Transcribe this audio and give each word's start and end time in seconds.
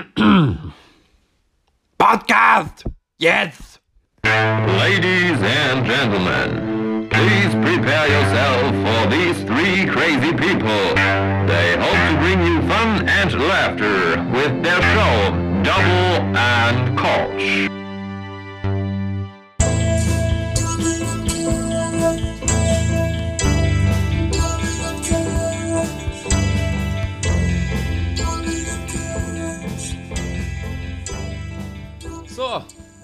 Podcast! 1.98 2.90
Yes! 3.18 3.78
Ladies 4.24 5.38
and 5.42 5.84
gentlemen, 5.84 7.08
please 7.10 7.54
prepare 7.54 8.06
yourself 8.08 8.70
for 8.84 9.10
these 9.10 9.42
three 9.44 9.86
crazy 9.86 10.32
people. 10.32 10.94
They 11.46 11.76
hope 11.76 12.00
to 12.08 12.16
bring 12.20 12.40
you 12.46 12.62
fun 12.68 13.08
and 13.08 13.32
laughter 13.48 14.22
with 14.32 14.62
their 14.62 14.80
show, 14.80 15.32
Double 15.62 16.36
and 16.36 16.98
Koch. 16.98 17.79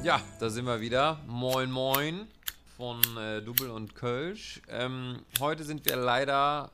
Ja, 0.07 0.21
da 0.39 0.51
sind 0.51 0.67
wir 0.67 0.81
wieder. 0.81 1.19
Moin, 1.27 1.69
moin 1.69 2.29
von 2.77 3.01
äh, 3.19 3.43
Double 3.43 3.71
und 3.71 3.97
Kölsch. 3.97 4.63
Ähm, 4.69 5.17
heute 5.41 5.65
sind 5.65 5.85
wir 5.85 5.97
leider 5.97 6.71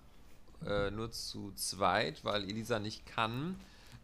äh, 0.69 0.91
nur 0.91 1.11
zu 1.13 1.51
zweit, 1.57 2.23
weil 2.27 2.45
Elisa 2.45 2.79
nicht 2.79 3.07
kann. 3.07 3.57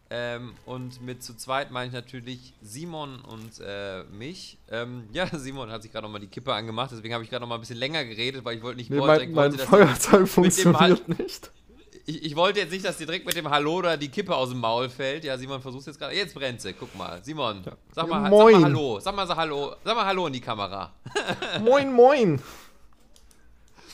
Ähm, 0.09 0.55
und 0.65 1.03
mit 1.03 1.21
zu 1.21 1.37
zweit 1.37 1.69
meine 1.69 1.85
ich 1.85 1.93
natürlich 1.93 2.55
Simon 2.63 3.19
und 3.19 3.61
äh, 3.63 4.03
mich. 4.05 4.57
Ähm, 4.71 5.03
ja, 5.13 5.27
Simon 5.27 5.69
hat 5.69 5.83
sich 5.83 5.91
gerade 5.91 6.07
nochmal 6.07 6.21
die 6.21 6.27
Kippe 6.27 6.51
angemacht, 6.51 6.89
deswegen 6.91 7.13
habe 7.13 7.23
ich 7.23 7.29
gerade 7.29 7.41
nochmal 7.41 7.59
ein 7.59 7.61
bisschen 7.61 7.77
länger 7.77 8.03
geredet, 8.05 8.43
weil 8.43 8.57
ich 8.57 8.63
wollte 8.63 8.77
nicht 8.77 8.89
Nee, 8.89 8.97
mein, 8.97 9.31
mein 9.33 9.53
Feuerzeug 9.53 10.27
funktioniert 10.27 11.07
nicht. 11.19 11.51
Ich, 12.09 12.23
ich 12.23 12.35
wollte 12.35 12.59
jetzt 12.59 12.71
nicht, 12.71 12.83
dass 12.83 12.97
dir 12.97 13.05
direkt 13.05 13.25
mit 13.27 13.35
dem 13.35 13.49
Hallo 13.49 13.81
da 13.81 13.95
die 13.95 14.09
Kippe 14.09 14.35
aus 14.35 14.49
dem 14.49 14.59
Maul 14.59 14.89
fällt. 14.89 15.23
Ja, 15.23 15.37
Simon 15.37 15.61
versucht 15.61 15.85
jetzt 15.85 15.99
gerade. 15.99 16.15
Jetzt 16.15 16.33
brennt 16.33 16.59
sie. 16.59 16.73
Guck 16.73 16.95
mal. 16.95 17.23
Simon, 17.23 17.63
sag, 17.93 18.07
mal, 18.07 18.17
Ja, 18.17 18.21
sag 18.23 18.29
moin. 18.31 18.53
mal 18.53 18.63
Hallo. 18.63 18.99
Sag 18.99 19.15
mal 19.15 19.27
so 19.27 19.35
Hallo. 19.35 19.75
Sag 19.83 19.95
mal 19.95 20.05
Hallo 20.05 20.25
in 20.27 20.33
die 20.33 20.41
Kamera. 20.41 20.91
Moin, 21.61 21.93
moin. 21.93 22.41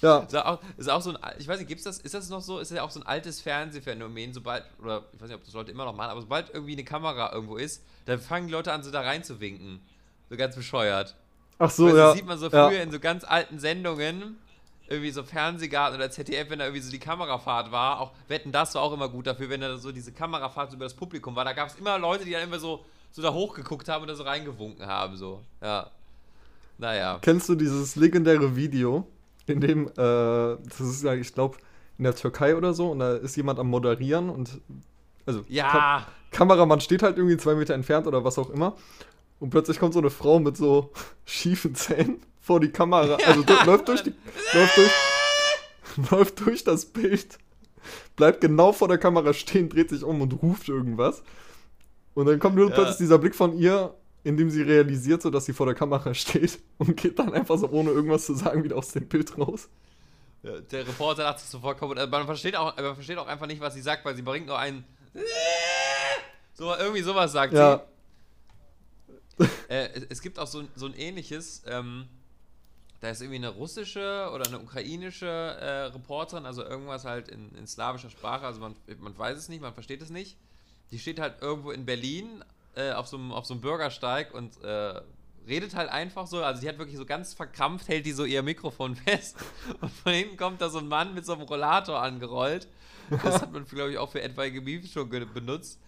Ja, 0.01 0.19
Ist 0.19 0.35
auch, 0.35 0.59
ist 0.77 0.89
auch 0.89 1.01
so 1.01 1.11
ein, 1.11 1.17
ich 1.39 1.47
weiß 1.47 1.57
nicht, 1.59 1.67
gibt's 1.67 1.83
das, 1.83 1.97
ist 1.99 2.13
das 2.13 2.29
noch 2.29 2.41
so, 2.41 2.59
ist 2.59 2.69
das 2.69 2.75
ja 2.75 2.83
auch 2.83 2.91
so 2.91 2.99
ein 2.99 3.05
altes 3.07 3.41
Fernsehphänomen, 3.41 4.33
sobald, 4.33 4.63
oder 4.81 5.03
ich 5.13 5.21
weiß 5.21 5.29
nicht, 5.29 5.37
ob 5.37 5.43
das 5.45 5.53
Leute 5.53 5.71
immer 5.71 5.85
noch 5.85 5.95
machen, 5.95 6.11
aber 6.11 6.21
sobald 6.21 6.53
irgendwie 6.53 6.73
eine 6.73 6.83
Kamera 6.83 7.31
irgendwo 7.33 7.55
ist, 7.55 7.81
dann 8.05 8.19
fangen 8.19 8.47
die 8.47 8.53
Leute 8.53 8.71
an, 8.73 8.83
so 8.83 8.91
da 8.91 9.01
rein 9.01 9.23
zu 9.23 9.39
winken. 9.39 9.81
So 10.29 10.35
ganz 10.35 10.55
bescheuert. 10.55 11.15
ach 11.57 11.71
so, 11.71 11.85
Weißt 11.87 11.95
ja. 11.97 12.03
Das 12.07 12.15
sieht 12.15 12.25
man 12.25 12.37
so 12.37 12.49
ja. 12.49 12.67
früher 12.69 12.81
in 12.81 12.91
so 12.91 12.99
ganz 12.99 13.23
alten 13.23 13.57
Sendungen, 13.57 14.37
irgendwie 14.87 15.11
so 15.11 15.23
Fernsehgarten 15.23 15.97
oder 15.97 16.11
ZDF, 16.11 16.49
wenn 16.49 16.59
da 16.59 16.65
irgendwie 16.65 16.81
so 16.81 16.91
die 16.91 16.99
Kamerafahrt 16.99 17.71
war. 17.71 17.99
Auch 17.99 18.11
Wetten, 18.27 18.51
das 18.51 18.75
war 18.75 18.81
auch 18.81 18.93
immer 18.93 19.09
gut 19.09 19.27
dafür, 19.27 19.49
wenn 19.49 19.61
da 19.61 19.77
so 19.77 19.91
diese 19.91 20.11
Kamerafahrt 20.11 20.73
über 20.73 20.85
das 20.85 20.93
Publikum 20.93 21.35
war. 21.35 21.45
Da 21.45 21.53
gab 21.53 21.69
es 21.69 21.75
immer 21.75 21.97
Leute, 21.97 22.25
die 22.25 22.31
dann 22.31 22.43
immer 22.43 22.59
so, 22.59 22.85
so 23.11 23.21
da 23.21 23.33
hochgeguckt 23.33 23.89
haben 23.89 24.03
und 24.03 24.09
da 24.09 24.15
so 24.15 24.23
reingewunken 24.23 24.85
haben. 24.85 25.15
So, 25.17 25.41
ja. 25.61 25.89
Naja. 26.77 27.19
Kennst 27.21 27.49
du 27.49 27.55
dieses 27.55 27.95
legendäre 27.95 28.55
Video, 28.55 29.07
in 29.47 29.61
dem, 29.61 29.87
äh, 29.87 29.91
das 29.95 30.79
ist 30.79 31.03
ja, 31.03 31.13
ich 31.13 31.33
glaube, 31.33 31.57
in 31.97 32.03
der 32.03 32.15
Türkei 32.15 32.55
oder 32.55 32.73
so, 32.73 32.91
und 32.91 32.99
da 32.99 33.15
ist 33.15 33.35
jemand 33.37 33.59
am 33.59 33.67
Moderieren 33.67 34.29
und, 34.29 34.59
also, 35.25 35.43
Ja. 35.47 36.05
Kameramann 36.31 36.81
steht 36.81 37.01
halt 37.01 37.17
irgendwie 37.17 37.37
zwei 37.37 37.55
Meter 37.55 37.73
entfernt 37.73 38.07
oder 38.07 38.25
was 38.25 38.37
auch 38.37 38.49
immer, 38.49 38.75
und 39.39 39.49
plötzlich 39.49 39.79
kommt 39.79 39.93
so 39.93 39.99
eine 39.99 40.09
Frau 40.09 40.39
mit 40.39 40.57
so 40.57 40.91
schiefen 41.25 41.75
Zähnen 41.75 42.21
vor 42.45 42.59
die 42.59 42.69
Kamera, 42.69 43.15
also 43.25 43.41
du- 43.41 43.53
läuft 43.65 43.87
durch 43.87 44.03
die, 44.03 44.13
läuft 44.53 44.77
durch, 44.77 44.91
läuft 46.11 46.39
durch 46.45 46.63
das 46.63 46.85
Bild, 46.85 47.39
bleibt 48.15 48.39
genau 48.41 48.71
vor 48.71 48.87
der 48.87 48.99
Kamera 48.99 49.33
stehen, 49.33 49.67
dreht 49.67 49.89
sich 49.89 50.03
um 50.03 50.21
und 50.21 50.31
ruft 50.43 50.69
irgendwas. 50.69 51.23
Und 52.13 52.27
dann 52.27 52.37
kommt 52.39 52.55
nur 52.55 52.69
Ja. 52.69 52.75
plötzlich 52.75 52.97
dieser 52.97 53.17
Blick 53.17 53.33
von 53.35 53.57
ihr, 53.57 53.95
in 54.23 54.37
dem 54.37 54.49
sie 54.51 54.61
realisiert, 54.61 55.21
so 55.23 55.29
dass 55.31 55.45
sie 55.45 55.53
vor 55.53 55.65
der 55.65 55.75
Kamera 55.75 56.13
steht 56.13 56.59
und 56.77 56.95
geht 56.95 57.17
dann 57.17 57.33
einfach 57.33 57.57
so 57.57 57.67
ohne 57.69 57.89
irgendwas 57.89 58.25
zu 58.27 58.35
sagen 58.35 58.63
wieder 58.63 58.77
aus 58.77 58.91
dem 58.91 59.07
Bild 59.07 59.35
raus. 59.39 59.67
Ja, 60.43 60.59
Der 60.59 60.87
Reporter 60.87 61.23
dachte 61.23 61.41
sich 61.41 61.49
sofort 61.49 61.79
kaputt. 61.79 61.97
Also 61.97 62.09
man, 62.11 62.25
versteht 62.27 62.55
auch, 62.55 62.77
man 62.77 62.93
versteht 62.93 63.17
auch 63.17 63.25
einfach 63.27 63.47
nicht, 63.47 63.59
was 63.61 63.73
sie 63.73 63.81
sagt, 63.81 64.05
weil 64.05 64.15
sie 64.15 64.21
bringt 64.21 64.45
nur 64.45 64.59
einen. 64.59 64.83
So, 66.53 66.73
irgendwie 66.75 67.01
sowas 67.01 67.31
sagt 67.31 67.53
Ja, 67.53 67.81
sie. 69.37 69.45
Äh, 69.67 69.89
es, 70.09 70.21
gibt 70.21 70.37
auch 70.39 70.47
so, 70.47 70.59
ein- 70.59 70.69
so 70.75 70.85
ein 70.85 70.93
ähnliches. 70.93 71.63
Ähm, 71.67 72.05
da 73.05 73.11
ist 73.11 73.21
irgendwie 73.21 73.37
eine 73.37 73.49
russische 73.49 74.31
oder 74.33 74.47
eine 74.47 74.59
ukrainische 74.59 75.27
äh, 75.27 75.83
Reporterin, 75.93 76.47
also 76.47 76.63
irgendwas 76.63 77.05
halt 77.05 77.29
in, 77.29 77.53
in 77.55 77.67
slawischer 77.67 78.09
Sprache. 78.09 78.47
Also 78.47 78.59
man, 78.59 78.75
man 78.97 79.15
weiß 79.15 79.37
es 79.37 79.47
nicht, 79.47 79.61
man 79.61 79.75
versteht 79.75 80.01
es 80.01 80.09
nicht. 80.09 80.37
Die 80.89 80.97
steht 80.97 81.19
halt 81.19 81.39
irgendwo 81.39 81.69
in 81.69 81.85
Berlin 81.85 82.43
äh, 82.75 82.93
auf, 82.93 83.07
so 83.07 83.17
einem, 83.17 83.31
auf 83.31 83.47
Bürgersteig 83.47 84.33
und 84.33 84.59
äh, 84.63 85.01
redet 85.47 85.75
halt 85.75 85.91
einfach 85.91 86.25
so. 86.25 86.43
Also 86.43 86.61
die 86.61 86.67
hat 86.67 86.79
wirklich 86.79 86.97
so 86.97 87.05
ganz 87.05 87.35
verkrampft, 87.35 87.89
hält 87.89 88.07
die 88.07 88.11
so 88.11 88.25
ihr 88.25 88.41
Mikrofon 88.41 88.95
fest. 89.07 89.37
Und 89.81 89.91
von 89.91 90.11
hinten 90.11 90.35
kommt 90.35 90.61
da 90.61 90.69
so 90.69 90.79
ein 90.79 90.87
Mann 90.87 91.13
mit 91.13 91.27
so 91.27 91.33
einem 91.33 91.43
Rollator 91.43 92.01
angerollt. 92.01 92.67
Das 93.23 93.39
hat 93.39 93.51
man, 93.51 93.65
glaube 93.65 93.91
ich, 93.91 93.99
auch 93.99 94.09
für 94.09 94.23
etwaige 94.23 94.61
Memes 94.61 94.91
schon 94.91 95.07
benutzt. 95.07 95.79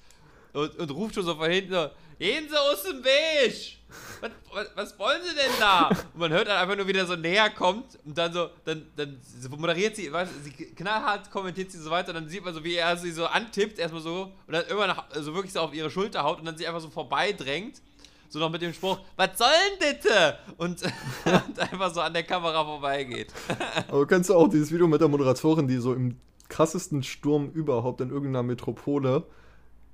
Und, 0.57 0.75
und 0.79 0.91
ruft 0.91 1.13
schon 1.13 1.23
so 1.23 1.35
von 1.35 1.51
hinten 1.51 1.71
so, 1.71 1.89
gehen 2.17 2.47
Sie 2.49 2.59
aus 2.59 2.81
dem 2.81 3.03
Weg! 3.03 3.77
Was, 4.19 4.31
was, 4.51 4.67
was 4.75 4.99
wollen 4.99 5.21
Sie 5.23 5.35
denn 5.35 5.51
da? 5.59 5.89
Und 5.89 6.17
man 6.17 6.31
hört 6.31 6.47
dann 6.47 6.57
einfach 6.57 6.75
nur, 6.75 6.87
wie 6.87 6.93
der 6.93 7.05
so 7.05 7.15
näher 7.15 7.51
kommt 7.51 7.99
und 8.03 8.17
dann 8.17 8.33
so, 8.33 8.49
dann, 8.65 8.87
dann 8.95 9.21
moderiert 9.55 9.95
sie, 9.95 10.11
weißt, 10.11 10.31
sie 10.43 10.51
knallhart 10.73 11.29
kommentiert 11.29 11.71
sie 11.71 11.77
so 11.77 11.91
weiter 11.91 12.09
und 12.09 12.15
dann 12.15 12.27
sieht 12.27 12.43
man 12.43 12.55
so, 12.55 12.63
wie 12.63 12.73
er 12.73 12.97
sie 12.97 13.11
so 13.11 13.27
antippt, 13.27 13.77
erstmal 13.77 14.01
so 14.01 14.31
und 14.47 14.53
dann 14.53 14.63
irgendwann 14.63 14.89
nach, 14.89 15.05
so 15.13 15.35
wirklich 15.35 15.53
so 15.53 15.59
auf 15.59 15.75
ihre 15.75 15.91
Schulter 15.91 16.23
haut 16.23 16.39
und 16.39 16.45
dann 16.45 16.57
sie 16.57 16.65
einfach 16.65 16.81
so 16.81 16.89
vorbeidrängt. 16.89 17.83
So 18.29 18.39
noch 18.39 18.49
mit 18.49 18.63
dem 18.63 18.73
Spruch, 18.73 18.99
was 19.15 19.37
soll 19.37 19.47
denn 19.79 19.93
bitte? 19.93 20.39
Und, 20.57 20.81
und 21.25 21.59
einfach 21.59 21.93
so 21.93 22.01
an 22.01 22.13
der 22.13 22.23
Kamera 22.23 22.65
vorbeigeht. 22.65 23.31
aber 23.87 24.07
kennst 24.07 24.31
du 24.31 24.33
auch 24.33 24.47
dieses 24.47 24.71
Video 24.71 24.87
mit 24.87 25.01
der 25.01 25.07
Moderatorin, 25.07 25.67
die 25.67 25.77
so 25.77 25.93
im 25.93 26.17
krassesten 26.49 27.03
Sturm 27.03 27.51
überhaupt 27.51 28.01
in 28.01 28.09
irgendeiner 28.09 28.41
Metropole 28.41 29.23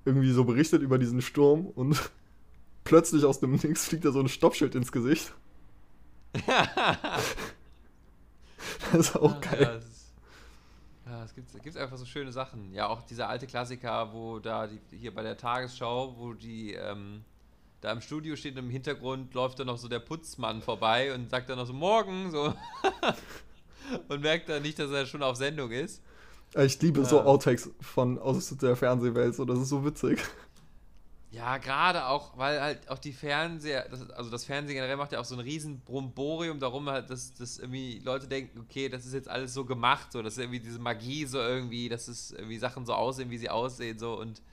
irgendwie 0.05 0.31
so 0.31 0.43
berichtet 0.45 0.81
über 0.81 0.97
diesen 0.97 1.21
Sturm 1.21 1.65
und 1.67 2.11
plötzlich 2.83 3.25
aus 3.25 3.39
dem 3.39 3.53
Nix 3.53 3.85
fliegt 3.87 4.05
da 4.05 4.11
so 4.11 4.19
ein 4.19 4.29
Stoppschild 4.29 4.75
ins 4.75 4.91
Gesicht. 4.91 5.33
Das 8.91 9.07
ist 9.09 9.15
auch 9.15 9.35
Ja, 9.35 9.39
geil. 9.39 9.75
es, 9.77 9.85
ist- 9.85 10.13
ja, 11.05 11.23
es 11.23 11.35
gibt, 11.35 11.63
gibt 11.63 11.77
einfach 11.77 11.97
so 11.97 12.05
schöne 12.05 12.31
Sachen. 12.31 12.73
Ja, 12.73 12.87
auch 12.87 13.01
dieser 13.03 13.27
alte 13.29 13.45
Klassiker, 13.47 14.13
wo 14.13 14.39
da 14.39 14.67
die, 14.67 14.79
hier 14.97 15.13
bei 15.13 15.21
der 15.23 15.37
Tagesschau, 15.37 16.15
wo 16.17 16.33
die 16.33 16.73
ähm, 16.73 17.23
da 17.81 17.91
im 17.91 18.01
Studio 18.01 18.35
steht 18.37 18.53
und 18.53 18.59
im 18.65 18.69
Hintergrund 18.69 19.33
läuft 19.33 19.59
dann 19.59 19.67
noch 19.67 19.77
so 19.77 19.89
der 19.89 19.99
Putzmann 19.99 20.61
vorbei 20.61 21.13
und 21.13 21.29
sagt 21.29 21.49
dann 21.49 21.57
noch 21.57 21.67
so 21.67 21.73
morgen 21.73 22.31
so 22.31 22.53
und 24.07 24.21
merkt 24.21 24.47
dann 24.49 24.61
nicht, 24.61 24.79
dass 24.79 24.91
er 24.91 25.05
schon 25.05 25.23
auf 25.23 25.35
Sendung 25.35 25.71
ist. 25.71 26.01
Ich 26.55 26.79
liebe 26.81 27.03
so 27.05 27.17
Ja. 27.17 27.25
Outtakes 27.25 27.69
von 27.81 28.19
aus 28.19 28.49
der 28.57 28.75
Fernsehwelt, 28.75 29.35
so 29.35 29.45
das 29.45 29.59
ist 29.59 29.69
so 29.69 29.83
witzig. 29.85 30.19
Ja, 31.31 31.57
gerade 31.57 32.05
auch, 32.05 32.37
weil 32.37 32.61
halt 32.61 32.89
auch 32.89 32.99
die 32.99 33.11
Fernseher, 33.11 33.87
das, 33.89 34.07
also 34.11 34.29
das 34.29 34.45
Fernsehen 34.45 34.75
generell 34.75 34.97
macht 34.97 35.13
ja 35.13 35.19
auch 35.19 35.25
so 35.25 35.33
ein 35.33 35.39
riesen 35.39 35.79
Bromborium 35.79 36.59
darum, 36.59 36.87
halt, 36.87 37.09
dass, 37.09 37.33
dass 37.33 37.57
irgendwie 37.57 37.99
Leute 38.05 38.27
denken, 38.27 38.59
okay, 38.59 38.87
das 38.87 39.03
ist 39.07 39.13
jetzt 39.13 39.27
alles 39.27 39.51
so 39.51 39.65
gemacht, 39.65 40.11
so, 40.11 40.21
das 40.21 40.33
ist 40.33 40.39
irgendwie 40.39 40.59
diese 40.59 40.77
Magie 40.77 41.25
so 41.25 41.39
irgendwie, 41.39 41.89
dass 41.89 42.07
es 42.07 42.31
irgendwie 42.33 42.59
Sachen 42.59 42.85
so 42.85 42.93
aussehen, 42.93 43.31
wie 43.31 43.39
sie 43.39 43.49
aussehen, 43.49 43.97
so 43.97 44.13
und 44.19 44.43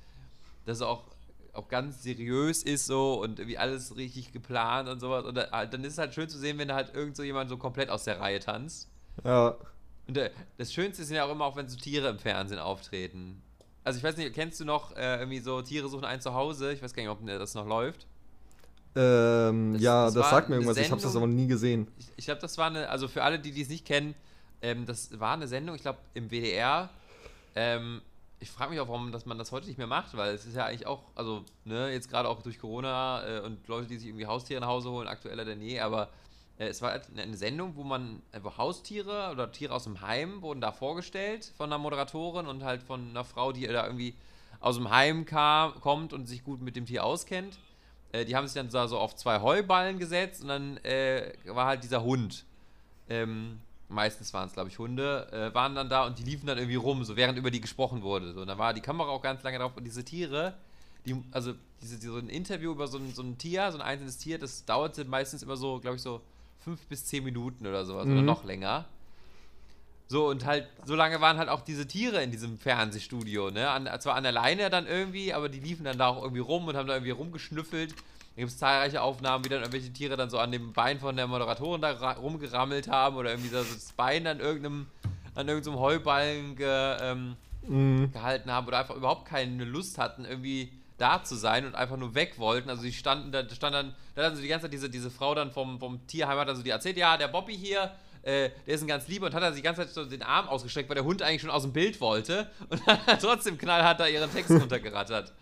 dass 0.64 0.78
es 0.78 0.82
auch, 0.82 1.04
auch 1.52 1.68
ganz 1.68 2.02
seriös 2.02 2.62
ist 2.62 2.86
so 2.86 3.20
und 3.22 3.40
irgendwie 3.40 3.58
alles 3.58 3.94
richtig 3.96 4.32
geplant 4.32 4.88
und 4.88 5.00
sowas. 5.00 5.26
Und 5.26 5.34
da, 5.34 5.66
dann 5.66 5.84
ist 5.84 5.94
es 5.94 5.98
halt 5.98 6.14
schön 6.14 6.30
zu 6.30 6.38
sehen, 6.38 6.56
wenn 6.56 6.68
da 6.68 6.76
halt 6.76 6.94
irgend 6.94 7.14
so 7.14 7.22
jemand 7.22 7.50
so 7.50 7.58
komplett 7.58 7.90
aus 7.90 8.04
der 8.04 8.20
Reihe 8.20 8.40
tanzt. 8.40 8.88
Ja, 9.24 9.56
Und 10.10 10.16
äh, 10.16 10.30
das 10.58 10.72
Schönste 10.72 11.04
sind 11.04 11.14
ja 11.14 11.24
auch 11.24 11.30
immer 11.30 11.44
auch, 11.44 11.54
wenn 11.54 11.68
so 11.68 11.76
Tiere 11.78 12.08
im 12.08 12.18
Fernsehen 12.18 12.58
auftreten. 12.58 13.40
Also 13.84 13.98
ich 13.98 14.02
weiß 14.02 14.16
nicht, 14.16 14.34
kennst 14.34 14.58
du 14.58 14.64
noch 14.64 14.96
äh, 14.96 15.18
irgendwie 15.20 15.38
so 15.38 15.62
Tiere 15.62 15.88
suchen 15.88 16.04
ein 16.04 16.20
Zuhause? 16.20 16.72
Ich 16.72 16.82
weiß 16.82 16.92
gar 16.92 17.02
nicht, 17.04 17.10
ob 17.10 17.24
das 17.24 17.54
noch 17.54 17.64
läuft. 17.64 18.08
ähm, 18.96 19.74
Das- 19.74 19.82
ja, 19.82 20.04
das 20.06 20.14
das, 20.14 20.30
sagt 20.30 20.48
mir 20.48 20.56
irgendwas, 20.56 20.76
ich 20.78 20.90
habe 20.90 21.00
das 21.00 21.12
Sendung- 21.12 21.28
aber 21.30 21.32
nie 21.32 21.46
gesehen. 21.46 21.86
Ich, 21.96 22.06
ich 22.16 22.24
glaube, 22.24 22.40
das 22.40 22.58
war 22.58 22.66
eine, 22.66 22.88
also 22.88 23.06
für 23.06 23.22
alle, 23.22 23.38
die 23.38 23.52
dies 23.52 23.68
nicht 23.68 23.84
kennen, 23.86 24.16
ähm, 24.62 24.84
das 24.84 25.18
war 25.20 25.34
eine 25.34 25.46
Sendung, 25.46 25.76
ich 25.76 25.82
glaube, 25.82 26.00
im 26.14 26.28
WDR. 26.28 26.90
Ähm, 27.54 28.02
ich 28.40 28.50
frage 28.50 28.70
mich 28.72 28.80
auch, 28.80 28.88
warum 28.88 29.12
dass 29.12 29.26
man 29.26 29.38
das 29.38 29.52
heute 29.52 29.68
nicht 29.68 29.78
mehr 29.78 29.86
macht, 29.86 30.16
weil 30.16 30.34
es 30.34 30.44
ist 30.44 30.56
ja 30.56 30.64
eigentlich 30.66 30.86
auch, 30.88 31.04
also, 31.14 31.44
ne, 31.64 31.92
jetzt 31.92 32.10
gerade 32.10 32.28
auch 32.28 32.42
durch 32.42 32.58
Corona 32.58 33.22
äh, 33.38 33.40
und 33.42 33.68
Leute, 33.68 33.86
die 33.86 33.96
sich 33.98 34.08
irgendwie 34.08 34.26
Haustiere 34.26 34.60
nach 34.60 34.66
Hause 34.68 34.90
holen, 34.90 35.06
aktueller 35.06 35.44
denn 35.44 35.62
je, 35.62 35.78
aber 35.78 36.04
äh, 36.04 36.08
es 36.68 36.82
war 36.82 36.90
halt 36.90 37.08
eine, 37.16 37.36
Sendung, 37.36 37.74
wo 37.76 37.84
man 37.84 38.20
einfach 38.32 38.58
Haustiere 38.58 39.30
oder 39.32 39.50
Tiere 39.50 39.72
aus 39.72 39.84
dem 39.84 40.02
Heim 40.02 40.42
wurden 40.42 40.60
da 40.60 40.72
vorgestellt 40.72 41.52
von 41.56 41.70
einer 41.70 41.78
Moderatorin 41.78 42.46
und 42.46 42.64
halt 42.64 42.82
von 42.82 43.10
einer 43.10 43.24
Frau, 43.24 43.52
die 43.52 43.66
da 43.66 43.86
irgendwie 43.86 44.14
aus 44.60 44.76
dem 44.76 44.90
Heim 44.90 45.24
kam, 45.24 45.80
kommt 45.80 46.12
und 46.12 46.26
sich 46.26 46.44
gut 46.44 46.60
mit 46.60 46.76
dem 46.76 46.84
Tier 46.84 47.04
auskennt. 47.04 47.58
Äh, 48.12 48.26
die 48.26 48.36
haben 48.36 48.46
sich 48.46 48.54
dann 48.54 48.68
da 48.68 48.88
so 48.88 48.98
auf 48.98 49.16
zwei 49.16 49.40
Heuballen 49.40 49.98
gesetzt 49.98 50.42
und 50.42 50.48
dann 50.48 50.76
äh, 50.78 51.32
war 51.46 51.66
halt 51.66 51.82
dieser 51.82 52.02
Hund. 52.04 52.44
Ähm, 53.08 53.60
meistens 53.88 54.34
waren 54.34 54.46
es, 54.46 54.52
glaube 54.52 54.68
ich, 54.68 54.78
Hunde, 54.78 55.32
äh, 55.32 55.54
waren 55.54 55.74
dann 55.74 55.88
da 55.88 56.06
und 56.06 56.18
die 56.18 56.24
liefen 56.24 56.46
dann 56.46 56.58
irgendwie 56.58 56.76
rum, 56.76 57.04
so 57.04 57.16
während 57.16 57.38
über 57.38 57.50
die 57.50 57.62
gesprochen 57.62 58.02
wurde. 58.02 58.34
So, 58.34 58.42
und 58.42 58.48
da 58.48 58.58
war 58.58 58.74
die 58.74 58.82
Kamera 58.82 59.08
auch 59.08 59.22
ganz 59.22 59.42
lange 59.42 59.58
drauf 59.58 59.72
und 59.76 59.84
diese 59.84 60.04
Tiere, 60.04 60.54
die, 61.06 61.16
also 61.30 61.54
diese, 61.80 61.98
so 61.98 62.18
ein 62.18 62.28
Interview 62.28 62.72
über 62.72 62.86
so 62.86 62.98
ein, 62.98 63.14
so 63.14 63.22
ein 63.22 63.38
Tier, 63.38 63.72
so 63.72 63.78
ein 63.78 63.82
einzelnes 63.82 64.18
Tier, 64.18 64.38
das 64.38 64.66
dauerte 64.66 65.06
meistens 65.06 65.42
immer 65.42 65.56
so, 65.56 65.80
glaube 65.80 65.96
ich, 65.96 66.02
so 66.02 66.20
fünf 66.60 66.86
bis 66.86 67.06
zehn 67.06 67.24
Minuten 67.24 67.66
oder 67.66 67.84
sowas 67.84 68.06
oder 68.06 68.20
Mhm. 68.20 68.26
noch 68.26 68.44
länger. 68.44 68.84
So, 70.08 70.26
und 70.28 70.44
halt, 70.44 70.66
so 70.84 70.96
lange 70.96 71.20
waren 71.20 71.38
halt 71.38 71.48
auch 71.48 71.60
diese 71.60 71.86
Tiere 71.86 72.20
in 72.22 72.32
diesem 72.32 72.58
Fernsehstudio, 72.58 73.50
ne? 73.52 73.70
An, 73.70 73.88
zwar 74.00 74.16
an 74.16 74.24
der 74.24 74.32
Leine 74.32 74.68
dann 74.68 74.86
irgendwie, 74.88 75.32
aber 75.32 75.48
die 75.48 75.60
liefen 75.60 75.84
dann 75.84 75.98
da 75.98 76.08
auch 76.08 76.22
irgendwie 76.22 76.40
rum 76.40 76.66
und 76.66 76.76
haben 76.76 76.88
da 76.88 76.94
irgendwie 76.94 77.12
rumgeschnüffelt. 77.12 77.92
Da 77.92 77.96
gibt 78.42 78.50
es 78.50 78.58
zahlreiche 78.58 79.02
Aufnahmen, 79.02 79.44
wie 79.44 79.48
dann 79.48 79.60
irgendwelche 79.60 79.92
Tiere 79.92 80.16
dann 80.16 80.28
so 80.28 80.38
an 80.38 80.50
dem 80.50 80.72
Bein 80.72 80.98
von 80.98 81.14
der 81.14 81.28
Moderatorin 81.28 81.80
da 81.80 81.92
ra- 81.92 82.12
rumgerammelt 82.14 82.88
haben 82.88 83.16
oder 83.16 83.30
irgendwie 83.30 83.50
so 83.50 83.58
das 83.58 83.92
Bein 83.92 84.26
an 84.26 84.40
irgendeinem, 84.40 84.86
an 85.36 85.46
irgendeinem 85.48 85.78
Heuballen 85.78 86.56
ge, 86.56 86.96
ähm, 87.02 87.36
Mhm. 87.68 88.10
gehalten 88.12 88.50
haben 88.50 88.66
oder 88.66 88.78
einfach 88.78 88.96
überhaupt 88.96 89.26
keine 89.28 89.64
Lust 89.64 89.96
hatten, 89.98 90.24
irgendwie 90.24 90.72
da 91.00 91.22
zu 91.24 91.34
sein 91.34 91.64
und 91.66 91.74
einfach 91.74 91.96
nur 91.96 92.14
weg 92.14 92.34
wollten. 92.38 92.68
Also 92.70 92.82
die 92.82 92.92
standen 92.92 93.32
da, 93.32 93.48
stand 93.48 93.74
dann, 93.74 93.94
da 94.14 94.22
hat 94.24 94.30
also 94.30 94.42
die 94.42 94.48
ganze 94.48 94.64
Zeit 94.66 94.72
diese, 94.72 94.90
diese 94.90 95.10
Frau 95.10 95.34
dann 95.34 95.50
vom, 95.52 95.78
vom 95.80 96.06
Tierheim 96.06 96.38
hat 96.38 96.48
also 96.48 96.62
die 96.62 96.70
erzählt, 96.70 96.96
ja, 96.96 97.16
der 97.16 97.28
Bobby 97.28 97.56
hier, 97.56 97.92
äh, 98.22 98.50
der 98.66 98.74
ist 98.74 98.82
ein 98.82 98.88
ganz 98.88 99.08
lieber 99.08 99.26
und 99.26 99.34
hat 99.34 99.42
also 99.42 99.56
die 99.56 99.62
ganze 99.62 99.82
Zeit 99.82 99.90
so 99.90 100.04
den 100.04 100.22
Arm 100.22 100.48
ausgestreckt, 100.48 100.88
weil 100.88 100.94
der 100.96 101.04
Hund 101.04 101.22
eigentlich 101.22 101.40
schon 101.40 101.50
aus 101.50 101.62
dem 101.62 101.72
Bild 101.72 102.00
wollte 102.00 102.50
und 102.68 102.82
dann 102.86 103.06
hat 103.06 103.20
trotzdem 103.22 103.56
knallhart 103.58 103.98
da 104.00 104.06
ihren 104.06 104.30
Text 104.30 104.50
runtergerattert. 104.60 105.32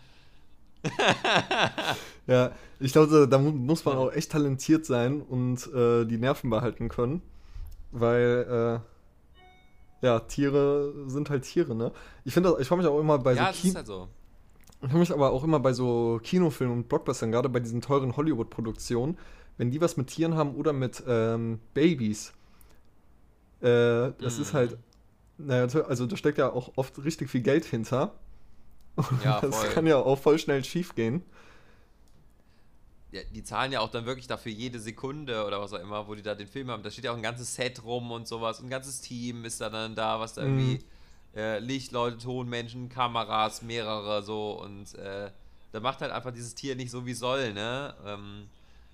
Ja, 2.27 2.51
ich 2.79 2.91
glaube, 2.93 3.27
da 3.27 3.37
mu- 3.37 3.51
muss 3.51 3.83
man 3.85 3.97
auch 3.97 4.11
echt 4.13 4.31
talentiert 4.31 4.85
sein 4.85 5.21
und 5.21 5.67
äh, 5.73 6.05
die 6.05 6.17
Nerven 6.17 6.49
behalten 6.49 6.87
können. 6.89 7.21
Weil, 7.91 8.81
äh, 10.01 10.05
ja, 10.05 10.19
Tiere 10.21 10.93
sind 11.07 11.29
halt 11.29 11.43
Tiere, 11.43 11.75
ne? 11.75 11.91
Ich 12.23 12.33
finde, 12.33 12.55
ich 12.59 12.67
frage 12.67 12.81
mich 12.81 12.89
auch 12.89 12.99
immer 12.99 13.17
bei 13.17 13.33
ja, 13.33 13.37
so 13.41 13.45
das 13.47 13.55
ist 13.57 13.61
Kino. 13.63 13.75
halt 13.75 13.87
so. 13.87 14.07
Ich 14.81 14.87
frage 14.87 14.99
mich 14.99 15.11
aber 15.11 15.31
auch 15.31 15.43
immer 15.43 15.59
bei 15.59 15.73
so 15.73 16.19
Kinofilmen 16.23 16.77
und 16.79 16.89
Blockbustern, 16.89 17.31
gerade 17.31 17.49
bei 17.49 17.59
diesen 17.59 17.81
teuren 17.81 18.15
Hollywood-Produktionen, 18.15 19.17
wenn 19.57 19.71
die 19.71 19.81
was 19.81 19.97
mit 19.97 20.07
Tieren 20.07 20.35
haben 20.35 20.55
oder 20.55 20.71
mit 20.73 21.03
ähm, 21.07 21.59
Babys. 21.73 22.33
Äh, 23.61 24.11
das 24.21 24.39
Mhm. 24.39 24.39
ist 24.39 24.53
halt, 24.53 24.77
naja, 25.37 25.63
also 25.83 26.07
da 26.07 26.17
steckt 26.17 26.37
ja 26.37 26.51
auch 26.51 26.73
oft 26.77 27.03
richtig 27.03 27.29
viel 27.29 27.41
Geld 27.41 27.65
hinter. 27.65 28.15
Und 28.97 29.19
Ja, 29.19 29.41
das 29.43 29.67
voll. 29.67 29.69
kann 29.69 29.87
ja 29.87 29.97
auch 29.97 30.19
voll 30.19 30.39
schnell 30.39 30.63
schief 30.63 30.95
gehen. 30.95 31.23
Ja, 33.11 33.21
die 33.23 33.43
zahlen 33.43 33.71
ja 33.71 33.79
auch 33.79 33.89
dann 33.89 34.05
wirklich 34.05 34.27
dafür 34.27 34.51
jede 34.51 34.79
Sekunde 34.79 35.43
oder 35.45 35.59
was 35.59 35.73
auch 35.73 35.79
immer, 35.79 36.07
wo 36.07 36.13
die 36.13 36.21
da 36.21 36.35
den 36.35 36.47
Film 36.47 36.69
haben. 36.69 36.83
Da 36.83 36.91
steht 36.91 37.05
ja 37.05 37.11
auch 37.11 37.15
ein 37.17 37.23
ganzes 37.23 37.55
Set 37.55 37.83
rum 37.83 38.11
und 38.11 38.27
sowas. 38.27 38.59
Ein 38.61 38.69
ganzes 38.69 39.01
Team 39.01 39.45
ist 39.45 39.61
da 39.61 39.69
dann 39.71 39.95
da, 39.95 40.19
was 40.19 40.35
da 40.35 40.43
Mhm. 40.43 40.43
irgendwie 40.43 40.83
äh, 41.35 41.59
Lichtleute, 41.59 42.17
Tonmenschen, 42.17 42.89
Kameras, 42.89 43.61
mehrere 43.61 44.23
so 44.23 44.53
und 44.61 44.93
äh, 44.95 45.31
da 45.71 45.79
macht 45.79 46.01
halt 46.01 46.11
einfach 46.11 46.31
dieses 46.33 46.55
Tier 46.55 46.75
nicht 46.75 46.91
so 46.91 47.05
wie 47.05 47.13
soll, 47.13 47.53
ne? 47.53 47.95
Ähm, 48.05 48.49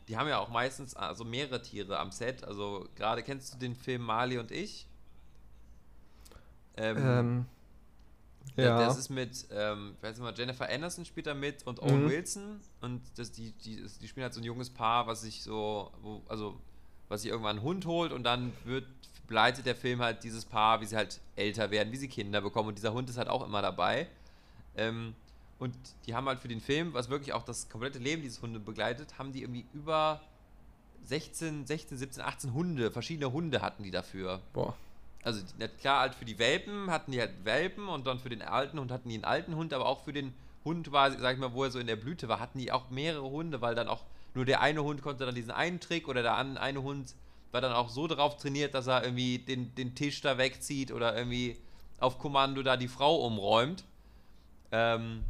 die 0.08 0.18
haben 0.18 0.28
ja 0.28 0.40
auch 0.40 0.50
meistens 0.50 0.96
also 0.96 1.24
mehrere 1.24 1.62
Tiere 1.62 1.98
am 2.00 2.12
Set. 2.12 2.44
Also 2.44 2.88
gerade 2.96 3.24
kennst 3.24 3.54
du 3.54 3.58
den 3.58 3.76
Film 3.76 4.04
Marley 4.04 4.38
und 4.38 4.52
ich? 4.52 4.88
Ähm, 6.78 6.98
Ähm, 6.98 7.46
ja. 8.58 8.64
ja. 8.66 8.78
Das 8.78 8.98
ist 8.98 9.10
mit, 9.10 9.48
ähm, 9.52 9.94
ich 9.98 10.04
weiß 10.04 10.18
nicht 10.18 10.24
mal, 10.24 10.34
Jennifer 10.38 10.70
Anderson 10.70 11.06
spielt 11.06 11.28
da 11.28 11.34
mit 11.34 11.66
und 11.66 11.80
Owen 11.82 12.06
Mhm. 12.06 12.08
Wilson. 12.08 12.60
Und 12.82 13.02
das, 13.18 13.32
die, 13.32 13.52
die, 13.52 13.84
die 14.02 14.08
spielen 14.08 14.24
halt 14.24 14.34
so 14.34 14.42
ein 14.42 14.44
junges 14.46 14.70
Paar, 14.70 15.08
was 15.08 15.22
sich 15.22 15.44
so, 15.44 15.92
wo, 16.02 16.22
also, 16.28 16.60
was 17.08 17.22
sich 17.22 17.32
irgendwann 17.32 17.58
einen 17.58 17.66
Hund 17.66 17.86
holt 17.86 18.12
und 18.12 18.24
dann 18.24 18.54
wird, 18.64 18.86
begleitet 19.28 19.66
der 19.66 19.76
Film 19.76 20.02
halt 20.02 20.24
dieses 20.24 20.46
Paar, 20.46 20.82
wie 20.82 20.86
sie 20.86 20.96
halt 20.96 21.20
älter 21.36 21.72
werden, 21.72 21.92
wie 21.92 21.98
sie 21.98 22.08
Kinder 22.08 22.42
bekommen. 22.42 22.70
Und 22.70 22.78
dieser 22.78 22.94
Hund 22.94 23.10
ist 23.10 23.18
halt 23.18 23.28
auch 23.28 23.46
immer 23.46 23.62
dabei. 23.62 24.08
Ähm, 24.78 25.16
und 25.58 25.76
die 26.06 26.16
haben 26.16 26.28
halt 26.28 26.40
für 26.40 26.48
den 26.48 26.62
Film, 26.62 26.94
was 26.94 27.10
wirklich 27.10 27.34
auch 27.34 27.44
das 27.44 27.70
komplette 27.70 28.00
Leben 28.00 28.22
dieses 28.22 28.42
Hundes 28.42 28.64
begleitet, 28.64 29.18
haben 29.18 29.32
die 29.32 29.42
irgendwie 29.42 29.66
über 29.74 30.22
16, 31.06 31.66
16, 31.66 31.98
17, 31.98 32.24
18 32.24 32.54
Hunde, 32.54 32.92
verschiedene 32.92 33.32
Hunde 33.32 33.62
hatten 33.62 33.84
die 33.84 33.92
dafür. 33.92 34.42
Boah. 34.54 34.76
Also 35.24 35.42
klar, 35.80 36.02
halt 36.02 36.16
für 36.16 36.26
die 36.26 36.38
Welpen 36.38 36.92
hatten 36.92 37.12
die 37.12 37.20
halt 37.20 37.46
Welpen 37.46 37.88
und 37.88 38.06
dann 38.06 38.20
für 38.20 38.30
den 38.30 38.42
alten 38.42 38.80
Hund 38.80 38.92
hatten 38.92 39.10
die 39.10 39.16
einen 39.16 39.24
alten 39.24 39.56
Hund, 39.56 39.74
aber 39.74 39.88
auch 39.88 40.04
für 40.04 40.14
den 40.14 40.34
Hund 40.64 40.92
war, 40.92 41.12
sag 41.12 41.34
ich 41.34 41.40
mal, 41.40 41.54
wo 41.54 41.64
er 41.64 41.72
so 41.72 41.80
in 41.80 41.88
der 41.88 41.96
Blüte 41.96 42.28
war, 42.28 42.40
hatten 42.40 42.60
die 42.60 42.72
auch 42.72 42.90
mehrere 42.90 43.30
Hunde, 43.30 43.62
weil 43.62 43.76
dann 43.76 43.88
auch 43.88 44.04
nur 44.34 44.46
der 44.46 44.62
eine 44.62 44.84
Hund 44.84 45.02
konnte 45.02 45.26
dann 45.26 45.34
diesen 45.34 45.52
einen 45.52 45.80
Trick 45.80 46.08
oder 46.08 46.22
der 46.22 46.36
eine 46.36 46.84
Hund 46.84 47.16
war 47.56 47.62
dann 47.62 47.72
auch 47.74 47.90
so 47.90 48.06
drauf 48.06 48.36
trainiert, 48.38 48.76
dass 48.76 48.88
er 48.88 49.04
irgendwie 49.04 49.40
den, 49.40 49.74
den 49.76 49.96
Tisch 49.96 50.20
da 50.22 50.38
wegzieht 50.38 50.92
oder 50.92 51.16
irgendwie 51.18 51.56
auf 52.00 52.20
Kommando 52.20 52.62
da 52.62 52.76
die 52.76 52.90
Frau 52.90 53.16
umräumt. 53.26 53.86
Ähm, 54.74 55.24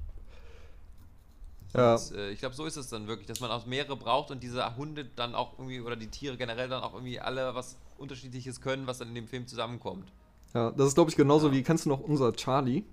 Ja. 1.76 1.94
und, 1.96 2.12
äh, 2.18 2.32
ich 2.32 2.40
glaube, 2.40 2.56
so 2.56 2.66
ist 2.66 2.78
es 2.78 2.90
dann 2.90 3.06
wirklich, 3.08 3.28
dass 3.28 3.42
man 3.42 3.52
auch 3.52 3.66
mehrere 3.68 3.96
braucht 3.96 4.32
und 4.32 4.42
diese 4.42 4.76
Hunde 4.76 5.06
dann 5.06 5.36
auch 5.36 5.54
irgendwie, 5.60 5.82
oder 5.82 5.96
die 5.96 6.08
Tiere 6.08 6.36
generell 6.36 6.68
dann 6.68 6.82
auch 6.82 6.94
irgendwie 6.94 7.20
alle 7.20 7.54
was 7.54 7.78
Unterschiedliches 7.98 8.60
können, 8.60 8.88
was 8.88 8.98
dann 8.98 9.10
in 9.10 9.16
dem 9.16 9.28
Film 9.28 9.46
zusammenkommt. 9.48 10.12
Ja, 10.54 10.72
das 10.72 10.88
ist, 10.88 10.96
glaube 10.96 11.12
ich, 11.12 11.16
genauso 11.16 11.48
Ja. 11.48 11.54
wie, 11.54 11.62
kennst 11.64 11.86
du 11.86 11.90
noch 11.90 12.00
unser 12.00 12.34
Charlie 12.34 12.84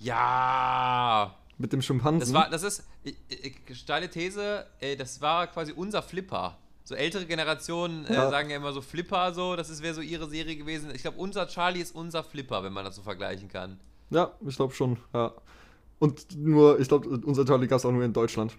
Ja, 0.00 1.34
mit 1.58 1.72
dem 1.72 1.82
Schimpansen? 1.82 2.20
das 2.20 2.32
war, 2.32 2.50
das 2.50 2.62
ist, 2.62 2.84
ich, 3.04 3.16
ich, 3.28 3.78
steile 3.78 4.08
These, 4.10 4.66
äh, 4.80 4.96
das 4.96 5.20
war 5.20 5.46
quasi 5.46 5.72
unser 5.72 6.02
Flipper. 6.02 6.56
So 6.88 6.94
ältere 6.94 7.26
Generationen 7.26 8.06
äh, 8.06 8.14
Ja. 8.14 8.30
sagen 8.30 8.48
ja 8.48 8.56
immer 8.56 8.72
so 8.72 8.80
Flipper, 8.80 9.34
so, 9.34 9.56
das 9.56 9.68
ist 9.68 9.82
wäre 9.82 9.92
so 9.92 10.00
ihre 10.00 10.26
Serie 10.26 10.56
gewesen. 10.56 10.90
Ich 10.94 11.02
glaube, 11.02 11.18
unser 11.18 11.46
Charlie 11.46 11.82
ist 11.82 11.94
unser 11.94 12.24
Flipper, 12.24 12.62
wenn 12.64 12.72
man 12.72 12.82
das 12.86 12.96
so 12.96 13.02
vergleichen 13.02 13.48
kann. 13.48 13.78
Ja, 14.08 14.32
ich 14.46 14.56
glaube 14.56 14.72
schon, 14.72 14.96
ja. 15.12 15.34
Und 15.98 16.34
nur, 16.34 16.80
ich 16.80 16.88
glaube, 16.88 17.06
unser 17.26 17.44
Charlie 17.44 17.66
gab 17.66 17.76
es 17.78 17.84
auch 17.84 17.92
nur 17.92 18.04
in 18.04 18.14
Deutschland. 18.14 18.56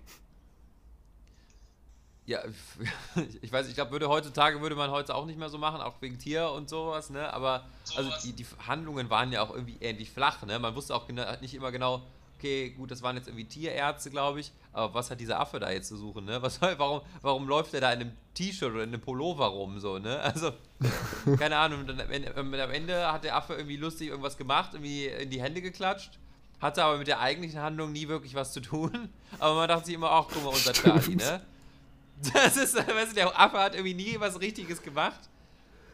Ja, 2.27 2.41
ich 3.41 3.51
weiß, 3.51 3.67
ich 3.67 3.73
glaube, 3.73 3.89
würde 3.93 4.07
heutzutage 4.09 4.61
würde 4.61 4.75
man 4.75 4.91
heute 4.91 5.15
auch 5.15 5.25
nicht 5.25 5.39
mehr 5.39 5.49
so 5.49 5.57
machen, 5.57 5.81
auch 5.81 5.99
wegen 5.99 6.19
Tier 6.19 6.51
und 6.51 6.69
sowas, 6.69 7.09
ne? 7.09 7.33
Aber 7.33 7.65
also 7.95 8.11
die, 8.23 8.33
die 8.33 8.45
Handlungen 8.67 9.09
waren 9.09 9.31
ja 9.31 9.41
auch 9.41 9.49
irgendwie 9.49 9.77
ähnlich 9.81 10.11
flach, 10.11 10.45
ne? 10.45 10.59
Man 10.59 10.75
wusste 10.75 10.93
auch 10.93 11.07
nicht 11.41 11.55
immer 11.55 11.71
genau, 11.71 12.03
okay, 12.39 12.69
gut, 12.69 12.89
das 12.89 13.01
waren 13.01 13.17
jetzt 13.17 13.27
irgendwie 13.27 13.45
Tierärzte, 13.45 14.09
glaube 14.09 14.39
ich, 14.39 14.51
aber 14.71 14.93
was 14.93 15.11
hat 15.11 15.19
dieser 15.19 15.39
Affe 15.39 15.59
da 15.59 15.69
jetzt 15.69 15.89
zu 15.89 15.97
suchen, 15.97 16.25
ne? 16.25 16.41
Was 16.41 16.55
soll, 16.55 16.73
warum, 16.77 17.01
warum 17.21 17.47
läuft 17.47 17.73
der 17.73 17.81
da 17.81 17.91
in 17.91 17.99
einem 17.99 18.11
T-Shirt 18.33 18.71
oder 18.71 18.83
in 18.83 18.89
einem 18.89 19.01
Pullover 19.01 19.47
rum, 19.47 19.79
so, 19.79 19.99
ne? 19.99 20.19
Also, 20.19 20.53
keine 21.37 21.57
Ahnung, 21.57 21.85
dann 21.85 21.99
am 21.99 22.09
Ende, 22.09 22.35
am 22.35 22.71
Ende 22.71 23.11
hat 23.11 23.25
der 23.25 23.35
Affe 23.35 23.53
irgendwie 23.53 23.75
lustig 23.75 24.07
irgendwas 24.07 24.37
gemacht, 24.37 24.71
irgendwie 24.73 25.07
in 25.07 25.29
die 25.29 25.41
Hände 25.41 25.61
geklatscht. 25.61 26.17
Hatte 26.61 26.83
aber 26.83 26.97
mit 26.97 27.07
der 27.07 27.19
eigentlichen 27.19 27.61
Handlung 27.61 27.91
nie 27.91 28.07
wirklich 28.07 28.35
was 28.35 28.51
zu 28.51 28.59
tun. 28.59 29.09
Aber 29.39 29.55
man 29.55 29.69
dachte 29.69 29.85
sich 29.85 29.95
immer, 29.95 30.11
ach, 30.11 30.25
guck 30.27 30.43
mal, 30.43 30.49
unser 30.49 30.73
Charlie, 30.73 31.15
ne? 31.15 31.41
Das 32.33 32.57
ist, 32.57 32.75
weißt 32.75 33.11
du, 33.11 33.15
der 33.15 33.39
Affe 33.39 33.57
hat 33.57 33.75
irgendwie 33.75 33.93
nie 33.93 34.19
was 34.19 34.41
Richtiges 34.41 34.81
gemacht. 34.81 35.29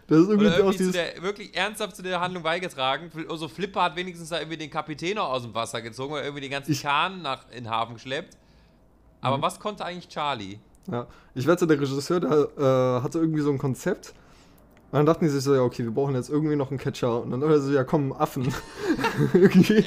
Das 0.08 0.20
ist 0.20 0.28
irgendwie, 0.30 0.46
Oder 0.48 0.56
auch 0.56 0.60
irgendwie 0.60 0.78
dieses. 0.78 0.94
der, 0.94 1.22
wirklich 1.24 1.56
ernsthaft 1.58 1.96
zu 1.96 2.04
der 2.04 2.20
Handlung 2.20 2.44
beigetragen. 2.44 3.10
Also 3.30 3.48
Flipper 3.48 3.82
hat 3.84 3.96
wenigstens 3.96 4.30
da 4.30 4.38
irgendwie 4.40 4.58
den 4.58 4.70
Kapitän 4.70 5.16
noch 5.16 5.30
aus 5.30 5.42
dem 5.44 5.54
Wasser 5.56 5.82
gezogen 5.82 6.14
oder 6.14 6.24
irgendwie 6.24 6.42
den 6.42 6.52
ganzen 6.52 6.72
Ich- 6.74 6.84
Kahn 6.84 7.22
nach, 7.24 7.46
in 7.50 7.64
den 7.64 7.70
Hafen 7.70 7.96
geschleppt. 7.96 8.38
Aber 9.22 9.42
was 9.42 9.60
konnte 9.60 9.84
eigentlich 9.84 10.08
Charlie? 10.08 10.60
Ja, 10.92 11.08
ich 11.34 11.48
wette, 11.48 11.66
der 11.66 11.82
Regisseur, 11.82 12.20
der 12.20 12.30
äh, 12.30 13.02
hatte 13.04 13.18
irgendwie 13.18 13.42
so 13.42 13.50
ein 13.50 13.58
Konzept. 13.58 14.14
Und 14.92 14.98
dann 15.00 15.06
dachten 15.08 15.26
die 15.26 15.32
sich 15.32 15.44
so, 15.44 15.56
ja, 15.56 15.62
okay, 15.62 15.84
wir 15.84 15.92
brauchen 15.92 16.14
jetzt 16.14 16.30
irgendwie 16.30 16.56
noch 16.56 16.70
einen 16.70 16.78
Catcher. 16.78 17.24
Und 17.24 17.32
dann 17.32 17.40
dachte 17.42 17.54
er 17.56 17.60
so, 17.62 17.72
ja, 17.74 17.84
komm, 17.84 18.14
Affen. 18.14 18.54
irgendwie. 19.34 19.84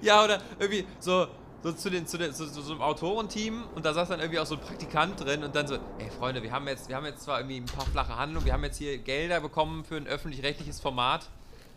Ja, 0.00 0.24
oder 0.24 0.40
irgendwie 0.58 0.86
so, 0.98 1.26
so 1.62 1.72
zu, 1.72 1.90
den, 1.90 2.06
zu, 2.06 2.18
den, 2.18 2.32
zu, 2.32 2.50
zu 2.50 2.62
so 2.62 2.72
einem 2.72 2.82
Autorenteam 2.82 3.64
und 3.74 3.84
da 3.84 3.92
saß 3.92 4.08
dann 4.08 4.20
irgendwie 4.20 4.38
auch 4.38 4.46
so 4.46 4.54
ein 4.54 4.60
Praktikant 4.60 5.20
drin 5.20 5.44
und 5.44 5.54
dann 5.54 5.66
so, 5.66 5.74
ey 5.98 6.10
Freunde, 6.18 6.42
wir 6.42 6.52
haben 6.52 6.66
jetzt, 6.68 6.88
wir 6.88 6.96
haben 6.96 7.04
jetzt 7.04 7.22
zwar 7.22 7.38
irgendwie 7.38 7.58
ein 7.58 7.66
paar 7.66 7.86
flache 7.86 8.16
Handlungen, 8.16 8.46
wir 8.46 8.52
haben 8.52 8.64
jetzt 8.64 8.78
hier 8.78 8.98
Gelder 8.98 9.40
bekommen 9.40 9.84
für 9.84 9.96
ein 9.96 10.06
öffentlich-rechtliches 10.06 10.80
Format. 10.80 11.28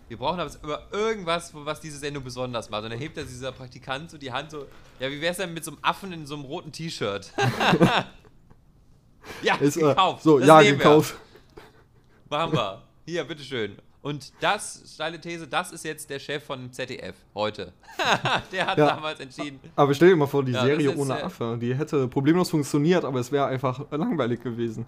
Wir 0.10 0.18
brauchen 0.18 0.40
aber 0.40 0.50
jetzt 0.50 0.64
immer 0.64 0.80
irgendwas, 0.92 1.52
was 1.54 1.80
diese 1.80 1.98
Sendung 1.98 2.24
besonders 2.24 2.70
macht. 2.70 2.84
Und 2.84 2.92
dann 2.92 3.00
hebt 3.00 3.18
er 3.18 3.24
dieser 3.24 3.52
Praktikant 3.52 4.12
so 4.12 4.18
die 4.18 4.32
Hand 4.32 4.52
so, 4.52 4.66
ja, 5.00 5.10
wie 5.10 5.22
wär's 5.22 5.38
denn 5.38 5.54
mit 5.54 5.64
so 5.64 5.72
einem 5.72 5.80
Affen 5.82 6.12
in 6.12 6.26
so 6.26 6.36
einem 6.36 6.44
roten 6.44 6.72
T-Shirt? 6.72 7.32
ja, 9.42 9.56
Ist, 9.56 9.78
äh, 9.78 9.82
gekauft. 9.82 10.24
so, 10.24 10.40
Das 10.40 10.48
ja, 10.48 10.62
nehmen 10.62 10.78
wir. 10.78 10.86
gekauft. 10.86 11.16
Machen 12.30 12.54
wir. 12.54 12.82
Hier, 13.06 13.24
bitteschön. 13.24 13.78
Und 14.04 14.34
das, 14.42 14.84
steile 14.94 15.20
These, 15.20 15.48
das 15.48 15.72
ist 15.72 15.84
jetzt 15.86 16.10
der 16.10 16.20
Chef 16.20 16.44
von 16.44 16.72
ZDF 16.72 17.16
heute. 17.34 17.72
der 18.52 18.68
hat 18.68 18.78
Ja. 18.78 18.88
damals 18.88 19.20
entschieden. 19.22 19.60
Aber 19.78 19.94
stell 19.94 20.10
dir 20.10 20.16
mal 20.18 20.28
vor, 20.28 20.44
die 20.44 20.52
Ja, 20.52 20.62
Serie 20.66 20.94
ohne 20.96 21.18
äh, 21.20 21.24
Affe. 21.24 21.58
Die 21.60 21.74
hätte 21.74 22.08
problemlos 22.10 22.50
funktioniert, 22.50 23.06
aber 23.06 23.22
es 23.22 23.32
wäre 23.32 23.46
einfach 23.46 23.90
langweilig 23.92 24.44
gewesen. 24.44 24.86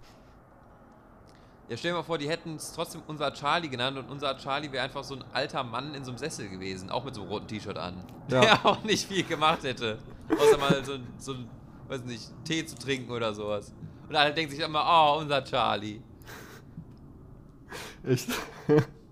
Ja, 1.69 1.77
stell 1.77 1.91
dir 1.91 1.97
mal 1.97 2.03
vor, 2.03 2.17
die 2.17 2.27
hätten 2.29 2.57
es 2.57 2.73
trotzdem 2.73 3.01
unser 3.07 3.33
Charlie 3.33 3.69
genannt 3.69 3.97
und 3.97 4.11
unser 4.11 4.37
Charlie 4.37 4.69
wäre 4.71 4.83
einfach 4.83 5.03
so 5.03 5.15
ein 5.15 5.23
alter 5.33 5.63
Mann 5.63 5.95
in 5.95 6.03
so 6.03 6.11
einem 6.11 6.17
Sessel 6.19 6.49
gewesen, 6.49 6.89
auch 6.91 7.05
mit 7.05 7.15
so 7.15 7.21
einem 7.21 7.29
roten 7.31 7.47
T-Shirt 7.47 7.77
an. 7.77 8.03
Ja. 8.29 8.41
Der 8.41 8.65
auch 8.65 8.83
nicht 8.83 9.07
viel 9.07 9.23
gemacht 9.23 9.63
hätte. 9.63 9.97
Außer 10.29 10.57
mal 10.57 10.83
so, 10.83 10.93
ein- 10.95 11.07
so 11.17 11.35
weiß 11.87 12.03
nicht, 12.03 12.31
Tee 12.43 12.65
zu 12.65 12.75
trinken 12.77 13.09
oder 13.11 13.33
sowas. 13.33 13.73
Und 14.09 14.15
alle 14.15 14.33
denken 14.33 14.51
sich 14.51 14.59
immer, 14.59 14.83
oh, 14.85 15.19
unser 15.21 15.41
Charlie. 15.45 16.01
Echt. 18.03 18.27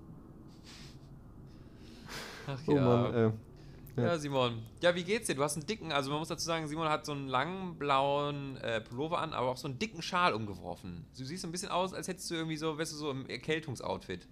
Ach 2.47 2.59
Oh 2.67 2.75
ja. 2.75 2.81
Mann, 2.81 3.13
ey. 3.13 3.31
Ja. 3.95 4.03
Ja. 4.03 4.17
Simon. 4.17 4.63
Ja, 4.81 4.95
wie 4.95 5.03
geht's 5.03 5.27
dir? 5.27 5.35
Du 5.35 5.43
hast 5.43 5.55
einen 5.55 5.67
dicken, 5.67 5.91
also 5.91 6.09
man 6.09 6.19
muss 6.19 6.27
dazu 6.27 6.43
sagen, 6.45 6.67
Simon 6.67 6.89
hat 6.89 7.05
so 7.05 7.12
einen 7.12 7.27
langen 7.27 7.75
blauen 7.77 8.57
äh, 8.57 8.81
Pullover 8.81 9.19
an, 9.19 9.33
aber 9.33 9.50
auch 9.50 9.57
so 9.57 9.67
einen 9.67 9.77
dicken 9.77 10.01
Schal 10.01 10.33
umgeworfen. 10.33 11.05
Du 11.15 11.23
siehst 11.23 11.43
so 11.43 11.47
ein 11.47 11.51
bisschen 11.51 11.69
aus, 11.69 11.93
als 11.93 12.07
hättest 12.07 12.29
du 12.31 12.35
irgendwie 12.35 12.57
so, 12.57 12.77
weißt 12.77 12.91
du, 12.91 12.95
so 12.97 13.12
im 13.12 13.27
Erkältungsoutfit. 13.27 14.27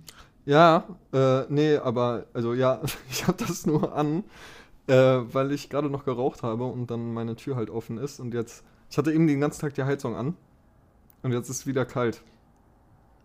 Ja, 0.46 0.86
äh, 1.14 1.44
nee, 1.50 1.78
aber, 1.78 2.26
also 2.34 2.56
ja, 2.56 2.82
ich 3.12 3.28
habe 3.28 3.38
das 3.38 3.68
nur 3.68 3.96
an, 3.96 4.24
äh, 4.88 4.96
weil 4.96 5.52
ich 5.52 5.70
gerade 5.70 5.92
noch 5.92 6.06
geraucht 6.06 6.42
habe 6.42 6.64
und 6.64 6.90
dann 6.90 7.14
meine 7.14 7.36
Tür 7.36 7.56
halt 7.56 7.70
offen 7.70 8.00
ist 8.00 8.20
und 8.20 8.34
jetzt, 8.34 8.64
ich 8.90 8.98
hatte 8.98 9.14
eben 9.14 9.28
den 9.28 9.40
ganzen 9.40 9.62
Tag 9.62 9.76
die 9.76 9.84
Heizung 9.84 10.16
an 10.16 10.36
und 11.22 11.34
jetzt 11.34 11.50
ist 11.50 11.58
es 11.58 11.68
wieder 11.68 11.86
kalt. 11.86 12.24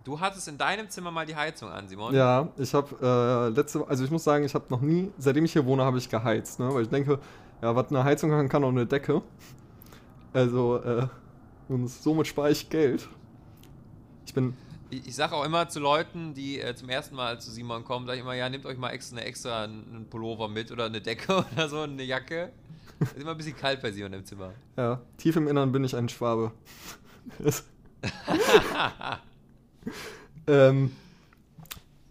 Du 0.06 0.20
hattest 0.20 0.46
in 0.46 0.56
deinem 0.56 0.88
Zimmer 0.88 1.10
mal 1.10 1.26
die 1.26 1.34
Heizung 1.34 1.68
an, 1.68 1.88
Simon. 1.88 2.14
Ja, 2.14 2.48
ich 2.58 2.72
habe 2.74 2.94
äh, 3.02 3.48
letzte, 3.52 3.84
also 3.88 4.04
ich 4.04 4.10
muss 4.12 4.22
sagen, 4.22 4.44
ich 4.44 4.54
habe 4.54 4.66
noch 4.68 4.80
nie, 4.80 5.10
seitdem 5.18 5.44
ich 5.44 5.52
hier 5.52 5.66
wohne, 5.66 5.82
habe 5.82 5.98
ich 5.98 6.08
geheizt, 6.08 6.60
ne? 6.60 6.72
Weil 6.72 6.84
ich 6.84 6.88
denke, 6.88 7.18
ja, 7.60 7.74
was 7.74 7.88
eine 7.88 8.04
Heizung 8.04 8.30
kann, 8.30 8.48
kann 8.48 8.62
auch 8.62 8.68
eine 8.68 8.86
Decke. 8.86 9.20
Also, 10.32 10.76
äh, 10.76 11.08
und 11.68 11.88
somit 11.88 12.28
spare 12.28 12.52
ich 12.52 12.70
Geld. 12.70 13.08
Ich 14.26 14.32
bin, 14.32 14.56
Ich, 14.90 15.08
ich 15.08 15.14
sage 15.16 15.34
auch 15.34 15.44
immer 15.44 15.68
zu 15.68 15.80
Leuten, 15.80 16.34
die 16.34 16.60
äh, 16.60 16.76
zum 16.76 16.88
ersten 16.88 17.16
Mal 17.16 17.40
zu 17.40 17.50
Simon 17.50 17.82
kommen, 17.82 18.06
sage 18.06 18.18
ich 18.18 18.22
immer, 18.22 18.34
ja, 18.34 18.48
nehmt 18.48 18.64
euch 18.64 18.78
mal 18.78 18.90
extra, 18.90 19.16
eine 19.16 19.26
extra 19.26 19.64
einen 19.64 20.06
Pullover 20.08 20.46
mit 20.46 20.70
oder 20.70 20.84
eine 20.84 21.00
Decke 21.00 21.44
oder 21.52 21.68
so, 21.68 21.80
eine 21.80 22.04
Jacke. 22.04 22.52
Ist 23.00 23.16
immer 23.16 23.32
ein 23.32 23.36
bisschen 23.36 23.56
kalt 23.56 23.82
bei 23.82 23.90
Simon 23.90 24.12
im 24.12 24.24
Zimmer. 24.24 24.52
ja, 24.76 25.00
tief 25.16 25.34
im 25.34 25.48
Innern 25.48 25.72
bin 25.72 25.82
ich 25.82 25.96
ein 25.96 26.08
Schwabe. 26.08 26.52
ähm, 30.46 30.90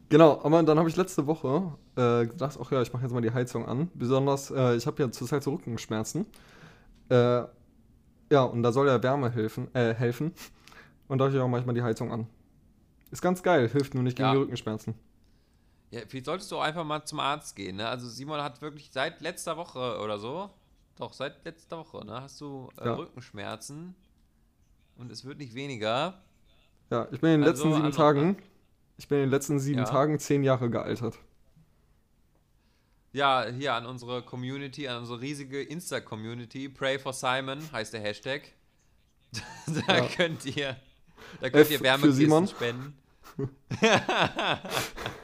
genau, 0.09 0.41
aber 0.43 0.63
dann 0.63 0.77
habe 0.79 0.89
ich 0.89 0.95
letzte 0.95 1.25
Woche 1.27 1.73
äh, 1.95 2.25
gedacht, 2.27 2.57
ach 2.61 2.71
ja, 2.71 2.81
ich 2.81 2.91
mache 2.93 3.03
jetzt 3.03 3.11
mal 3.11 3.21
die 3.21 3.31
Heizung 3.31 3.65
an. 3.65 3.89
Besonders, 3.93 4.51
äh, 4.51 4.75
ich 4.75 4.85
habe 4.87 5.01
ja 5.01 5.11
zurzeit 5.11 5.43
so 5.43 5.51
Rückenschmerzen. 5.51 6.25
Äh, 7.09 7.43
ja, 8.31 8.43
und 8.43 8.63
da 8.63 8.71
soll 8.71 8.87
ja 8.87 9.01
Wärme 9.01 9.29
helfen, 9.31 9.73
äh, 9.75 9.93
helfen. 9.93 10.33
Und 11.07 11.19
da 11.19 11.25
dachte 11.25 11.37
ich 11.37 11.43
auch 11.43 11.47
manchmal 11.47 11.75
die 11.75 11.83
Heizung 11.83 12.11
an. 12.11 12.27
Ist 13.11 13.21
ganz 13.21 13.43
geil, 13.43 13.69
hilft 13.69 13.93
nur 13.93 14.03
nicht 14.03 14.17
gegen 14.17 14.27
Ja. 14.27 14.33
die 14.33 14.39
Rückenschmerzen. 14.39 14.95
Ja, 15.91 16.01
vielleicht 16.07 16.25
solltest 16.25 16.51
du 16.51 16.57
auch 16.57 16.63
einfach 16.63 16.83
mal 16.83 17.05
zum 17.05 17.19
Arzt 17.19 17.55
gehen, 17.55 17.77
ne? 17.77 17.87
Also 17.87 18.09
Simon 18.09 18.41
hat 18.41 18.61
wirklich 18.61 18.89
seit 18.91 19.21
letzter 19.21 19.55
Woche 19.55 19.99
oder 20.03 20.17
so, 20.17 20.49
doch 20.97 21.13
seit 21.13 21.45
letzter 21.45 21.77
Woche, 21.77 22.03
ne, 22.05 22.21
hast 22.21 22.41
du 22.41 22.69
äh, 22.81 22.85
Ja. 22.85 22.95
Rückenschmerzen 22.95 23.95
und 24.97 25.11
es 25.11 25.23
wird 25.23 25.37
nicht 25.37 25.53
weniger. 25.53 26.21
Ja, 26.89 27.07
ich 27.11 27.19
bin 27.19 27.31
in 27.31 27.41
den 27.41 27.49
Also, 27.49 27.63
letzten 27.63 27.73
sieben 27.75 27.85
an- 27.85 27.91
Tagen, 27.91 28.37
ich 28.97 29.07
bin 29.07 29.17
in 29.19 29.23
den 29.25 29.31
letzten 29.31 29.59
sieben 29.59 29.79
Ja. 29.79 29.85
Tagen 29.85 30.19
zehn 30.19 30.43
Jahre 30.43 30.69
gealtert. 30.69 31.17
Ja, 33.11 33.45
hier 33.47 33.73
an 33.73 33.85
unsere 33.85 34.21
Community, 34.23 34.87
an 34.87 34.97
unsere 34.99 35.21
riesige 35.21 35.61
Insta-Community, 35.63 36.67
Pray 36.69 36.99
for 36.99 37.13
Simon 37.13 37.59
heißt 37.71 37.93
der 37.93 38.01
Hashtag. 38.01 38.41
da 39.87 39.97
Ja. 39.97 40.07
könnt 40.07 40.45
ihr, 40.45 40.75
da 41.41 41.47
F 41.47 41.53
könnt 41.53 41.71
ihr 41.71 41.77
für 41.77 41.83
Wärmekisten 41.83 42.47
spenden. 42.47 42.97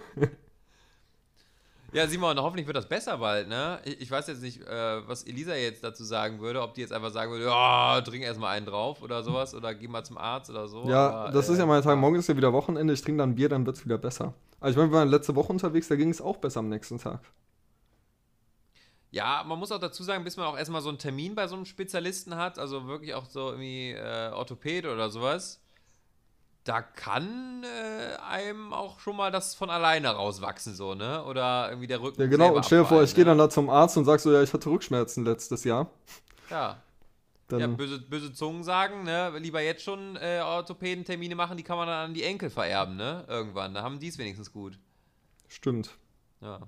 ja, 1.93 2.07
Simon, 2.07 2.39
hoffentlich 2.39 2.67
wird 2.67 2.77
das 2.77 2.88
besser 2.88 3.17
bald, 3.17 3.48
ne? 3.48 3.79
Ich, 3.83 4.10
weiß 4.10 4.27
jetzt 4.27 4.41
nicht, 4.41 4.62
äh, 4.62 5.07
was 5.07 5.24
Elisa 5.24 5.55
jetzt 5.55 5.83
dazu 5.83 6.03
sagen 6.03 6.39
würde, 6.39 6.62
ob 6.62 6.74
die 6.74 6.81
jetzt 6.81 6.93
einfach 6.93 7.12
sagen 7.12 7.31
würde, 7.31 7.45
ja, 7.45 8.01
trink 8.01 8.24
erstmal 8.24 8.55
einen 8.55 8.65
drauf 8.65 9.01
oder 9.01 9.24
sowas 9.24 9.53
oder 9.53 9.74
geh 9.74 9.88
mal 9.88 10.03
zum 10.03 10.17
Arzt 10.17 10.50
oder 10.50 10.67
so. 10.67 10.88
Ja, 10.88 11.10
aber, 11.10 11.31
das 11.31 11.50
ist 11.50 11.57
ja 11.57 11.65
äh, 11.65 11.67
mein 11.67 11.81
Tag. 11.81 11.98
Morgen 11.98 12.15
ist 12.15 12.29
ja 12.29 12.38
wieder 12.38 12.53
Wochenende. 12.53 12.93
Ich 12.93 13.01
trinke 13.01 13.19
dann 13.19 13.36
Bier, 13.36 13.50
dann 13.50 13.65
wird 13.65 13.77
es 13.77 13.86
wieder 13.86 13.98
besser. 13.98 14.33
Also 14.60 14.71
ich 14.71 14.77
meine, 14.77 14.91
wir 14.91 15.00
waren 15.00 15.10
letzte 15.10 15.36
Woche 15.36 15.51
unterwegs, 15.51 15.88
da 15.88 15.95
ging 15.95 16.10
es 16.10 16.21
auch 16.21 16.38
besser 16.38 16.60
am 16.60 16.69
nächsten 16.69 16.98
Tag. 16.98 17.21
Ja, 19.12 19.43
man 19.45 19.60
muss 19.60 19.71
auch 19.74 19.79
dazu 19.79 20.03
sagen, 20.03 20.24
bis 20.24 20.38
man 20.38 20.45
auch 20.45 20.57
erstmal 20.57 20.81
so 20.81 20.88
einen 20.88 20.98
Termin 20.98 21.36
bei 21.36 21.48
so 21.48 21.55
einem 21.55 21.65
Spezialisten 21.65 22.36
hat, 22.36 22.57
also 22.57 22.88
wirklich 22.88 23.13
auch 23.13 23.25
so 23.25 23.50
irgendwie 23.50 23.91
äh, 23.91 24.31
Orthopäd 24.31 24.86
oder 24.86 25.10
sowas, 25.10 25.61
da 26.63 26.82
kann 26.82 27.63
äh, 27.63 28.18
einem 28.30 28.72
auch 28.74 29.00
schon 29.00 29.15
mal 29.15 29.32
das 29.32 29.56
von 29.56 29.70
alleine 29.70 30.10
rauswachsen, 30.10 30.75
so, 30.75 30.94
ne? 30.94 31.24
Oder 31.25 31.70
irgendwie 31.70 31.88
der 31.88 32.01
Rücken. 32.01 32.22
Ja, 32.22 32.27
genau. 32.27 32.53
Und 32.53 32.65
stell 32.65 32.80
dir 32.82 32.86
vor, 32.86 33.01
ich 33.03 33.15
gehe 33.15 33.24
ne? 33.24 33.32
dann 33.32 33.38
da 33.39 33.50
zum 33.50 33.70
Arst 33.70 33.98
und 33.98 34.06
sag 34.06 34.20
so, 34.20 34.32
ja, 34.32 34.44
ich 34.44 34.53
hatte 34.53 34.70
Rückschmerzen 34.70 35.25
letztes 35.25 35.63
Jahr. 35.63 35.89
Ja. 36.50 36.77
Dann, 37.48 37.60
ja, 37.60 37.68
böse, 37.68 38.00
böse 38.00 38.32
Zungen 38.34 38.63
sagen, 38.63 39.03
ne? 39.03 39.38
Lieber 39.39 39.62
jetzt 39.62 39.84
schon 39.84 40.15
äh, 40.18 40.41
Orthopädentermine 40.44 41.36
machen, 41.36 41.58
die 41.58 41.63
kann 41.63 41.77
man 41.77 41.88
dann 41.88 42.06
an 42.10 42.13
die 42.13 42.24
Enkel 42.24 42.50
vererben, 42.50 42.96
ne? 42.96 43.25
Irgendwann. 43.27 43.74
Da 43.74 43.82
haben 43.82 44.00
die 44.00 44.08
es 44.08 44.18
wenigstens 44.18 44.51
gut. 44.51 44.77
stimmt. 45.48 45.89
Ja. 46.41 46.60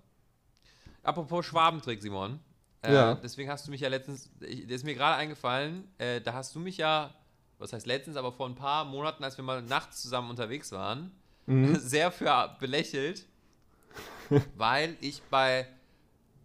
Apropos 1.04 1.46
Schwabentrick, 1.46 2.02
Simon. 2.02 2.40
Äh, 2.82 2.94
Ja. 2.94 3.16
Deswegen 3.16 3.50
hast 3.50 3.68
du 3.68 3.72
mich 3.72 3.82
ja 3.82 3.90
letztens, 3.90 4.30
ich, 4.42 4.68
der 4.68 4.76
ist 4.76 4.84
mir 4.84 4.94
gerade 4.96 5.16
eingefallen, 5.18 5.88
äh, 6.00 6.20
da 6.22 6.34
hast 6.34 6.54
du 6.56 6.60
mich 6.60 6.78
ja, 6.78 7.14
was 7.63 7.72
heißt 7.74 7.88
letztens, 7.88 8.17
aber 8.17 8.32
vor 8.34 8.46
ein 8.48 8.55
paar 8.55 8.84
Monaten, 8.84 9.24
als 9.24 9.38
wir 9.38 9.43
mal 9.43 9.62
nachts 9.62 10.01
zusammen 10.01 10.29
unterwegs 10.29 10.72
waren, 10.72 11.12
Mhm. 11.46 11.75
sehr 11.79 12.12
für 12.12 12.55
belächelt, 12.60 13.25
weil 14.55 14.96
ich 15.01 15.22
bei, 15.24 15.67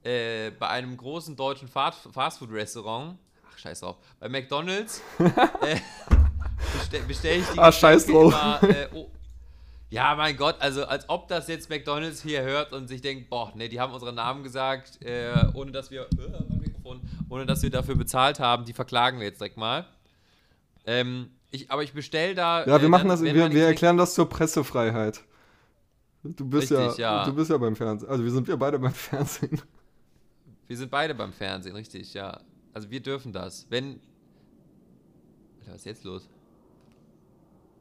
äh, 0.03 0.51
bei 0.51 0.69
einem 0.69 0.97
großen 0.97 1.37
deutschen 1.37 1.69
Fast- 1.69 2.09
Fastfood-Restaurant, 2.13 3.17
ach 3.53 3.59
scheiß 3.59 3.81
drauf, 3.81 3.97
bei 4.19 4.29
McDonalds, 4.29 5.01
äh, 5.61 5.77
bestelle 6.73 7.05
bestell 7.05 7.41
ich 7.41 7.47
die 7.49 7.59
Ah, 7.59 7.71
scheiß 7.71 8.07
drauf. 8.07 8.33
Immer, 8.33 8.61
äh, 8.63 8.89
oh, 8.93 9.09
ja, 9.91 10.15
mein 10.17 10.37
Gott, 10.37 10.57
also 10.61 10.85
als 10.85 11.09
ob 11.09 11.29
das 11.29 11.47
jetzt 11.49 11.71
McDonalds 11.71 12.23
hier 12.23 12.43
hört 12.43 12.73
und 12.73 12.89
sich 12.89 13.01
denkt, 13.01 13.31
boah, 13.31 13.53
ne, 13.55 13.69
die 13.69 13.81
haben 13.81 13.93
unsere 13.93 14.13
Namen 14.13 14.43
gesagt, 14.43 15.01
äh, 15.05 15.47
ohne 15.55 15.71
dass 15.71 15.91
wir, 15.91 16.03
äh, 16.03 16.97
ohne 17.29 17.47
dass 17.47 17.63
wir 17.63 17.71
dafür 17.71 17.95
bezahlt 17.95 18.41
haben, 18.41 18.65
die 18.65 18.73
verklagen 18.73 19.19
wir 19.21 19.27
jetzt 19.27 19.41
direkt 19.41 19.57
mal. 19.57 19.87
Ähm, 20.89 21.29
ich, 21.51 21.71
aber 21.71 21.83
ich 21.83 21.93
bestelle 21.93 22.35
da. 22.35 22.61
Ja, 22.61 22.81
wir 22.81 22.87
äh, 22.87 22.89
machen 22.89 23.09
dann, 23.09 23.23
das, 23.23 23.23
wir, 23.23 23.53
wir 23.53 23.67
erklären 23.67 23.99
das 23.99 24.15
zur 24.15 24.27
Pressefreiheit. 24.27 25.23
Du 26.23 26.49
bist 26.49 26.73
Richtig, 26.73 26.97
ja, 26.97 27.19
ja. 27.19 27.25
du 27.27 27.35
bist 27.35 27.51
ja 27.51 27.59
beim 27.59 27.77
Fernsehen. 27.77 28.09
Also 28.09 28.25
wir 28.25 28.31
sind 28.31 28.49
ja 28.49 28.57
beide 28.57 28.79
beim 28.79 28.93
Fernsehen. 28.95 29.61
Wir 30.67 30.77
sind 30.79 30.91
beide 30.91 31.15
beim 31.15 31.33
Fernsehen, 31.33 31.77
richtig, 31.77 32.15
ja. 32.15 32.41
Also 32.73 32.91
wir 32.91 33.01
dürfen 33.01 33.33
das. 33.35 33.67
Wenn. 33.69 34.01
Alter, 35.61 35.73
was 35.73 35.77
ist 35.77 35.85
jetzt 35.85 36.05
los? 36.05 36.29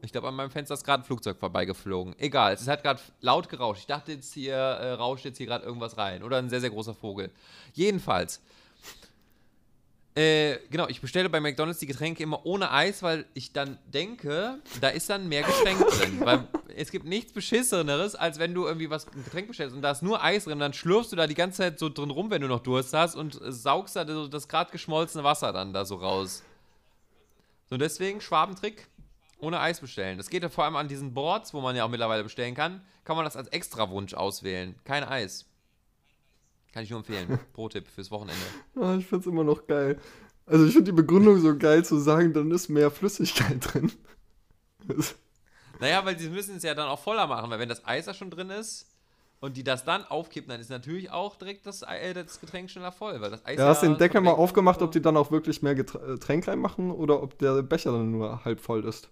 Ich 0.01 0.11
glaube, 0.11 0.27
an 0.27 0.35
meinem 0.35 0.51
Fenster 0.51 0.73
ist 0.73 0.83
gerade 0.83 1.03
ein 1.03 1.05
Flugzeug 1.05 1.37
vorbeigeflogen. 1.37 2.13
Egal, 2.19 2.53
es 2.53 2.67
hat 2.67 2.83
gerade 2.83 2.99
laut 3.21 3.47
gerauscht. 3.47 3.81
Ich 3.81 3.87
dachte 3.87 4.11
jetzt 4.11 4.33
hier, 4.33 4.53
äh, 4.53 4.91
rauscht 4.91 5.23
jetzt 5.23 5.37
hier 5.37 5.47
gerade 5.47 5.65
irgendwas 5.65 5.97
rein. 5.97 6.23
Oder 6.23 6.37
ein 6.37 6.49
sehr, 6.49 6.59
sehr 6.59 6.69
großer 6.69 6.93
Vogel. 6.93 7.31
Jedenfalls. 7.73 8.41
Äh, 10.17 10.61
genau, 10.71 10.87
ich 10.87 10.99
bestelle 10.99 11.29
bei 11.29 11.39
McDonalds 11.39 11.77
die 11.77 11.85
Getränke 11.85 12.23
immer 12.23 12.43
ohne 12.43 12.71
Eis, 12.71 13.03
weil 13.03 13.25
ich 13.35 13.53
dann 13.53 13.77
denke, 13.85 14.57
da 14.81 14.89
ist 14.89 15.11
dann 15.11 15.29
mehr 15.29 15.43
Getränk 15.43 15.77
drin. 15.91 16.19
Weil 16.25 16.47
es 16.75 16.89
gibt 16.89 17.05
nichts 17.05 17.33
Beschisseneres, 17.33 18.15
als 18.15 18.39
wenn 18.39 18.55
du 18.55 18.65
irgendwie 18.65 18.89
was 18.89 19.07
ein 19.07 19.23
Getränk 19.23 19.47
bestellst 19.47 19.75
und 19.75 19.83
da 19.83 19.91
ist 19.91 20.01
nur 20.01 20.23
Eis 20.23 20.45
drin, 20.45 20.57
dann 20.57 20.73
schlürfst 20.73 21.11
du 21.11 21.15
da 21.15 21.27
die 21.27 21.35
ganze 21.35 21.57
Zeit 21.57 21.77
so 21.77 21.89
drin 21.89 22.09
rum, 22.09 22.31
wenn 22.31 22.41
du 22.41 22.47
noch 22.47 22.61
Durst 22.61 22.95
hast 22.95 23.13
und 23.13 23.39
saugst 23.43 23.95
da 23.95 24.07
so 24.07 24.27
das 24.27 24.47
gerade 24.47 24.71
geschmolzene 24.71 25.23
Wasser 25.23 25.53
dann 25.53 25.71
da 25.71 25.85
so 25.85 25.97
raus. 25.97 26.41
So, 27.69 27.77
deswegen 27.77 28.19
Schwabentrick, 28.19 28.87
ohne 29.39 29.59
Eis 29.59 29.81
bestellen. 29.81 30.17
Das 30.17 30.31
geht 30.31 30.41
ja 30.41 30.49
vor 30.49 30.63
allem 30.63 30.77
an 30.77 30.87
diesen 30.87 31.13
Boards, 31.13 31.53
wo 31.53 31.61
man 31.61 31.75
ja 31.75 31.83
auch 31.83 31.89
mittlerweile 31.89 32.23
bestellen 32.23 32.55
kann, 32.55 32.81
kann 33.05 33.17
man 33.17 33.25
das 33.25 33.37
als 33.37 33.49
Extrawunsch 33.49 34.15
auswählen. 34.15 34.73
Kein 34.83 35.03
Eis. 35.03 35.45
Kann 36.73 36.83
ich 36.83 36.89
nur 36.89 36.99
empfehlen. 36.99 37.39
Pro-Tipp 37.53 37.87
fürs 37.87 38.11
Wochenende. 38.11 38.41
Ah, 38.79 38.95
ich 38.95 39.05
find's 39.05 39.25
immer 39.25 39.43
noch 39.43 39.65
geil. 39.67 39.99
Also 40.45 40.65
ich 40.65 40.71
finde 40.73 40.91
die 40.91 40.95
Begründung 40.95 41.39
so 41.41 41.57
geil 41.57 41.83
zu 41.83 41.97
sagen, 41.97 42.33
dann 42.33 42.51
ist 42.51 42.69
mehr 42.69 42.89
Flüssigkeit 42.91 43.57
drin. 43.61 43.91
Naja, 45.79 46.03
weil 46.05 46.17
sie 46.17 46.29
müssen 46.29 46.55
es 46.57 46.63
ja 46.63 46.73
dann 46.73 46.87
auch 46.87 46.99
voller 46.99 47.27
machen, 47.27 47.51
weil 47.51 47.59
wenn 47.59 47.69
das 47.69 47.85
Eis 47.85 48.05
da 48.05 48.13
schon 48.13 48.31
drin 48.31 48.49
ist 48.49 48.87
und 49.39 49.57
die 49.57 49.63
das 49.63 49.85
dann 49.85 50.03
aufkippen, 50.05 50.49
dann 50.49 50.59
ist 50.59 50.69
natürlich 50.71 51.11
auch 51.11 51.35
direkt 51.35 51.67
das, 51.67 51.83
äh, 51.83 52.13
das 52.13 52.39
Getränk 52.39 52.71
schneller 52.71 52.91
voll. 52.91 53.21
Weil 53.21 53.29
das 53.29 53.45
Eis 53.45 53.59
Ja, 53.59 53.67
hast 53.67 53.83
den 53.83 53.97
Deckel 53.97 54.21
mal 54.21 54.31
aufgemacht, 54.31 54.81
ob 54.81 54.91
die 54.91 55.01
dann 55.01 55.17
auch 55.17 55.29
wirklich 55.29 55.61
mehr 55.61 55.75
Geträ- 55.75 56.03
Getränk 56.05 56.47
reinmachen 56.47 56.89
oder 56.89 57.21
ob 57.21 57.37
der 57.37 57.61
Becher 57.61 57.91
dann 57.91 58.11
nur 58.11 58.43
halb 58.43 58.59
voll 58.59 58.85
ist. 58.85 59.09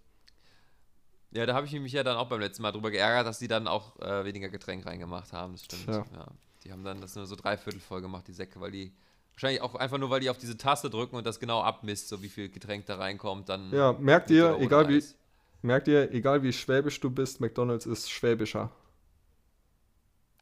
Ja, 1.32 1.46
da 1.46 1.54
habe 1.54 1.68
ich 1.68 1.74
mich 1.74 1.92
ja 1.92 2.02
dann 2.04 2.18
auch 2.18 2.30
beim 2.30 2.40
letzten 2.40 2.64
Mal 2.64 2.72
drüber 2.72 2.90
geärgert, 2.90 3.28
dass 3.28 3.38
die 3.40 3.48
dann 3.48 3.68
auch 3.68 4.00
äh, 4.00 4.24
weniger 4.26 4.50
Getränk 4.50 4.86
reingemacht 4.86 5.34
haben. 5.34 5.52
Das 5.54 5.66
stimmt. 5.66 5.84
Tja. 5.86 6.06
Ja. 6.14 6.28
Die 6.66 6.72
haben 6.72 6.84
dann 6.84 7.00
das 7.00 7.16
nur 7.16 7.26
so 7.28 7.36
dreiviertel 7.36 7.80
voll 7.80 8.02
gemacht, 8.02 8.28
die 8.28 8.34
Säcke, 8.34 8.60
weil 8.60 8.72
die. 8.72 8.92
Wahrscheinlich 9.34 9.62
auch 9.62 9.76
einfach 9.76 9.98
nur, 9.98 10.10
weil 10.10 10.22
die 10.22 10.30
auf 10.30 10.38
diese 10.38 10.56
Taste 10.58 10.90
drücken 10.90 11.18
und 11.18 11.26
das 11.28 11.42
genau 11.42 11.62
abmisst, 11.62 12.08
so 12.08 12.22
wie 12.22 12.30
viel 12.30 12.48
Getränk 12.50 12.86
da 12.86 12.96
reinkommt. 12.96 13.50
Dann 13.50 13.70
Ja, 13.74 13.92
merkt 13.94 14.32
ihr, 14.32 14.58
egal 14.62 14.88
wie, 14.88 14.96
Eis. 14.98 15.16
merkt 15.62 15.90
ihr, 15.90 16.10
egal 16.14 16.42
wie 16.42 16.54
schwäbisch 16.54 17.02
du 17.02 17.10
bist, 17.10 17.42
McDonalds 17.42 17.86
ist 17.86 18.10
schwäbischer. 18.10 18.72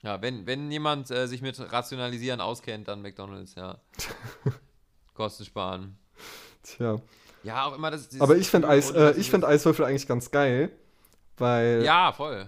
Ja, 0.03 0.21
wenn, 0.21 0.45
wenn 0.45 0.69
jemand 0.71 1.09
äh, 1.11 1.27
sich 1.27 1.41
mit 1.41 1.59
Rationalisieren 1.71 2.39
auskennt, 2.39 2.87
dann 2.87 3.01
McDonalds, 3.01 3.55
ja. 3.55 3.79
Kosten 5.15 5.45
sparen. 5.45 5.97
Tja. 6.61 7.01
Ja, 7.43 7.65
auch 7.65 7.75
immer 7.75 7.89
das. 7.89 8.09
Aber 8.19 8.35
ich 8.37 8.47
finde 8.49 8.67
Eis, 8.67 8.91
äh, 8.91 9.13
ich 9.17 9.31
das- 9.31 9.43
Eiswürfel 9.43 9.85
eigentlich 9.85 10.07
ganz 10.07 10.29
geil, 10.29 10.71
weil 11.37 11.83
Ja, 11.83 12.11
voll. 12.13 12.47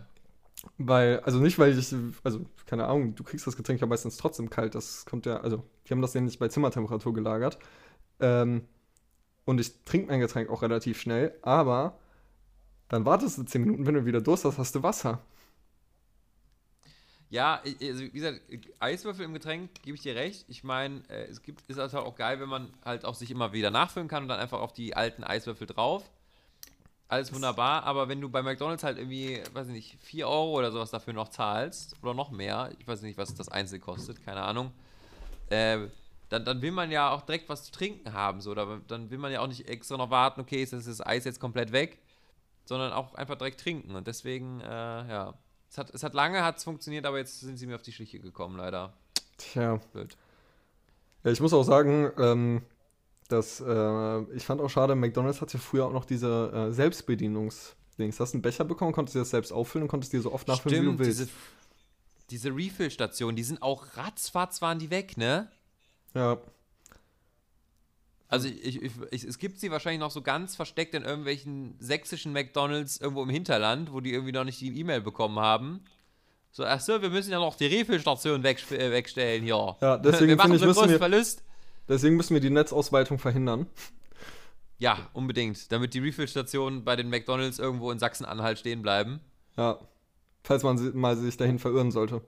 Weil, 0.77 1.19
also 1.21 1.39
nicht, 1.39 1.57
weil 1.57 1.77
ich, 1.77 1.93
also 2.23 2.45
keine 2.65 2.85
Ahnung, 2.87 3.15
du 3.15 3.23
kriegst 3.23 3.45
das 3.45 3.55
Getränk 3.55 3.81
ja 3.81 3.87
meistens 3.87 4.17
trotzdem 4.17 4.49
kalt. 4.49 4.75
Das 4.75 5.05
kommt 5.05 5.25
ja, 5.25 5.37
also 5.37 5.63
die 5.87 5.91
haben 5.91 6.01
das 6.01 6.13
ja 6.13 6.21
nicht 6.21 6.39
bei 6.39 6.47
Zimmertemperatur 6.47 7.13
gelagert. 7.13 7.57
Ähm, 8.19 8.67
und 9.45 9.61
ich 9.61 9.83
trinke 9.83 10.07
mein 10.07 10.19
Getränk 10.19 10.49
auch 10.49 10.61
relativ 10.63 10.99
schnell, 10.99 11.37
aber 11.43 11.99
dann 12.89 13.05
wartest 13.05 13.37
du 13.37 13.43
10 13.43 13.61
Minuten, 13.61 13.85
wenn 13.85 13.95
du 13.95 14.05
wieder 14.05 14.21
Durst 14.21 14.45
hast, 14.45 14.57
hast 14.57 14.75
du 14.75 14.83
Wasser. 14.83 15.21
Ja, 17.29 17.61
also 17.63 18.03
wie 18.03 18.11
gesagt, 18.11 18.41
Eiswürfel 18.79 19.25
im 19.25 19.33
Getränk, 19.33 19.69
gebe 19.81 19.95
ich 19.95 20.01
dir 20.01 20.15
recht. 20.15 20.45
Ich 20.47 20.63
meine, 20.63 21.01
äh, 21.09 21.25
es 21.25 21.41
gibt, 21.41 21.63
ist 21.67 21.77
halt 21.77 21.93
auch 21.95 22.15
geil, 22.15 22.39
wenn 22.39 22.49
man 22.49 22.71
halt 22.83 23.03
auch 23.03 23.15
sich 23.15 23.31
immer 23.31 23.51
wieder 23.51 23.71
nachfüllen 23.71 24.07
kann 24.07 24.23
und 24.23 24.29
dann 24.29 24.39
einfach 24.39 24.61
auf 24.61 24.73
die 24.73 24.95
alten 24.95 25.23
Eiswürfel 25.23 25.67
drauf. 25.67 26.09
Alles 27.07 27.33
wunderbar, 27.33 27.83
aber 27.83 28.07
wenn 28.07 28.19
du 28.19 28.29
bei 28.29 28.41
McDonalds 28.41 28.83
halt 28.83 28.97
irgendwie, 28.97 29.39
weiß 29.53 29.67
ich 29.67 29.73
nicht, 29.73 29.97
4 30.01 30.27
Euro 30.27 30.57
oder 30.57 30.71
sowas 30.71 30.89
dafür 30.89 31.13
noch 31.13 31.29
zahlst, 31.29 31.95
oder 32.01 32.15
noch 32.15 32.31
mehr, 32.31 32.71
ich 32.79 32.87
weiß 32.87 33.03
nicht, 33.03 33.17
was 33.17 33.35
das 33.35 33.47
Einzel 33.47 33.79
kostet, 33.79 34.25
keine 34.25 34.41
Ahnung, 34.41 34.71
äh, 35.49 35.87
dann, 36.29 36.43
dann 36.45 36.61
will 36.63 36.71
man 36.71 36.89
ja 36.89 37.11
auch 37.11 37.21
direkt 37.21 37.47
was 37.47 37.65
zu 37.65 37.71
trinken 37.71 38.13
haben, 38.13 38.41
so, 38.41 38.51
oder 38.51 38.81
dann 38.87 39.11
will 39.11 39.19
man 39.19 39.31
ja 39.31 39.41
auch 39.41 39.47
nicht 39.47 39.69
extra 39.69 39.97
noch 39.97 40.09
warten, 40.09 40.41
okay, 40.41 40.63
ist 40.63 40.73
das 40.73 40.85
das 40.85 41.05
Eis 41.05 41.25
jetzt 41.25 41.39
komplett 41.39 41.71
weg, 41.71 41.99
sondern 42.65 42.91
auch 42.91 43.13
einfach 43.13 43.35
direkt 43.35 43.59
trinken 43.59 43.95
und 43.95 44.07
deswegen, 44.07 44.61
äh, 44.61 44.65
ja, 44.65 45.35
es 45.69 45.77
hat, 45.77 45.93
es 45.93 46.01
hat 46.01 46.15
lange 46.15 46.43
hat's 46.43 46.63
funktioniert, 46.63 47.05
aber 47.05 47.19
jetzt 47.19 47.39
sind 47.41 47.57
sie 47.57 47.67
mir 47.67 47.75
auf 47.75 47.83
die 47.83 47.91
Schliche 47.91 48.19
gekommen, 48.19 48.57
leider. 48.57 48.93
Tja. 49.37 49.79
Blöd. 49.93 50.17
Ja, 51.23 51.31
ich 51.31 51.41
muss 51.41 51.53
auch 51.53 51.63
sagen, 51.63 52.11
ähm, 52.17 52.61
dass 53.27 53.59
äh, 53.59 54.21
ich 54.35 54.45
fand 54.45 54.61
auch 54.61 54.69
schade, 54.69 54.95
McDonalds 54.95 55.41
hatte 55.41 55.57
früher 55.57 55.85
auch 55.85 55.93
noch 55.93 56.05
diese 56.05 56.51
äh, 56.69 56.73
Selbstbedienungs-Dings. 56.73 58.19
Hast 58.19 58.33
einen 58.33 58.41
Becher 58.41 58.65
bekommen, 58.65 58.91
konntest 58.91 59.15
dir 59.15 59.19
das 59.19 59.29
selbst 59.31 59.51
auffüllen 59.51 59.83
und 59.83 59.87
konntest 59.89 60.13
dir 60.13 60.21
so 60.21 60.31
oft 60.31 60.47
nachfüllen, 60.47 60.81
wie 60.83 60.91
du 60.91 60.99
willst. 60.99 61.19
diese, 61.21 61.29
diese 62.29 62.49
Refill-Stationen, 62.55 63.35
die 63.35 63.43
sind 63.43 63.61
auch 63.61 63.97
ratzfatz 63.97 64.61
waren 64.61 64.79
die 64.79 64.89
weg, 64.89 65.17
ne? 65.17 65.49
Ja, 66.13 66.37
Also 68.27 68.47
ich, 68.47 68.81
ich, 68.81 68.91
ich, 69.11 69.23
es 69.23 69.37
gibt 69.37 69.59
sie 69.59 69.69
wahrscheinlich 69.71 69.99
noch 69.99 70.11
so 70.11 70.21
ganz 70.21 70.55
versteckt 70.55 70.93
in 70.95 71.03
irgendwelchen 71.03 71.75
sächsischen 71.79 72.33
McDonalds 72.33 72.97
irgendwo 72.97 73.23
im 73.23 73.29
Hinterland, 73.29 73.91
wo 73.93 73.99
die 74.01 74.11
irgendwie 74.13 74.31
noch 74.31 74.43
nicht 74.43 74.59
die 74.61 74.77
E-Mail 74.79 75.01
bekommen 75.01 75.39
haben. 75.39 75.81
So, 76.51 76.63
ach 76.65 76.79
so, 76.79 77.01
wir 77.01 77.09
müssen 77.09 77.31
ja 77.31 77.39
noch 77.39 77.55
die 77.55 77.65
Refill-Station 77.67 78.43
weg, 78.43 78.59
äh, 78.71 78.91
wegstellen 78.91 79.43
hier. 79.43 79.75
Ja, 79.81 79.97
deswegen 79.97 80.29
wir 80.29 80.35
machen 80.37 80.53
ich, 80.53 80.59
so 80.61 80.67
müssen 80.67 80.89
wir- 80.89 80.97
Verlust. 80.97 81.43
Deswegen 81.87 82.15
müssen 82.15 82.33
wir 82.33 82.41
die 82.41 82.49
Netzausweitung 82.49 83.19
verhindern. 83.19 83.67
Ja, 84.77 85.09
unbedingt, 85.13 85.71
damit 85.71 85.93
die 85.93 85.99
Refill-Stationen 85.99 86.83
bei 86.83 86.95
den 86.95 87.09
McDonalds 87.09 87.59
irgendwo 87.59 87.91
in 87.91 87.99
Sachsen-Anhalt 87.99 88.59
stehen 88.59 88.81
bleiben. 88.81 89.21
Ja. 89.57 89.79
Falls 90.43 90.63
man 90.63 90.95
mal 90.95 91.15
sich 91.15 91.37
dahin 91.37 91.59
verirren 91.59 91.91
sollte. 91.91 92.21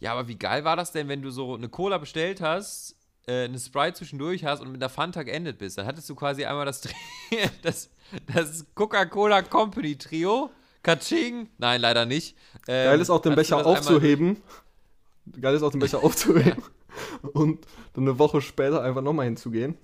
Ja, 0.00 0.12
aber 0.12 0.26
wie 0.26 0.36
geil 0.36 0.64
war 0.64 0.76
das 0.76 0.92
denn, 0.92 1.08
wenn 1.08 1.22
du 1.22 1.30
so 1.30 1.54
eine 1.54 1.68
Cola 1.68 1.98
bestellt 1.98 2.40
hast, 2.40 2.96
äh, 3.26 3.44
eine 3.44 3.58
Sprite 3.58 3.98
zwischendurch 3.98 4.44
hast 4.44 4.60
und 4.60 4.72
mit 4.72 4.80
der 4.80 4.88
Fanta 4.88 5.22
geendet 5.22 5.58
bist? 5.58 5.76
Dann 5.76 5.86
hattest 5.86 6.08
du 6.08 6.14
quasi 6.14 6.44
einmal 6.44 6.64
das, 6.64 6.80
das, 7.62 7.90
das 8.32 8.66
Coca-Cola 8.74 9.42
Company 9.42 9.96
Trio. 9.96 10.50
Kaching. 10.82 11.50
Nein, 11.58 11.80
leider 11.82 12.06
nicht. 12.06 12.36
Ähm, 12.66 12.86
Geil 12.86 13.00
ist 13.00 13.10
auch, 13.10 13.20
den 13.20 13.34
Becher 13.34 13.64
aufzuheben. 13.64 14.38
Geil 15.38 15.54
ist 15.54 15.62
auch, 15.62 15.70
den 15.70 15.80
Becher 15.80 15.98
aufzuheben. 16.02 16.62
Und 17.32 17.66
dann 17.94 18.04
eine 18.04 18.18
Woche 18.18 18.40
später 18.40 18.82
einfach 18.82 19.02
nochmal 19.02 19.26
hinzugehen. 19.26 19.76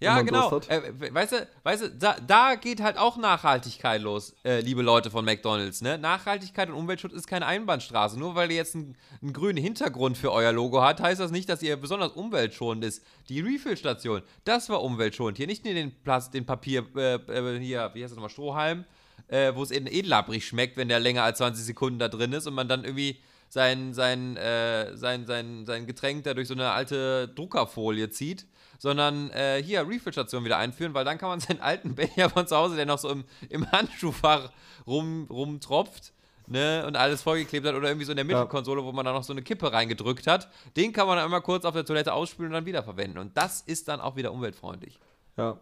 Ja, 0.00 0.22
genau. 0.22 0.56
Äh, 0.68 0.92
we- 0.96 1.12
weißt 1.12 1.32
du, 1.32 1.48
weißt 1.64 1.82
du 1.82 1.90
da, 1.90 2.16
da 2.24 2.54
geht 2.54 2.80
halt 2.80 2.96
auch 2.98 3.16
Nachhaltigkeit 3.16 4.00
los, 4.00 4.32
äh, 4.44 4.60
liebe 4.60 4.80
Leute 4.82 5.10
von 5.10 5.24
McDonalds. 5.24 5.80
Ne? 5.82 5.98
Nachhaltigkeit 5.98 6.68
und 6.68 6.76
Umweltschutz 6.76 7.12
ist 7.12 7.26
keine 7.26 7.46
Einbahnstraße. 7.46 8.16
Nur 8.16 8.36
weil 8.36 8.48
ihr 8.52 8.58
jetzt 8.58 8.76
einen, 8.76 8.96
einen 9.20 9.32
grünen 9.32 9.58
Hintergrund 9.58 10.16
für 10.16 10.30
euer 10.30 10.52
Logo 10.52 10.82
hat, 10.82 11.00
heißt 11.00 11.20
das 11.20 11.32
nicht, 11.32 11.48
dass 11.48 11.62
ihr 11.62 11.76
besonders 11.76 12.12
umweltschonend 12.12 12.84
ist. 12.84 13.04
Die 13.28 13.40
Refill-Station, 13.40 14.22
das 14.44 14.68
war 14.68 14.84
umweltschonend. 14.84 15.36
Hier 15.36 15.48
nicht 15.48 15.64
nur 15.64 15.74
den, 15.74 15.90
Plast 16.04 16.32
den 16.32 16.46
Papier, 16.46 16.86
äh, 16.94 17.14
äh, 17.16 17.58
hier, 17.58 17.90
wie 17.94 18.02
heißt 18.04 18.12
das 18.12 18.16
nochmal, 18.16 18.30
Strohhalm, 18.30 18.84
äh, 19.26 19.52
wo 19.56 19.64
es 19.64 19.72
eben 19.72 19.88
edelabbrig 19.88 20.46
schmeckt, 20.46 20.76
wenn 20.76 20.86
der 20.88 21.00
länger 21.00 21.24
als 21.24 21.38
20 21.38 21.64
Sekunden 21.64 21.98
da 21.98 22.06
drin 22.06 22.32
ist 22.32 22.46
und 22.46 22.54
man 22.54 22.68
dann 22.68 22.84
irgendwie 22.84 23.18
sein, 23.48 23.94
sein, 23.94 24.36
äh, 24.36 24.96
sein, 24.96 25.26
sein, 25.26 25.66
sein 25.66 25.86
Getränk 25.86 26.24
da 26.24 26.34
durch 26.34 26.48
so 26.48 26.54
eine 26.54 26.70
alte 26.70 27.28
Druckerfolie 27.28 28.10
zieht, 28.10 28.46
sondern 28.78 29.30
äh, 29.30 29.62
hier 29.62 29.86
Refill-Station 29.88 30.44
wieder 30.44 30.58
einführen, 30.58 30.94
weil 30.94 31.04
dann 31.04 31.18
kann 31.18 31.28
man 31.28 31.40
seinen 31.40 31.60
alten 31.60 31.94
Becher 31.94 32.30
von 32.30 32.46
zu 32.46 32.56
Hause, 32.56 32.76
der 32.76 32.86
noch 32.86 32.98
so 32.98 33.10
im, 33.10 33.24
im 33.48 33.70
Handschuhfach 33.70 34.50
rum, 34.86 35.26
rumtropft, 35.30 36.12
ne, 36.46 36.84
und 36.86 36.96
alles 36.96 37.22
vollgeklebt 37.22 37.66
hat 37.66 37.74
oder 37.74 37.88
irgendwie 37.88 38.04
so 38.04 38.12
in 38.12 38.16
der. 38.16 38.24
Mittelkonsole, 38.24 38.84
wo 38.84 38.92
man 38.92 39.04
da 39.04 39.12
noch 39.12 39.22
so 39.22 39.32
eine 39.32 39.42
Kippe 39.42 39.72
reingedrückt 39.72 40.26
hat, 40.26 40.48
den 40.76 40.92
kann 40.92 41.06
man 41.06 41.16
dann 41.16 41.24
einmal 41.24 41.42
kurz 41.42 41.64
auf 41.64 41.74
der 41.74 41.84
Toilette 41.84 42.12
ausspülen 42.12 42.52
und 42.52 42.54
dann 42.54 42.66
wiederverwenden. 42.66 43.18
Und 43.18 43.36
das 43.36 43.60
ist 43.62 43.88
dann 43.88 44.00
auch 44.00 44.16
wieder 44.16 44.32
umweltfreundlich. 44.32 44.98
Ja. 45.36 45.58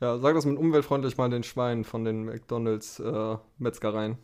Ja, 0.00 0.16
sag 0.18 0.34
das 0.34 0.44
mit 0.44 0.56
umweltfreundlich 0.58 1.16
mal 1.16 1.28
den 1.28 1.42
Schweinen 1.42 1.84
von 1.84 2.04
den 2.04 2.24
McDonalds 2.24 3.00
äh, 3.00 3.36
Metzgereien. 3.58 4.16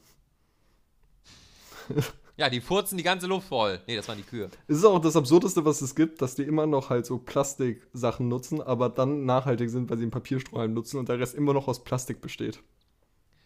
Ja, 2.37 2.51
die 2.51 2.61
furzen 2.61 2.97
die 2.99 3.05
ganze 3.05 3.27
Luft 3.29 3.49
voll. 3.49 3.81
Nee, 3.87 3.95
das 3.95 4.09
waren 4.09 4.19
die 4.19 4.25
Kühe. 4.25 4.51
Es 4.67 4.79
ist 4.79 4.85
auch 4.85 4.99
das 4.99 5.15
Absurdeste, 5.15 5.65
was 5.65 5.81
es 5.83 5.95
gibt, 5.95 6.21
dass 6.21 6.35
die 6.35 6.43
immer 6.43 6.67
noch 6.67 6.91
halt 6.91 7.07
so 7.07 7.19
Plastiksachen 7.19 8.27
nutzen, 8.27 8.61
aber 8.61 8.89
dann 8.89 9.25
nachhaltig 9.25 9.71
sind, 9.71 9.89
weil 9.89 9.99
sie 9.99 10.03
einen 10.05 10.11
Papierstrohhalm 10.11 10.75
nutzen 10.75 10.99
und 10.99 11.09
der 11.09 11.21
Rest 11.21 11.35
immer 11.37 11.53
noch 11.53 11.69
aus 11.69 11.85
Plastik 11.85 12.21
besteht. 12.21 12.61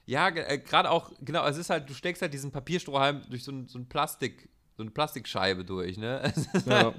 Ja, 0.07 0.29
äh, 0.29 0.59
gerade 0.59 0.91
auch, 0.91 1.13
genau, 1.21 1.47
es 1.47 1.59
ist 1.59 1.69
halt, 1.69 1.91
du 1.91 1.93
steckst 1.93 2.23
halt 2.23 2.33
diesen 2.33 2.51
Papierstrohhalm 2.51 3.23
durch 3.29 3.45
so 3.45 3.53
ein, 3.53 3.69
so 3.69 3.79
ein 3.79 3.87
Plastik, 3.91 4.49
so 4.79 4.83
eine 4.83 4.91
Plastikscheibe 4.91 5.67
durch, 5.67 5.99
ne? 5.99 6.33
Ja. 6.67 6.85
halt, 6.85 6.95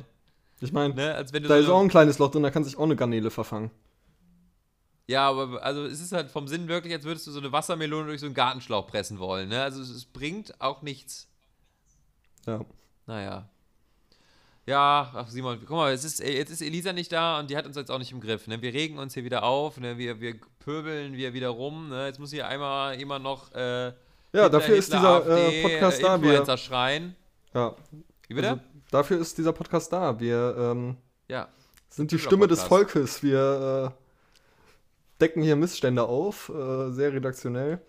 Ich 0.62 0.72
meine, 0.72 0.94
ne? 0.94 1.16
Da 1.16 1.48
so 1.48 1.54
ist 1.56 1.70
auch 1.70 1.82
ein 1.82 1.90
kleines 1.90 2.20
Loch 2.20 2.30
drin, 2.30 2.44
da 2.44 2.52
kann 2.52 2.64
sich 2.64 2.78
auch 2.78 2.84
eine 2.84 2.96
Garnele 2.96 3.32
verfangen. 3.32 3.72
Ja, 5.08 5.28
aber 5.28 5.64
also 5.64 5.86
es 5.86 6.02
ist 6.02 6.12
halt 6.12 6.30
vom 6.30 6.48
Sinn 6.48 6.68
wirklich, 6.68 6.94
als 6.94 7.04
würdest 7.04 7.26
du 7.26 7.32
so 7.32 7.40
eine 7.40 7.52
Wassermelone 7.52 8.06
durch 8.06 8.20
so 8.20 8.28
einen 8.28 8.36
Gartenschlauch 8.36 8.86
pressen 8.86 9.18
wollen, 9.18 9.50
ne? 9.50 9.64
Also 9.64 9.82
es, 9.82 9.90
es 9.90 10.06
bringt 10.06 10.62
auch 10.62 10.84
nichts. 10.84 11.28
Ja. 12.46 12.66
Naja. 13.06 13.50
Ja, 14.66 15.12
ach 15.16 15.28
Simon, 15.30 15.58
guck 15.62 15.78
mal, 15.78 15.94
es 15.94 16.04
ist, 16.04 16.20
jetzt 16.20 16.52
ist 16.52 16.62
Elisa 16.62 16.94
nicht 16.94 17.12
da 17.12 17.40
und 17.40 17.50
die 17.50 17.58
hat 17.58 17.66
uns 17.66 17.76
jetzt 17.76 17.90
auch 17.90 17.98
nicht 17.98 18.12
im 18.12 18.22
Griff. 18.22 18.46
Ne? 18.46 18.62
Wir 18.62 18.72
regen 18.72 19.00
uns 19.00 19.16
hier 19.16 19.24
wieder 19.24 19.42
auf, 19.42 19.80
ne? 19.80 19.98
wir, 19.98 20.22
wir 20.22 20.36
pöbeln 20.60 21.14
wir 21.14 21.34
wieder 21.34 21.50
rum. 21.50 21.90
Ne? 21.90 22.06
Jetzt 22.06 22.20
muss 22.20 22.30
hier 22.30 22.48
einmal 22.48 22.96
jemand 22.96 23.24
noch 23.24 23.52
äh, 23.54 23.88
Ja, 23.88 23.94
Hitler, 24.32 24.50
dafür 24.52 24.76
ist 24.76 24.94
Hitler, 24.94 25.22
dieser 25.22 25.38
äh, 25.38 25.46
AfD, 25.46 25.62
Podcast 25.64 26.00
äh, 26.00 26.04
da. 26.04 26.22
Wir, 26.22 26.58
schreien. 26.58 27.16
ja, 27.56 27.76
Wie 28.28 28.34
bitte? 28.36 28.50
also, 28.50 28.62
dafür 28.92 29.20
ist 29.20 29.38
dieser 29.40 29.54
Podcast 29.54 29.92
da. 29.92 30.20
Wir 30.20 30.56
ähm, 30.60 30.98
ja. 31.28 31.48
sind 31.90 32.12
die 32.12 32.20
Stimme 32.20 32.48
des 32.48 32.60
Podcast. 32.60 32.94
Volkes. 32.94 33.24
Wir 33.24 33.92
äh, 33.92 35.20
decken 35.20 35.42
hier 35.42 35.56
Missstände 35.56 36.04
auf, 36.04 36.50
äh, 36.50 36.92
sehr 36.92 37.12
redaktionell. 37.12 37.82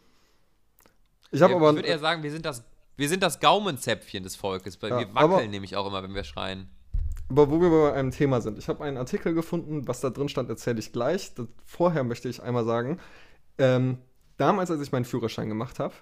Ich 1.31 1.43
habe 1.43 1.55
aber 1.57 1.71
ich 1.71 1.77
würde 1.77 1.89
eher 1.89 1.99
sagen, 1.99 2.23
wir 2.23 2.31
sind 2.31 2.47
das, 2.47 2.65
wir 3.01 3.09
sind 3.09 3.23
das 3.23 3.41
Gaumenzäpfchen 3.41 4.23
des 4.23 4.37
Volkes, 4.37 4.81
weil 4.83 4.91
Ja, 4.91 4.99
wir 5.01 5.15
wackeln 5.15 5.51
nämlich 5.51 5.77
auch 5.77 5.87
immer, 5.87 6.03
wenn 6.03 6.15
wir 6.15 6.25
schreien. 6.25 6.69
Aber 7.29 7.51
wo 7.51 7.61
wir 7.61 7.71
bei 7.71 7.93
einem 7.95 8.11
Thema 8.11 8.41
sind, 8.41 8.59
ich 8.59 8.69
habe 8.69 8.85
einen 8.85 8.97
Artikel 8.97 9.35
gefunden, 9.35 9.89
was 9.89 10.01
da 10.01 10.11
drin 10.11 10.29
stand, 10.29 10.49
erzähle 10.51 10.81
ich 10.81 10.93
gleich. 10.93 11.35
Das, 11.35 11.47
vorher 11.65 12.05
möchte 12.05 12.29
ich 12.29 12.43
einmal 12.43 12.65
sagen, 12.65 12.99
ähm, 13.59 13.99
damals, 14.37 14.71
als 14.71 14.81
ich 14.83 14.93
meinen 14.93 15.05
Führerschein 15.05 15.49
gemacht 15.49 15.79
habe, 15.79 15.95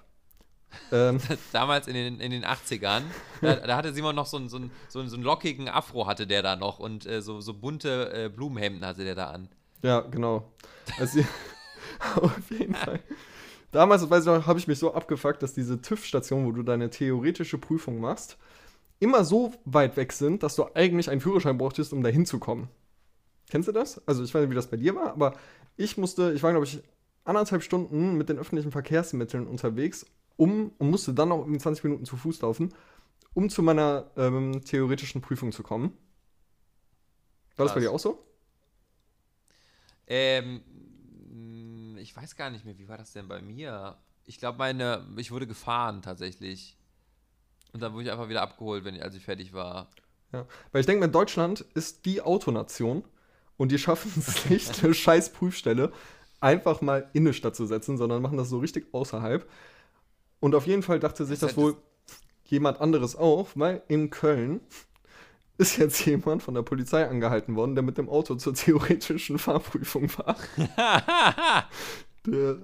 ähm, 0.91 1.19
Damals 1.51 1.87
in 1.87 1.93
den, 1.93 2.19
in 2.19 2.31
den 2.31 2.45
80ern, 2.45 3.01
da, 3.41 3.55
da 3.55 3.75
hatte 3.75 3.93
Simon 3.93 4.15
noch 4.15 4.27
so 4.27 4.37
einen, 4.37 4.49
so, 4.49 4.57
einen, 4.57 4.71
so, 4.87 4.99
einen, 4.99 5.09
so 5.09 5.15
einen 5.15 5.23
lockigen 5.23 5.67
Afro 5.67 6.05
hatte 6.05 6.27
der 6.27 6.43
da 6.43 6.55
noch 6.55 6.79
und 6.79 7.05
äh, 7.05 7.21
so, 7.21 7.41
so 7.41 7.53
bunte 7.53 8.11
äh, 8.13 8.29
Blumenhemden 8.29 8.85
hatte 8.85 9.03
der 9.03 9.15
da 9.15 9.31
an. 9.31 9.49
ja, 9.81 10.01
genau. 10.01 10.51
Also, 10.99 11.21
auf 12.15 12.51
jeden 12.51 12.75
Fall. 12.85 12.99
Damals, 13.71 14.09
weiß 14.09 14.21
ich 14.21 14.25
noch, 14.27 14.47
habe 14.47 14.59
ich 14.59 14.67
mich 14.67 14.79
so 14.79 14.93
abgefuckt, 14.93 15.43
dass 15.43 15.53
diese 15.53 15.81
TÜV-Station, 15.81 16.45
wo 16.45 16.51
du 16.51 16.63
deine 16.63 16.89
theoretische 16.89 17.57
Prüfung 17.57 17.99
machst, 17.99 18.37
immer 18.99 19.23
so 19.23 19.53
weit 19.65 19.95
weg 19.95 20.11
sind, 20.11 20.43
dass 20.43 20.55
du 20.55 20.65
eigentlich 20.73 21.09
einen 21.09 21.21
Führerschein 21.21 21.57
brauchtest, 21.57 21.93
um 21.93 22.03
da 22.03 22.09
hinzukommen. 22.09 22.67
Kennst 23.49 23.67
du 23.67 23.71
das? 23.71 24.05
Also 24.07 24.23
ich 24.23 24.33
weiß 24.33 24.41
nicht, 24.41 24.51
wie 24.51 24.55
das 24.55 24.69
bei 24.69 24.77
dir 24.77 24.95
war, 24.95 25.11
aber 25.11 25.33
ich 25.77 25.97
musste, 25.97 26.33
ich 26.33 26.43
war, 26.43 26.51
glaube 26.51 26.65
ich, 26.65 26.81
anderthalb 27.23 27.63
Stunden 27.63 28.15
mit 28.15 28.29
den 28.29 28.37
öffentlichen 28.37 28.71
Verkehrsmitteln 28.71 29.47
unterwegs, 29.47 30.05
um 30.35 30.71
und 30.77 30.89
musste 30.89 31.13
dann 31.13 31.29
noch 31.29 31.39
irgendwie 31.39 31.59
20 31.59 31.83
Minuten 31.83 32.05
zu 32.05 32.17
Fuß 32.17 32.41
laufen, 32.41 32.73
um 33.33 33.49
zu 33.49 33.61
meiner 33.61 34.11
ähm, 34.17 34.63
theoretischen 34.63 35.21
Prüfung 35.21 35.51
zu 35.51 35.63
kommen. 35.63 35.93
War 37.55 37.65
das 37.65 37.75
bei 37.75 37.81
dir 37.81 37.91
auch 37.91 37.99
so? 37.99 38.23
Ähm, 40.07 40.61
ich 42.09 42.17
weiß 42.17 42.35
gar 42.35 42.49
nicht 42.49 42.65
mehr, 42.65 42.75
wie 42.79 42.89
war 42.89 42.97
das 42.97 43.13
denn 43.13 43.27
bei 43.27 43.39
mir? 43.39 43.95
Ich 44.25 44.39
glaube, 44.39 44.57
meine, 44.57 45.05
ich 45.17 45.29
wurde 45.29 45.45
gefahren 45.45 46.01
tatsächlich. 46.01 46.75
Und 47.71 47.81
dann 47.83 47.93
wurde 47.93 48.05
ich 48.05 48.11
einfach 48.11 48.29
wieder 48.29 48.41
abgeholt, 48.41 48.83
wenn 48.83 48.95
ich, 48.95 49.03
als 49.03 49.13
ich 49.13 49.23
fertig 49.23 49.53
war. 49.53 49.91
Ja. 50.31 50.47
Weil 50.71 50.79
ich 50.79 50.87
denke 50.87 51.05
mir, 51.05 51.11
Deutschland 51.11 51.61
ist 51.75 52.05
die 52.05 52.21
Autonation 52.23 53.03
und 53.57 53.71
die 53.71 53.77
schaffen 53.77 54.11
es 54.17 54.45
nicht, 54.49 54.83
eine 54.83 54.95
scheiß 54.95 55.33
Prüfstelle 55.33 55.93
einfach 56.39 56.81
mal 56.81 57.07
in 57.13 57.27
eine 57.27 57.33
Stadt 57.33 57.55
zu 57.55 57.67
setzen, 57.67 57.97
sondern 57.97 58.23
machen 58.23 58.37
das 58.37 58.49
so 58.49 58.57
richtig 58.57 58.91
außerhalb. 58.91 59.47
Und 60.39 60.55
auf 60.55 60.65
jeden 60.65 60.81
Fall 60.81 60.99
dachte 60.99 61.25
sich 61.25 61.37
Das 61.37 61.49
das, 61.49 61.57
wohl 61.57 61.77
jemand 62.45 62.81
anderes 62.81 63.15
auch, 63.15 63.49
weil 63.53 63.83
in 63.87 64.09
Köln 64.09 64.61
ist 65.59 65.77
jetzt 65.77 66.05
jemand 66.05 66.41
von 66.41 66.53
der 66.53 66.61
Polizei 66.63 67.07
angehalten 67.07 67.55
worden, 67.55 67.75
der 67.75 67.83
mit 67.83 67.97
dem 67.97 68.09
Auto 68.09 68.35
zur 68.35 68.53
theoretischen 68.55 69.37
Fahrprüfung 69.37 70.09
war. 70.17 70.35
Der, 72.25 72.57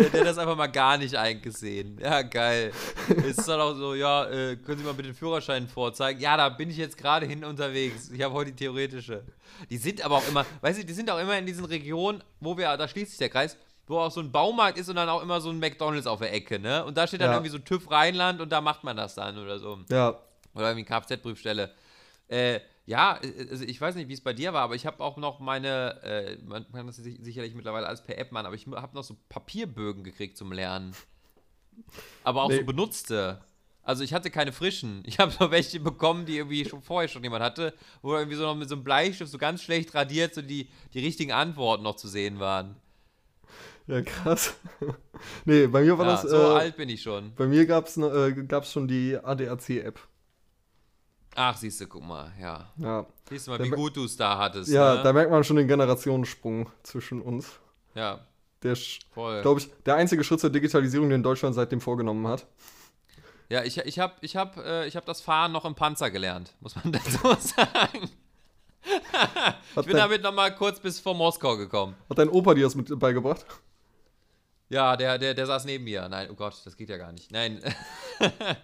Der, 0.00 0.10
der 0.10 0.20
hat 0.20 0.26
das 0.26 0.38
einfach 0.38 0.56
mal 0.56 0.66
gar 0.66 0.98
nicht 0.98 1.14
eingesehen. 1.14 1.98
Ja, 1.98 2.22
geil. 2.22 2.72
Es 3.08 3.38
ist 3.38 3.48
dann 3.48 3.60
auch 3.60 3.74
so, 3.74 3.94
ja, 3.94 4.26
äh, 4.26 4.56
können 4.56 4.78
Sie 4.78 4.84
mal 4.84 4.92
bitte 4.92 5.08
den 5.08 5.14
Führerschein 5.14 5.66
vorzeigen? 5.66 6.20
Ja, 6.20 6.36
da 6.36 6.50
bin 6.50 6.70
ich 6.70 6.76
jetzt 6.76 6.96
gerade 6.96 7.26
hin 7.26 7.42
unterwegs. 7.44 8.10
Ich 8.10 8.22
habe 8.22 8.34
heute 8.34 8.52
die 8.52 8.56
theoretische. 8.64 9.24
Die 9.70 9.78
sind 9.78 10.02
aber 10.04 10.16
auch 10.16 10.28
immer, 10.28 10.44
weißt 10.60 10.80
du, 10.80 10.84
die 10.84 10.92
sind 10.92 11.10
auch 11.10 11.18
immer 11.18 11.38
in 11.38 11.46
diesen 11.46 11.64
Regionen, 11.64 12.22
wo 12.40 12.56
wir, 12.56 12.76
da 12.76 12.86
schließt 12.86 13.12
sich 13.12 13.18
der 13.18 13.30
Kreis, 13.30 13.56
wo 13.86 13.98
auch 13.98 14.10
so 14.10 14.20
ein 14.20 14.32
Baumarkt 14.32 14.78
ist 14.78 14.88
und 14.88 14.96
dann 14.96 15.08
auch 15.08 15.22
immer 15.22 15.40
so 15.40 15.50
ein 15.50 15.58
McDonalds 15.58 16.06
auf 16.06 16.18
der 16.20 16.32
Ecke, 16.32 16.58
ne? 16.58 16.84
Und 16.84 16.96
da 16.96 17.06
steht 17.06 17.20
dann 17.20 17.28
Ja. 17.30 17.34
irgendwie 17.36 17.50
so 17.50 17.58
TÜV 17.58 17.90
Rheinland 17.90 18.40
und 18.40 18.50
da 18.50 18.60
macht 18.60 18.82
man 18.84 18.96
das 18.96 19.14
dann 19.14 19.38
oder 19.38 19.58
so. 19.58 19.78
ja, 19.90 20.18
Oder 20.54 20.70
irgendwie 20.70 20.84
Kfz-Prüfstelle. 20.84 21.72
Äh, 22.28 22.60
ja, 22.86 23.18
äh, 23.22 23.48
also 23.50 23.64
ich 23.64 23.80
weiß 23.80 23.94
nicht, 23.94 24.08
wie 24.08 24.14
es 24.14 24.20
bei 24.22 24.32
dir 24.32 24.52
war, 24.52 24.62
aber 24.62 24.74
ich 24.74 24.86
habe 24.86 25.02
auch 25.02 25.16
noch 25.16 25.38
meine, 25.38 26.02
äh, 26.02 26.36
man 26.44 26.66
kann 26.72 26.86
das 26.86 26.96
sich- 26.96 27.18
sicherlich 27.20 27.54
mittlerweile 27.54 27.86
alles 27.86 28.02
per 28.02 28.16
App 28.18 28.32
machen, 28.32 28.46
aber 28.46 28.54
ich 28.56 28.66
habe 28.66 28.94
noch 28.94 29.04
so 29.04 29.16
Papierbögen 29.28 30.02
gekriegt 30.02 30.36
zum 30.36 30.50
Lernen. 30.52 30.94
Aber 32.24 32.42
auch 32.42 32.48
Nee. 32.48 32.58
so 32.58 32.64
benutzte. 32.64 33.40
Also 33.82 34.02
ich 34.02 34.12
hatte 34.12 34.30
keine 34.30 34.52
frischen. 34.52 35.02
Ich 35.06 35.18
habe 35.20 35.32
nur 35.38 35.50
welche 35.50 35.78
bekommen, 35.78 36.26
die 36.26 36.38
irgendwie 36.38 36.64
schon 36.64 36.82
vorher 36.82 37.08
schon 37.08 37.22
jemand 37.22 37.44
hatte, 37.44 37.72
wo 38.02 38.14
irgendwie 38.16 38.36
so 38.36 38.42
noch 38.44 38.56
mit 38.56 38.68
so 38.68 38.74
einem 38.74 38.84
Bleistift 38.84 39.30
so 39.30 39.38
ganz 39.38 39.62
schlecht 39.62 39.94
radiert 39.94 40.34
so 40.34 40.42
die, 40.42 40.68
die 40.94 41.00
richtigen 41.00 41.32
Antworten 41.32 41.84
noch 41.84 41.96
zu 41.96 42.08
sehen 42.08 42.40
waren. 42.40 42.76
Ja, 43.86 44.02
krass. 44.02 44.54
nee, 45.44 45.66
bei 45.66 45.82
mir 45.82 45.96
war 45.98 46.06
Ja, 46.06 46.12
das. 46.12 46.22
so 46.22 46.36
äh, 46.36 46.54
alt 46.58 46.76
bin 46.76 46.88
ich 46.88 47.02
schon. 47.02 47.34
Bei 47.34 47.46
mir 47.46 47.66
gab 47.66 47.86
es 47.86 47.96
äh, 47.96 48.32
gab's 48.46 48.72
schon 48.72 48.88
die 48.88 49.16
ADAC-App. 49.16 49.98
Ach, 51.38 51.56
siehst 51.56 51.80
du, 51.82 51.86
guck 51.86 52.02
mal, 52.02 52.32
ja. 52.40 52.72
Ja, 52.78 53.06
Siehst 53.28 53.46
du 53.46 53.50
mal, 53.50 53.58
Da 53.58 53.64
wie 53.64 53.70
gut 53.70 53.96
du 53.96 54.04
es 54.04 54.16
da 54.16 54.38
hattest. 54.38 54.70
ja 54.70 54.94
ne? 54.96 55.02
da 55.02 55.12
merkt 55.12 55.30
man 55.30 55.44
schon 55.44 55.56
den 55.56 55.68
Generationensprung 55.68 56.70
zwischen 56.82 57.20
uns. 57.20 57.60
ja, 57.94 58.20
Der 58.62 58.74
glaube 59.42 59.60
ich, 59.60 59.68
der 59.84 59.96
einzige 59.96 60.24
Schritt 60.24 60.40
zur 60.40 60.48
Digitalisierung, 60.50 61.10
den 61.10 61.22
Deutschland 61.22 61.54
seitdem 61.54 61.80
vorgenommen 61.82 62.26
hat. 62.26 62.46
Ja, 63.50 63.62
ich, 63.64 63.76
ich 63.78 63.98
habe 63.98 64.14
ich 64.22 64.34
hab, 64.36 64.56
äh, 64.56 64.86
ich 64.86 64.96
hab 64.96 65.04
das 65.06 65.20
Fahren 65.20 65.52
noch 65.52 65.64
im 65.66 65.74
Panzer 65.74 66.10
gelernt, 66.10 66.54
muss 66.60 66.74
man 66.74 66.90
dazu 66.92 67.18
sagen. 67.40 68.10
Ich 68.82 69.74
bin 69.74 69.84
dein, 69.88 69.96
damit 69.96 70.22
noch 70.22 70.32
mal 70.32 70.54
kurz 70.54 70.80
bis 70.80 71.00
vor 71.00 71.14
Moskau 71.14 71.56
gekommen. 71.56 71.94
hat 72.08 72.18
dein 72.18 72.28
Opa 72.28 72.54
dir 72.54 72.64
das 72.64 72.74
mit 72.76 72.98
beigebracht? 72.98 73.44
Ja, 74.68 74.96
der, 74.96 75.18
der, 75.18 75.34
der 75.34 75.46
saß 75.46 75.64
neben 75.64 75.84
mir. 75.84 76.08
Nein, 76.08 76.28
oh 76.30 76.34
Gott, 76.34 76.60
das 76.64 76.76
geht 76.76 76.88
ja 76.88 76.96
gar 76.96 77.12
nicht. 77.12 77.30
Nein. 77.30 77.60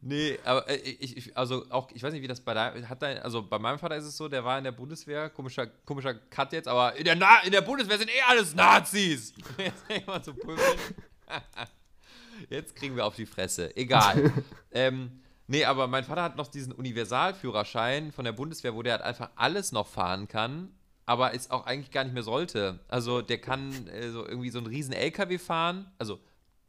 nee, 0.00 0.38
aber 0.44 0.68
äh, 0.68 0.76
ich, 0.76 1.16
ich, 1.16 1.36
also 1.36 1.64
auch, 1.70 1.90
ich 1.92 2.02
weiß 2.02 2.12
nicht, 2.12 2.22
wie 2.22 2.28
das 2.28 2.40
bei 2.40 2.52
deinem, 2.52 2.88
hat 2.88 3.02
dein, 3.02 3.18
also 3.18 3.42
bei 3.42 3.58
meinem 3.58 3.78
Vater 3.78 3.96
ist 3.96 4.04
es 4.04 4.16
so, 4.16 4.28
der 4.28 4.44
war 4.44 4.58
in 4.58 4.64
der 4.64 4.72
Bundeswehr, 4.72 5.30
komischer, 5.30 5.66
komischer 5.66 6.14
Cut 6.14 6.52
jetzt, 6.52 6.66
aber 6.66 6.96
in 6.96 7.04
der, 7.04 7.14
Na 7.14 7.40
in 7.44 7.52
der 7.52 7.60
Bundeswehr 7.60 7.98
sind 7.98 8.10
eh 8.10 8.22
alles 8.26 8.54
Nazis. 8.54 9.32
Jetzt. 9.58 9.84
Jetzt 12.50 12.76
kriegen 12.76 12.96
wir 12.96 13.06
auf 13.06 13.14
die 13.14 13.26
Fresse. 13.26 13.74
Egal. 13.76 14.32
ähm, 14.72 15.22
nee, 15.46 15.64
aber 15.64 15.86
mein 15.86 16.04
Vater 16.04 16.22
hat 16.22 16.36
noch 16.36 16.48
diesen 16.48 16.72
Universalführerschein 16.72 18.12
von 18.12 18.24
der 18.24 18.32
Bundeswehr, 18.32 18.74
wo 18.74 18.82
der 18.82 18.94
halt 18.94 19.02
einfach 19.02 19.30
alles 19.36 19.72
noch 19.72 19.86
fahren 19.86 20.28
kann, 20.28 20.74
aber 21.06 21.34
es 21.34 21.50
auch 21.50 21.64
eigentlich 21.66 21.92
gar 21.92 22.04
nicht 22.04 22.12
mehr 22.14 22.22
sollte. 22.22 22.80
Also 22.88 23.22
der 23.22 23.38
kann 23.38 23.88
äh, 23.88 24.10
so 24.10 24.26
irgendwie 24.26 24.50
so 24.50 24.58
einen 24.58 24.66
riesen 24.66 24.92
LKW 24.92 25.38
fahren, 25.38 25.90
also 25.98 26.18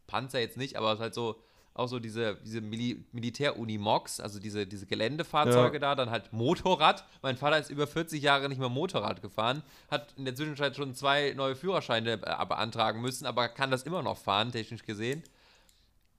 Panzer 0.06 0.39
jetzt 0.39 0.58
nicht, 0.58 0.78
aber 0.78 0.89
es 0.93 1.00
ist 1.00 1.02
halt 1.02 1.13
so 1.15 1.41
auch 1.73 1.88
so 1.88 2.00
diese, 2.00 2.38
diese 2.43 2.60
Mili 2.60 3.06
Militär-Unimox, 3.12 4.19
also 4.19 4.39
diese, 4.39 4.65
diese 4.65 4.88
Geländefahrzeuge 4.88 5.76
Ja. 5.76 5.80
da, 5.80 5.95
dann 5.95 6.10
halt 6.10 6.34
Motorrad. 6.34 7.06
Mein 7.21 7.38
Vater 7.38 7.60
ist 7.60 7.69
über 7.69 7.86
40 7.86 8.21
Jahre 8.23 8.50
nicht 8.50 8.58
mehr 8.58 8.69
Motorrad 8.69 9.21
gefahren, 9.21 9.62
hat 9.91 10.12
in 10.17 10.26
der 10.26 10.34
Zwischenzeit 10.34 10.76
schon 10.76 10.95
zwei 10.95 11.34
neue 11.36 11.56
Führerscheine 11.56 12.13
äh, 12.13 12.45
beantragen 12.47 13.02
müssen, 13.02 13.28
aber 13.28 13.47
kann 13.50 13.69
das 13.69 13.84
immer 13.84 14.02
noch 14.02 14.17
fahren, 14.17 14.52
technisch 14.52 14.84
gesehen. 14.84 15.21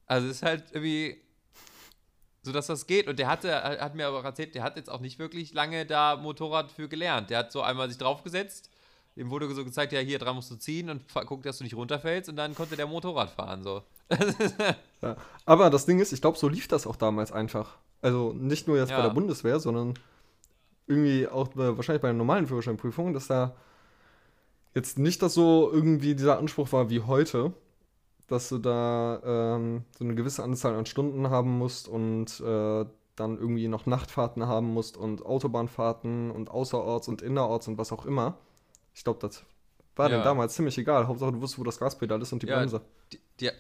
Also 0.07 0.29
es 0.29 0.37
ist 0.37 0.43
halt 0.43 0.65
irgendwie 0.73 1.21
so, 2.43 2.53
dass 2.53 2.67
das 2.67 2.87
geht. 2.87 3.09
Und 3.09 3.19
der 3.19 3.29
hatte, 3.29 3.53
hat 3.55 3.95
mir 3.95 4.07
aber 4.07 4.25
erzählt, 4.25 4.55
der 4.55 4.63
hat 4.63 4.77
jetzt 4.77 4.91
auch 4.91 5.01
nicht 5.01 5.19
wirklich 5.19 5.53
lange 5.53 5.85
da 5.87 6.17
Motorrad 6.17 6.71
für 6.71 6.89
gelernt. 6.89 7.31
Der 7.31 7.39
hat 7.39 7.53
so 7.53 7.63
einmal 7.63 7.89
sich 7.89 7.99
draufgesetzt, 7.99 8.71
ihm 9.17 9.31
wurde 9.31 9.53
so 9.55 9.65
gezeigt, 9.65 9.93
ja, 9.93 10.01
hier 10.01 10.19
dran 10.19 10.37
musst 10.37 10.51
du 10.51 10.57
ziehen 10.57 10.89
und 10.91 11.03
guck, 11.27 11.43
dass 11.43 11.59
du 11.59 11.65
nicht 11.65 11.75
runterfällst 11.75 12.29
und 12.31 12.37
dann 12.37 12.55
konnte 12.55 12.77
der 12.77 12.87
Motorrad 12.87 13.31
fahren, 13.31 13.63
so. 13.63 13.83
Ja. 15.03 15.17
Aber 15.45 15.71
das 15.71 15.87
Ding 15.87 16.01
ist, 16.01 16.13
ich 16.13 16.21
glaube, 16.21 16.39
so 16.39 16.49
lief 16.49 16.67
das 16.67 16.87
auch 16.87 16.97
damals 16.97 17.31
einfach. 17.31 17.77
Also 18.03 18.33
nicht 18.33 18.67
nur 18.67 18.77
jetzt 18.79 18.89
bei 18.91 18.97
Ja. 18.97 19.03
der 19.03 19.11
Bundeswehr, 19.15 19.61
sondern 19.61 19.95
irgendwie 20.89 21.29
auch 21.29 21.49
bei, 21.49 21.77
wahrscheinlich 21.77 22.03
bei 22.03 22.09
der 22.09 22.15
normalen 22.15 22.47
Führerscheinprüfung, 22.47 23.13
dass 23.13 23.27
da 23.29 23.55
jetzt 24.75 24.99
nicht 24.99 25.23
das 25.23 25.35
so 25.35 25.71
irgendwie 25.73 26.15
dieser 26.15 26.39
Anspruch 26.39 26.73
war 26.73 26.91
wie 26.91 27.01
heute, 27.01 27.53
dass 28.29 28.49
du 28.51 28.59
da 28.59 29.21
ähm, 29.57 29.85
so 29.99 30.05
eine 30.05 30.15
gewisse 30.15 30.43
Anzahl 30.45 30.75
an 30.77 30.87
Stunden 30.87 31.31
haben 31.31 31.59
musst 31.59 31.89
und 31.89 32.41
äh, 32.41 32.87
dann 33.17 33.39
irgendwie 33.39 33.69
noch 33.69 33.87
Nachtfahrten 33.87 34.47
haben 34.47 34.69
musst 34.75 34.97
und 34.97 35.27
Autobahnfahrten 35.27 36.31
und 36.31 36.51
außerorts 36.51 37.09
und 37.09 37.23
innerorts 37.23 37.69
und 37.69 37.79
was 37.79 37.93
auch 37.93 38.07
immer. 38.07 38.39
Ich 38.95 39.05
glaube, 39.05 39.21
das 39.21 39.45
war 39.97 40.09
Ja. 40.09 40.17
dann 40.17 40.23
damals 40.25 40.55
ziemlich 40.55 40.79
egal. 40.79 41.09
Hauptsache, 41.09 41.33
du 41.33 41.41
wusstest, 41.41 41.59
wo 41.61 41.65
das 41.65 41.79
Gaspedal 41.79 42.23
ist 42.23 42.33
und 42.33 42.43
die 42.43 42.47
Ja, 42.47 42.59
Bremse. 42.59 42.83
Die, 43.13 43.21
die, 43.41 43.51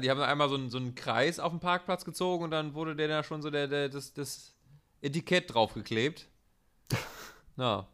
die 0.00 0.10
haben 0.10 0.20
einmal 0.20 0.48
so 0.48 0.54
einen, 0.56 0.70
so 0.70 0.78
einen 0.78 0.94
Kreis 0.94 1.38
auf 1.40 1.52
den 1.52 1.60
Parkplatz 1.60 2.04
gezogen 2.04 2.44
und 2.44 2.50
dann 2.50 2.74
wurde 2.74 2.96
der 2.96 3.08
da 3.08 3.22
schon 3.24 3.42
so 3.42 3.50
der, 3.50 3.66
der, 3.68 3.88
das, 3.88 4.12
das 4.12 4.54
Etikett 5.02 5.52
draufgeklebt. 5.54 6.28
Na. 7.56 7.86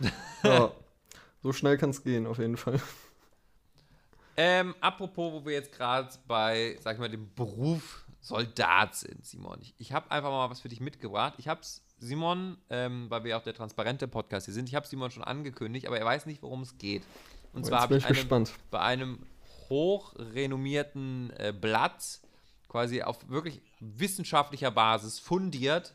Ja, 0.44 0.72
so 1.42 1.52
schnell 1.52 1.78
kann 1.78 1.90
es 1.90 2.02
gehen, 2.04 2.26
auf 2.26 2.38
jeden 2.38 2.56
Fall. 2.56 2.80
Ähm, 4.36 4.74
apropos, 4.80 5.32
wo 5.32 5.44
wir 5.44 5.52
jetzt 5.52 5.72
gerade 5.72 6.08
bei, 6.26 6.78
sag 6.80 6.94
ich 6.94 7.00
mal, 7.00 7.08
dem 7.10 7.32
Beruf 7.34 8.04
Soldat 8.20 8.94
sind, 8.94 9.26
Simon. 9.26 9.58
Ich, 9.60 9.74
ich 9.78 9.92
habe 9.92 10.10
einfach 10.10 10.30
mal 10.30 10.48
was 10.48 10.60
für 10.60 10.68
dich 10.68 10.80
mitgebracht. 10.80 11.34
Ich 11.38 11.48
habe 11.48 11.60
es, 11.60 11.82
Simon, 11.98 12.56
ähm, 12.70 13.06
weil 13.10 13.24
wir 13.24 13.36
auch 13.36 13.42
der 13.42 13.54
transparente 13.54 14.06
Podcast 14.08 14.46
hier 14.46 14.54
sind, 14.54 14.68
ich 14.68 14.74
habe 14.74 14.86
Simon 14.86 15.10
schon 15.10 15.24
angekündigt, 15.24 15.86
aber 15.86 15.98
er 15.98 16.04
weiß 16.04 16.26
nicht, 16.26 16.42
worum 16.42 16.62
es 16.62 16.78
geht. 16.78 17.02
Und 17.52 17.64
Oh, 17.64 17.68
zwar 17.68 17.80
habe 17.82 17.96
ich 17.96 18.04
ich 18.04 18.08
gespannt. 18.08 18.52
bei 18.70 18.80
einem 18.80 19.26
hochrenommierten 19.68 21.32
äh, 21.36 21.52
Blatt 21.52 22.20
quasi 22.68 23.02
auf 23.02 23.28
wirklich 23.28 23.60
wissenschaftlicher 23.80 24.70
Basis 24.70 25.18
fundiert 25.18 25.94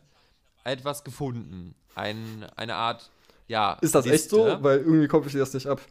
etwas 0.63 1.03
gefunden. 1.03 1.75
Ein, 1.95 2.45
eine 2.55 2.75
Art, 2.75 3.09
ja. 3.47 3.77
Ist 3.81 3.95
das 3.95 4.05
echt 4.05 4.29
so? 4.29 4.45
Liste. 4.45 4.63
Weil 4.63 4.79
irgendwie 4.79 5.07
kopfe 5.07 5.29
ich 5.29 5.35
das 5.35 5.53
nicht 5.53 5.65
ab. 5.67 5.81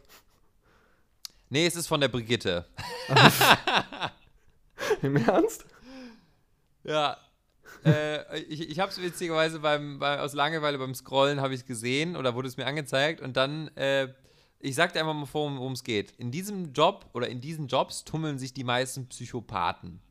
Nee, 1.49 1.65
es 1.65 1.75
ist 1.75 1.87
von 1.87 2.01
der 2.01 2.09
Brigitte. 2.09 2.65
Im 5.01 5.15
Ernst? 5.15 5.65
Ja. 6.83 7.17
äh, 7.85 8.39
ich 8.41 8.69
ich 8.69 8.79
habe 8.79 8.91
es 8.91 9.01
witzigerweise 9.01 9.59
beim, 9.59 9.99
bei, 9.99 10.19
aus 10.19 10.33
Langeweile 10.33 10.77
beim 10.77 10.95
Scrollen 10.95 11.41
habe 11.41 11.53
ich 11.53 11.65
gesehen 11.65 12.15
oder 12.15 12.35
wurde 12.35 12.47
es 12.47 12.57
mir 12.57 12.65
angezeigt 12.65 13.21
und 13.21 13.37
dann, 13.37 13.69
äh, 13.75 14.13
ich 14.59 14.75
sagte 14.75 14.99
einfach 14.99 15.13
mal 15.13 15.25
vor, 15.25 15.51
worum 15.55 15.73
es 15.73 15.83
geht. 15.83 16.11
In 16.17 16.31
diesem 16.31 16.73
Job 16.73 17.05
oder 17.13 17.29
in 17.29 17.41
diesen 17.41 17.67
Jobs 17.67 18.03
tummeln 18.03 18.39
sich 18.39 18.53
die 18.53 18.63
meisten 18.63 19.07
Psychopathen. 19.07 20.01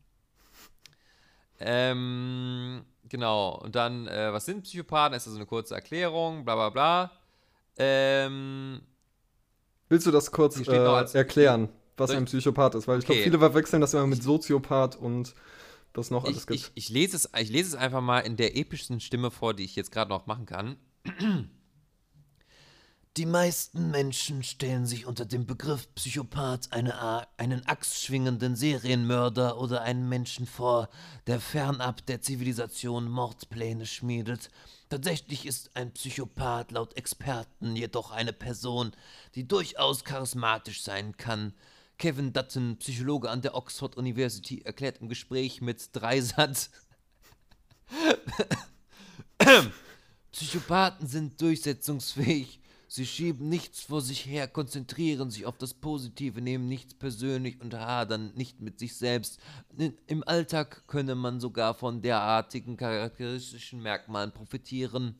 Ähm, 1.58 2.84
genau. 3.08 3.58
Und 3.58 3.74
dann, 3.74 4.06
äh, 4.06 4.32
was 4.32 4.44
sind 4.46 4.62
Psychopathen? 4.62 5.16
Ist 5.16 5.26
also 5.26 5.38
eine 5.38 5.46
kurze 5.46 5.74
Erklärung, 5.74 6.44
bla 6.44 6.54
bla 6.54 6.70
bla. 6.70 7.12
Ähm, 7.78 8.80
Willst 9.88 10.06
du 10.06 10.10
das 10.10 10.32
kurz 10.32 10.60
äh, 10.66 11.18
erklären, 11.18 11.68
was 11.96 12.10
ein 12.10 12.24
Psychopath 12.24 12.74
ist? 12.74 12.88
Weil 12.88 12.98
ich 12.98 13.04
glaube, 13.04 13.20
Okay. 13.20 13.24
viele 13.24 13.38
verwechseln 13.38 13.80
das 13.80 13.94
immer 13.94 14.06
mit 14.06 14.22
Soziopath 14.22 14.96
und 14.96 15.34
was 15.94 16.10
noch 16.10 16.24
alles 16.24 16.38
ich, 16.38 16.46
gibt. 16.46 16.60
ich, 16.60 16.70
ich, 16.74 16.88
lese 16.90 17.16
es, 17.16 17.30
ich 17.38 17.50
lese 17.50 17.70
es 17.70 17.74
einfach 17.74 18.00
mal 18.02 18.20
in 18.20 18.36
der 18.36 18.56
epischsten 18.56 19.00
Stimme 19.00 19.30
vor, 19.30 19.54
die 19.54 19.64
ich 19.64 19.76
jetzt 19.76 19.92
gerade 19.92 20.10
noch 20.10 20.26
machen 20.26 20.46
kann. 20.46 20.76
Die 23.16 23.24
meisten 23.24 23.90
Menschen 23.90 24.42
stellen 24.42 24.84
sich 24.84 25.06
unter 25.06 25.24
dem 25.24 25.46
Begriff 25.46 25.88
Psychopath 25.94 26.70
eine, 26.72 27.26
einen 27.38 27.64
axtschwingenden 27.66 28.56
Serienmörder 28.56 29.58
oder 29.58 29.80
einen 29.80 30.06
Menschen 30.06 30.46
vor, 30.46 30.90
der 31.26 31.40
fernab 31.40 32.04
der 32.04 32.20
Zivilisation 32.20 33.08
Mordpläne 33.08 33.86
schmiedet. 33.86 34.50
Tatsächlich 34.90 35.46
ist 35.46 35.74
ein 35.74 35.92
Psychopath 35.92 36.72
laut 36.72 36.94
Experten 36.98 37.74
jedoch 37.74 38.10
eine 38.10 38.34
Person, 38.34 38.92
die 39.34 39.48
durchaus 39.48 40.04
charismatisch 40.04 40.82
sein 40.82 41.16
kann. 41.16 41.54
Kevin 41.96 42.34
Dutton, 42.34 42.76
Psychologe 42.80 43.30
an 43.30 43.40
der 43.40 43.54
Oxford 43.54 43.96
University, 43.96 44.60
erklärt 44.60 44.98
im 44.98 45.08
Gespräch 45.08 45.62
mit 45.62 45.88
Dreisatz, 45.94 46.68
Psychopathen 50.32 51.06
sind 51.06 51.40
durchsetzungsfähig, 51.40 52.60
Sie 52.88 53.04
schieben 53.04 53.48
nichts 53.48 53.82
vor 53.82 54.00
sich 54.00 54.26
her, 54.26 54.46
konzentrieren 54.46 55.30
sich 55.30 55.44
auf 55.44 55.58
das 55.58 55.74
Positive, 55.74 56.40
nehmen 56.40 56.68
nichts 56.68 56.94
persönlich 56.94 57.60
und 57.60 57.74
hadern 57.74 58.32
nicht 58.36 58.60
mit 58.60 58.78
sich 58.78 58.96
selbst. 58.96 59.40
Im 60.06 60.22
Alltag 60.26 60.84
könne 60.86 61.16
man 61.16 61.40
sogar 61.40 61.74
von 61.74 62.00
derartigen 62.00 62.76
charakteristischen 62.76 63.82
Merkmalen 63.82 64.30
profitieren. 64.32 65.16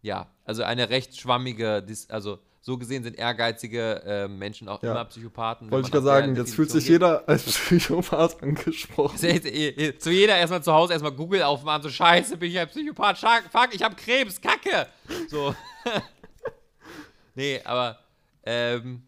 Ja, 0.00 0.28
also 0.44 0.62
eine 0.62 0.90
recht 0.90 1.18
schwammige, 1.18 1.84
also 2.08 2.38
so 2.60 2.78
gesehen 2.78 3.02
sind 3.02 3.16
ehrgeizige 3.16 4.02
äh, 4.04 4.28
Menschen 4.28 4.68
auch 4.68 4.80
Ja. 4.82 4.92
immer 4.92 5.04
Psychopathen. 5.06 5.70
Wollte 5.70 5.86
ich 5.88 5.92
gerade 5.92 6.04
sagen, 6.04 6.36
jetzt 6.36 6.54
fühlt 6.54 6.70
sich 6.70 6.86
jeder 6.86 7.28
als 7.28 7.44
Psychopath 7.52 8.40
angesprochen. 8.42 9.18
Eh, 9.24 9.36
eh, 9.38 9.98
Zu 9.98 10.10
jeder 10.10 10.36
erstmal 10.36 10.62
zu 10.62 10.72
Hause 10.72 10.92
erstmal 10.92 11.12
Google 11.12 11.42
aufmachen, 11.42 11.82
so 11.82 11.88
scheiße, 11.88 12.36
bin 12.36 12.50
ich 12.50 12.58
ein 12.58 12.68
Psychopath, 12.68 13.18
fuck, 13.18 13.70
ich 13.72 13.82
hab 13.82 13.96
Krebs, 13.96 14.40
Kacke. 14.40 14.86
So. 15.28 15.54
nee, 17.38 17.62
aber 17.64 17.98
ähm, 18.42 19.04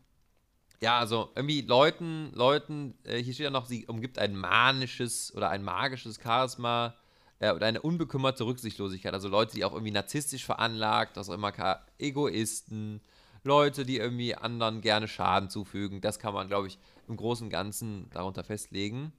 ja, 0.80 0.98
also 0.98 1.30
irgendwie 1.34 1.60
Leuten, 1.60 2.32
Leuten, 2.32 2.94
äh, 3.04 3.22
hier 3.22 3.34
steht 3.34 3.44
ja 3.44 3.50
noch, 3.50 3.66
sie 3.66 3.86
umgibt 3.86 4.18
ein 4.18 4.34
manisches 4.34 5.34
oder 5.34 5.50
ein 5.50 5.62
magisches 5.62 6.18
Charisma 6.22 6.94
äh, 7.38 7.52
oder 7.52 7.66
eine 7.66 7.82
unbekümmerte 7.82 8.44
Rücksichtslosigkeit. 8.44 9.12
Also 9.12 9.28
Leute, 9.28 9.54
die 9.54 9.64
auch 9.64 9.72
irgendwie 9.72 9.92
narzisstisch 9.92 10.44
veranlagt, 10.46 11.18
also 11.18 11.34
immer 11.34 11.52
ka- 11.52 11.84
Egoisten, 11.98 13.02
Leute, 13.42 13.84
die 13.84 13.98
irgendwie 13.98 14.34
anderen 14.34 14.80
gerne 14.80 15.08
Schaden 15.08 15.50
zufügen. 15.50 16.00
Das 16.00 16.18
kann 16.18 16.32
man, 16.32 16.48
glaube 16.48 16.68
ich, 16.68 16.78
im 17.08 17.16
Großen 17.16 17.46
und 17.46 17.50
Ganzen 17.50 18.08
darunter 18.10 18.44
festlegen. 18.44 19.12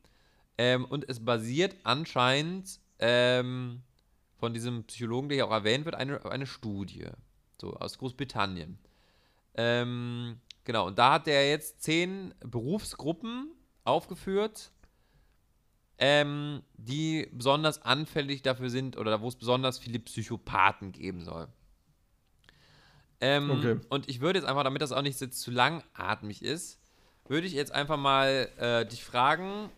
Ähm, 0.58 0.86
und 0.86 1.08
es 1.10 1.24
basiert 1.24 1.76
anscheinend 1.84 2.80
ähm, 3.00 3.82
von 4.40 4.54
diesem 4.54 4.84
Psychologen, 4.86 5.30
der 5.30 5.36
hier 5.36 5.48
auch 5.48 5.52
erwähnt 5.52 5.86
wird, 5.86 5.96
eine, 5.96 6.24
eine 6.26 6.48
Studie. 6.48 7.08
So, 7.60 7.74
aus 7.76 7.98
Großbritannien. 8.00 8.80
Ähm, 9.56 10.40
genau, 10.64 10.88
und 10.88 10.98
da 10.98 11.14
hat 11.14 11.28
er 11.28 11.50
jetzt 11.50 11.84
zehn 11.84 12.34
Berufsgruppen 12.40 13.52
aufgeführt, 13.84 14.72
ähm, 15.98 16.64
die 16.74 17.30
besonders 17.32 17.82
anfällig 17.84 18.42
dafür 18.42 18.70
sind 18.70 18.98
oder 18.98 19.22
wo 19.22 19.28
es 19.28 19.36
besonders 19.36 19.78
viele 19.80 20.00
Psychopathen 20.00 20.92
geben 20.92 21.24
soll. 21.24 21.48
Ähm, 23.20 23.52
Okay. 23.52 23.80
Und 23.90 24.10
ich 24.10 24.20
würde 24.20 24.40
jetzt 24.40 24.48
einfach, 24.48 24.64
damit 24.64 24.82
das 24.82 24.92
auch 24.92 25.04
nicht 25.04 25.22
jetzt 25.22 25.42
zu 25.42 25.52
langatmig 25.52 26.42
ist, 26.42 26.80
würde 27.28 27.48
ich 27.48 27.54
jetzt 27.54 27.72
einfach 27.72 27.98
mal 27.98 28.50
äh, 28.58 28.86
dich 28.86 29.04
fragen, 29.04 29.70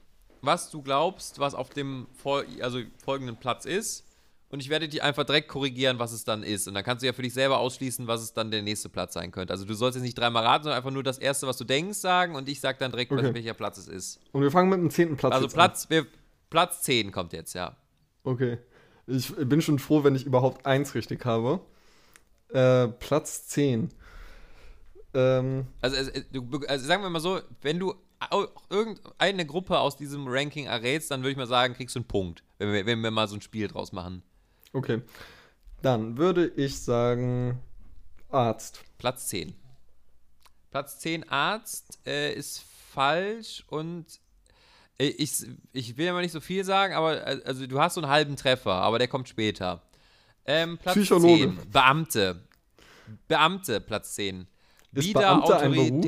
was 0.42 0.70
du 0.72 0.82
glaubst, 0.82 1.40
was 1.40 1.56
auf 1.56 1.70
dem 1.70 2.08
fol 2.14 2.46
also 2.62 2.82
folgenden 3.04 3.38
Platz 3.38 3.66
ist. 3.66 4.06
Und 4.54 4.60
ich 4.60 4.70
werde 4.70 4.88
dich 4.88 5.02
einfach 5.02 5.24
direkt 5.24 5.48
korrigieren, 5.48 5.98
was 5.98 6.12
es 6.12 6.26
dann 6.26 6.44
ist. 6.44 6.68
Und 6.68 6.76
dann 6.76 6.84
kannst 6.84 7.02
du 7.02 7.08
ja 7.08 7.14
für 7.14 7.24
dich 7.24 7.34
selber 7.34 7.58
ausschließen, 7.58 8.06
was 8.06 8.22
es 8.22 8.34
dann 8.34 8.52
der 8.52 8.62
nächste 8.62 8.88
Platz 8.88 9.16
sein 9.16 9.32
könnte. 9.32 9.52
Also 9.52 9.66
du 9.66 9.74
sollst 9.74 9.96
jetzt 9.96 10.04
nicht 10.04 10.16
dreimal 10.16 10.46
raten, 10.46 10.66
sondern 10.66 10.78
einfach 10.78 10.92
nur 10.92 11.02
das 11.02 11.18
erste, 11.18 11.48
was 11.48 11.58
du 11.58 11.64
denkst, 11.64 11.98
sagen. 11.98 12.36
Und 12.36 12.48
ich 12.48 12.60
sag 12.60 12.78
dann 12.78 12.92
direkt, 12.92 13.12
Okay. 13.12 13.34
welcher 13.34 13.56
Platz 13.56 13.80
es 13.80 13.88
ist. 13.88 14.20
Und 14.32 14.44
wir 14.44 14.52
fangen 14.52 14.70
mit 14.70 14.78
dem 14.78 14.92
zehnten 14.92 15.18
Platz 15.18 15.34
Also 15.34 15.48
Platz, 15.48 15.90
wir, 15.90 16.06
Platz 16.52 16.84
10 16.84 17.12
kommt 17.12 17.34
jetzt, 17.34 17.56
ja. 17.56 17.70
an. 17.70 17.76
Okay. 18.26 18.60
Ich 19.08 19.34
bin 19.36 19.60
schon 19.60 19.80
froh, 19.80 20.04
wenn 20.04 20.14
ich 20.14 20.24
überhaupt 20.24 20.68
eins 20.68 20.94
richtig 20.94 21.26
habe. 21.26 21.60
Äh, 22.50 22.90
Platz 22.90 23.48
10. 23.48 23.90
Ähm, 25.16 25.66
Also, 25.82 26.12
du, 26.32 26.62
also 26.68 26.86
sagen 26.86 27.02
wir 27.02 27.10
mal 27.10 27.22
so, 27.22 27.40
wenn 27.64 27.80
du 27.80 27.96
irgendeine 28.70 29.48
Gruppe 29.48 29.80
aus 29.80 29.98
diesem 29.98 30.28
Ranking 30.28 30.68
errätst, 30.68 31.10
dann 31.10 31.22
würde 31.22 31.32
ich 31.32 31.38
mal 31.38 31.48
sagen, 31.48 31.74
kriegst 31.74 31.96
du 31.96 32.02
einen 32.02 32.08
Punkt, 32.08 32.44
wenn 32.60 32.72
wir, 32.72 32.86
wenn 32.86 33.02
wir 33.02 33.10
mal 33.10 33.28
so 33.28 33.34
ein 33.34 33.42
Spiel 33.42 33.68
draus 33.68 33.92
machen. 33.92 34.22
Okay. 34.74 35.02
Dann 35.82 36.18
würde 36.18 36.48
ich 36.48 36.80
sagen 36.80 37.60
Arzt. 38.30 38.84
Platz 38.98 39.28
10. 39.28 39.54
Platz 40.72 41.00
10 41.00 41.30
Arzt 41.30 42.00
äh, 42.06 42.34
ist 42.34 42.64
falsch 42.90 43.64
und 43.68 44.06
äh, 44.98 45.08
ich, 45.08 45.46
ich 45.72 45.98
will 45.98 46.06
ja 46.06 46.14
mal 46.14 46.22
nicht 46.22 46.32
so 46.32 46.42
viel 46.42 46.64
sagen, 46.64 46.94
aber 46.94 47.28
äh, 47.28 47.42
also 47.46 47.68
du 47.68 47.80
hast 47.80 47.96
so 47.96 48.02
einen 48.02 48.10
halben 48.10 48.36
Treffer, 48.36 48.74
aber 48.74 48.98
der 48.98 49.08
kommt 49.08 49.30
später. 49.30 49.82
Ähm, 50.46 50.78
Platz 50.78 50.96
Psychologe. 50.96 51.56
10. 51.56 51.72
Beamte. 51.72 52.48
Beamte, 53.28 53.82
Platz 53.82 54.16
10. 54.16 54.48
Ist 54.94 55.08
Wieder 55.08 55.20
Beamte 55.22 55.58
ein 55.58 55.72
Beruf? 55.74 56.06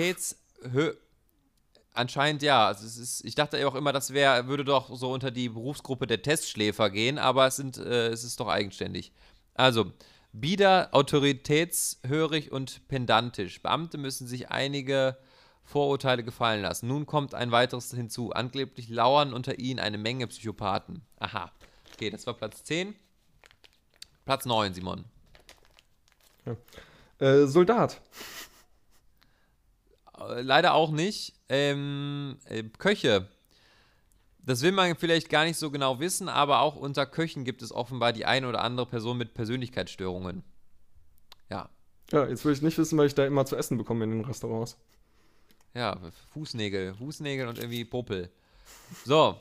Anscheinend 1.95 2.43
ja. 2.43 2.67
Also 2.67 2.85
ist, 2.85 3.23
ich 3.23 3.35
dachte 3.35 3.57
ja 3.57 3.67
auch 3.67 3.75
immer, 3.75 3.93
das 3.93 4.13
wär, 4.13 4.47
würde 4.47 4.65
doch 4.65 4.95
so 4.95 5.11
unter 5.11 5.31
die 5.31 5.49
Berufsgruppe 5.49 6.07
der 6.07 6.21
Testschläfer 6.21 6.89
gehen, 6.89 7.17
aber 7.17 7.47
es, 7.47 7.55
sind, 7.55 7.77
äh, 7.77 8.07
es 8.07 8.23
ist 8.23 8.39
doch 8.39 8.47
eigenständig. 8.47 9.11
Also, 9.53 9.91
bieder, 10.33 10.89
autoritätshörig 10.91 12.51
und 12.51 12.87
pedantisch. 12.87 13.61
Beamte 13.61 13.97
müssen 13.97 14.27
sich 14.27 14.51
einige 14.51 15.17
Vorurteile 15.63 16.23
gefallen 16.23 16.61
lassen. 16.61 16.87
Nun 16.87 17.05
kommt 17.05 17.33
ein 17.33 17.51
weiteres 17.51 17.91
hinzu. 17.91 18.31
Angeblich 18.31 18.89
lauern 18.89 19.33
unter 19.33 19.57
ihnen 19.57 19.79
eine 19.79 19.97
Menge 19.97 20.27
Psychopathen. 20.27 21.01
Aha. 21.19 21.51
Okay, 21.93 22.09
das 22.09 22.27
war 22.27 22.33
Platz 22.35 22.63
10. 22.63 22.95
Platz 24.25 24.45
9, 24.45 24.73
Simon. 24.73 25.05
Äh, 27.19 27.45
Soldat. 27.45 28.01
Äh, 30.19 30.41
Leider 30.41 30.73
auch 30.73 30.91
nicht. 30.91 31.33
Ähm, 31.49 32.37
äh, 32.45 32.63
Köche. 32.63 33.27
Das 34.39 34.61
will 34.61 34.71
man 34.71 34.95
vielleicht 34.95 35.29
gar 35.29 35.43
nicht 35.43 35.57
so 35.57 35.71
genau 35.71 35.99
wissen, 35.99 36.29
aber 36.29 36.59
auch 36.59 36.75
unter 36.75 37.05
Köchen 37.05 37.45
gibt 37.45 37.63
es 37.63 37.71
offenbar 37.71 38.13
die 38.13 38.25
eine 38.25 38.47
oder 38.47 38.61
andere 38.61 38.85
Person 38.85 39.17
mit 39.17 39.33
Persönlichkeitsstörungen. 39.33 40.43
Ja. 41.49 41.69
Ja, 42.11 42.27
jetzt 42.27 42.45
will 42.45 42.53
ich 42.53 42.61
nicht 42.61 42.77
wissen, 42.77 42.97
weil 42.97 43.07
ich 43.07 43.15
da 43.15 43.25
immer 43.25 43.45
zu 43.45 43.55
essen 43.55 43.77
bekomme 43.77 44.03
in 44.03 44.11
den 44.11 44.25
Restaurants. 44.25 44.77
Ja, 45.73 45.99
Fußnägel. 46.29 46.93
Fußnägel 46.93 47.47
und 47.47 47.57
irgendwie 47.57 47.85
Popel. 47.85 48.29
So, 49.03 49.35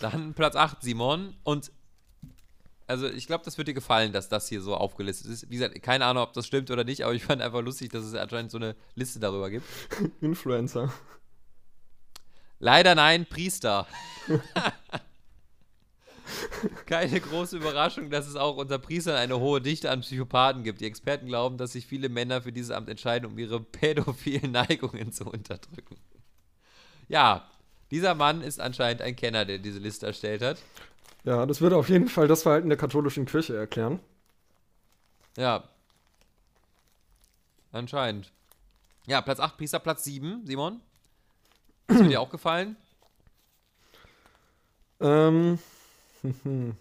dann 0.00 0.34
Platz 0.34 0.56
8, 0.56 0.82
Simon. 0.82 1.34
Und 1.44 1.70
also 2.88 3.06
ich 3.06 3.26
glaube, 3.26 3.44
das 3.44 3.58
wird 3.58 3.68
dir 3.68 3.74
gefallen, 3.74 4.12
dass 4.12 4.28
das 4.28 4.48
hier 4.48 4.62
so 4.62 4.74
aufgelistet 4.74 5.30
ist. 5.30 5.50
Wie 5.50 5.56
gesagt, 5.56 5.80
keine 5.82 6.06
Ahnung, 6.06 6.22
ob 6.22 6.32
das 6.32 6.46
stimmt 6.46 6.70
oder 6.70 6.84
nicht, 6.84 7.04
aber 7.04 7.14
ich 7.14 7.22
fand 7.22 7.42
einfach 7.42 7.62
lustig, 7.62 7.90
dass 7.90 8.02
es 8.02 8.14
anscheinend 8.14 8.50
so 8.50 8.56
eine 8.56 8.74
Liste 8.94 9.20
darüber 9.20 9.50
gibt. 9.50 9.66
Influencer. 10.20 10.92
Leider 12.58 12.94
nein, 12.94 13.26
Priester. 13.26 13.86
Keine 16.86 17.20
große 17.20 17.56
Überraschung, 17.56 18.10
dass 18.10 18.26
es 18.26 18.36
auch 18.36 18.56
unter 18.56 18.78
Priestern 18.78 19.16
eine 19.16 19.38
hohe 19.38 19.60
Dichte 19.60 19.90
an 19.90 20.00
Psychopathen 20.00 20.64
gibt. 20.64 20.80
Die 20.80 20.86
Experten 20.86 21.26
glauben, 21.26 21.56
dass 21.56 21.72
sich 21.72 21.86
viele 21.86 22.08
Männer 22.08 22.42
für 22.42 22.52
dieses 22.52 22.70
Amt 22.70 22.88
entscheiden, 22.88 23.30
um 23.30 23.38
ihre 23.38 23.60
pädophilen 23.60 24.50
Neigungen 24.50 25.12
zu 25.12 25.26
unterdrücken. 25.26 25.96
Ja, 27.08 27.48
dieser 27.90 28.14
Mann 28.14 28.42
ist 28.42 28.60
anscheinend 28.60 29.02
ein 29.02 29.16
Kenner, 29.16 29.44
der 29.44 29.58
diese 29.58 29.78
Liste 29.78 30.06
erstellt 30.06 30.42
hat. 30.42 30.58
Ja, 31.24 31.46
das 31.46 31.60
würde 31.60 31.76
auf 31.76 31.88
jeden 31.88 32.08
Fall 32.08 32.28
das 32.28 32.42
Verhalten 32.42 32.68
der 32.68 32.78
katholischen 32.78 33.26
Kirche 33.26 33.56
erklären. 33.56 34.00
Ja. 35.36 35.64
Anscheinend. 37.72 38.32
Ja, 39.06 39.20
Platz 39.20 39.40
8, 39.40 39.56
Priester, 39.56 39.78
Platz 39.78 40.04
7, 40.04 40.44
Simon. 40.46 40.80
Ist 41.88 42.00
mir 42.00 42.08
dir 42.08 42.20
auch 42.20 42.30
gefallen? 42.30 42.76
Ähm. 45.00 45.58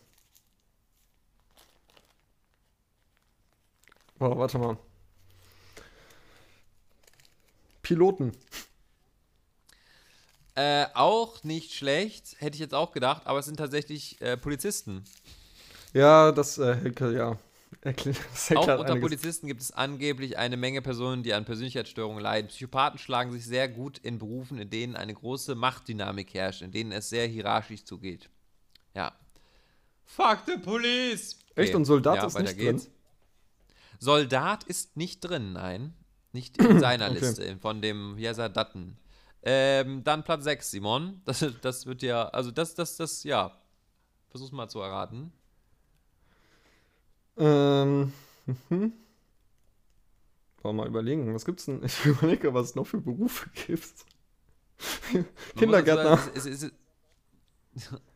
Oh, 4.20 4.36
warte 4.38 4.58
mal. 4.58 4.78
Piloten. 7.84 8.32
Äh, 10.58 10.88
auch 10.96 11.44
nicht 11.44 11.72
schlecht, 11.72 12.36
hätte 12.40 12.56
ich 12.56 12.60
jetzt 12.60 12.74
auch 12.74 12.92
gedacht, 12.92 13.28
aber 13.28 13.38
es 13.38 13.46
sind 13.46 13.58
tatsächlich 13.58 14.20
äh, 14.22 14.38
Polizisten. 14.38 15.04
Ja, 15.94 16.32
das 16.32 16.58
äh, 16.58 16.78
ja. 17.14 17.38
Erklärt, 17.82 18.18
Auch 18.56 18.62
unter 18.62 18.86
einiges. 18.86 19.02
Polizisten 19.02 19.46
gibt 19.46 19.62
es 19.62 19.70
angeblich 19.70 20.40
eine 20.40 20.58
Menge 20.58 20.82
Personen, 20.82 21.22
die 21.22 21.36
an 21.36 21.46
Persönlichkeitsstörungen 21.46 22.24
leiden. 22.24 22.48
Psychopathen 22.48 22.98
schlagen 22.98 23.32
sich 23.32 23.46
sehr 23.46 23.70
gut 23.70 24.00
in 24.00 24.18
Berufen, 24.18 24.58
in 24.58 24.72
denen 24.72 24.96
eine 24.96 25.14
große 25.14 25.54
Machtdynamik 25.54 26.34
herrscht, 26.34 26.64
in 26.64 26.72
denen 26.72 26.92
es 26.92 27.10
sehr 27.10 27.28
hierarchisch 27.28 27.84
zugeht. 27.84 28.28
Ja. 28.96 29.12
Fuck 30.06 30.40
the 30.48 30.58
police! 30.58 31.38
Echt? 31.54 31.76
Und 31.76 31.86
Soldat 31.86 32.26
ist 32.26 32.34
weiter 32.34 32.54
nicht 32.54 32.60
drin? 32.60 32.82
Soldat 34.00 34.64
ist 34.64 34.98
nicht 34.98 35.20
drin, 35.20 35.54
nein. 35.54 35.94
Nicht 36.32 36.58
in 36.58 36.80
seiner 36.80 37.06
Okay. 37.12 37.20
Liste, 37.20 37.58
von 37.58 37.80
dem, 37.80 38.18
wie 38.18 38.28
heißt 38.28 38.40
er, 38.40 38.50
Datten. 38.50 38.98
Ähm, 39.50 40.04
dann 40.04 40.24
Platz 40.26 40.44
6, 40.44 40.72
Simon. 40.72 41.22
Das, 41.24 41.46
das 41.62 41.86
wird 41.86 42.02
ja, 42.02 42.28
also 42.30 42.52
das, 42.52 42.76
das, 42.76 42.98
das, 42.98 43.24
ja. 43.24 43.58
Versuch's 44.30 44.52
mal 44.52 44.68
zu 44.68 44.82
erraten. 44.82 45.32
Ähm. 47.38 48.12
Mhm. 48.46 48.56
Wollen 48.70 48.94
wir 50.64 50.74
mal 50.74 50.88
überlegen, 50.88 51.34
was 51.34 51.46
gibt's 51.46 51.66
denn? 51.66 51.82
Ich 51.86 52.06
überlege, 52.06 52.54
was 52.54 52.70
es 52.72 52.76
noch 52.76 52.86
für 52.88 53.00
Berufe 53.00 53.50
gibt. 53.68 53.94
Kindergärtner. 55.56 56.18
sagen, 56.18 56.32
es- 56.36 56.46
es- 56.46 56.64
es- 56.64 56.72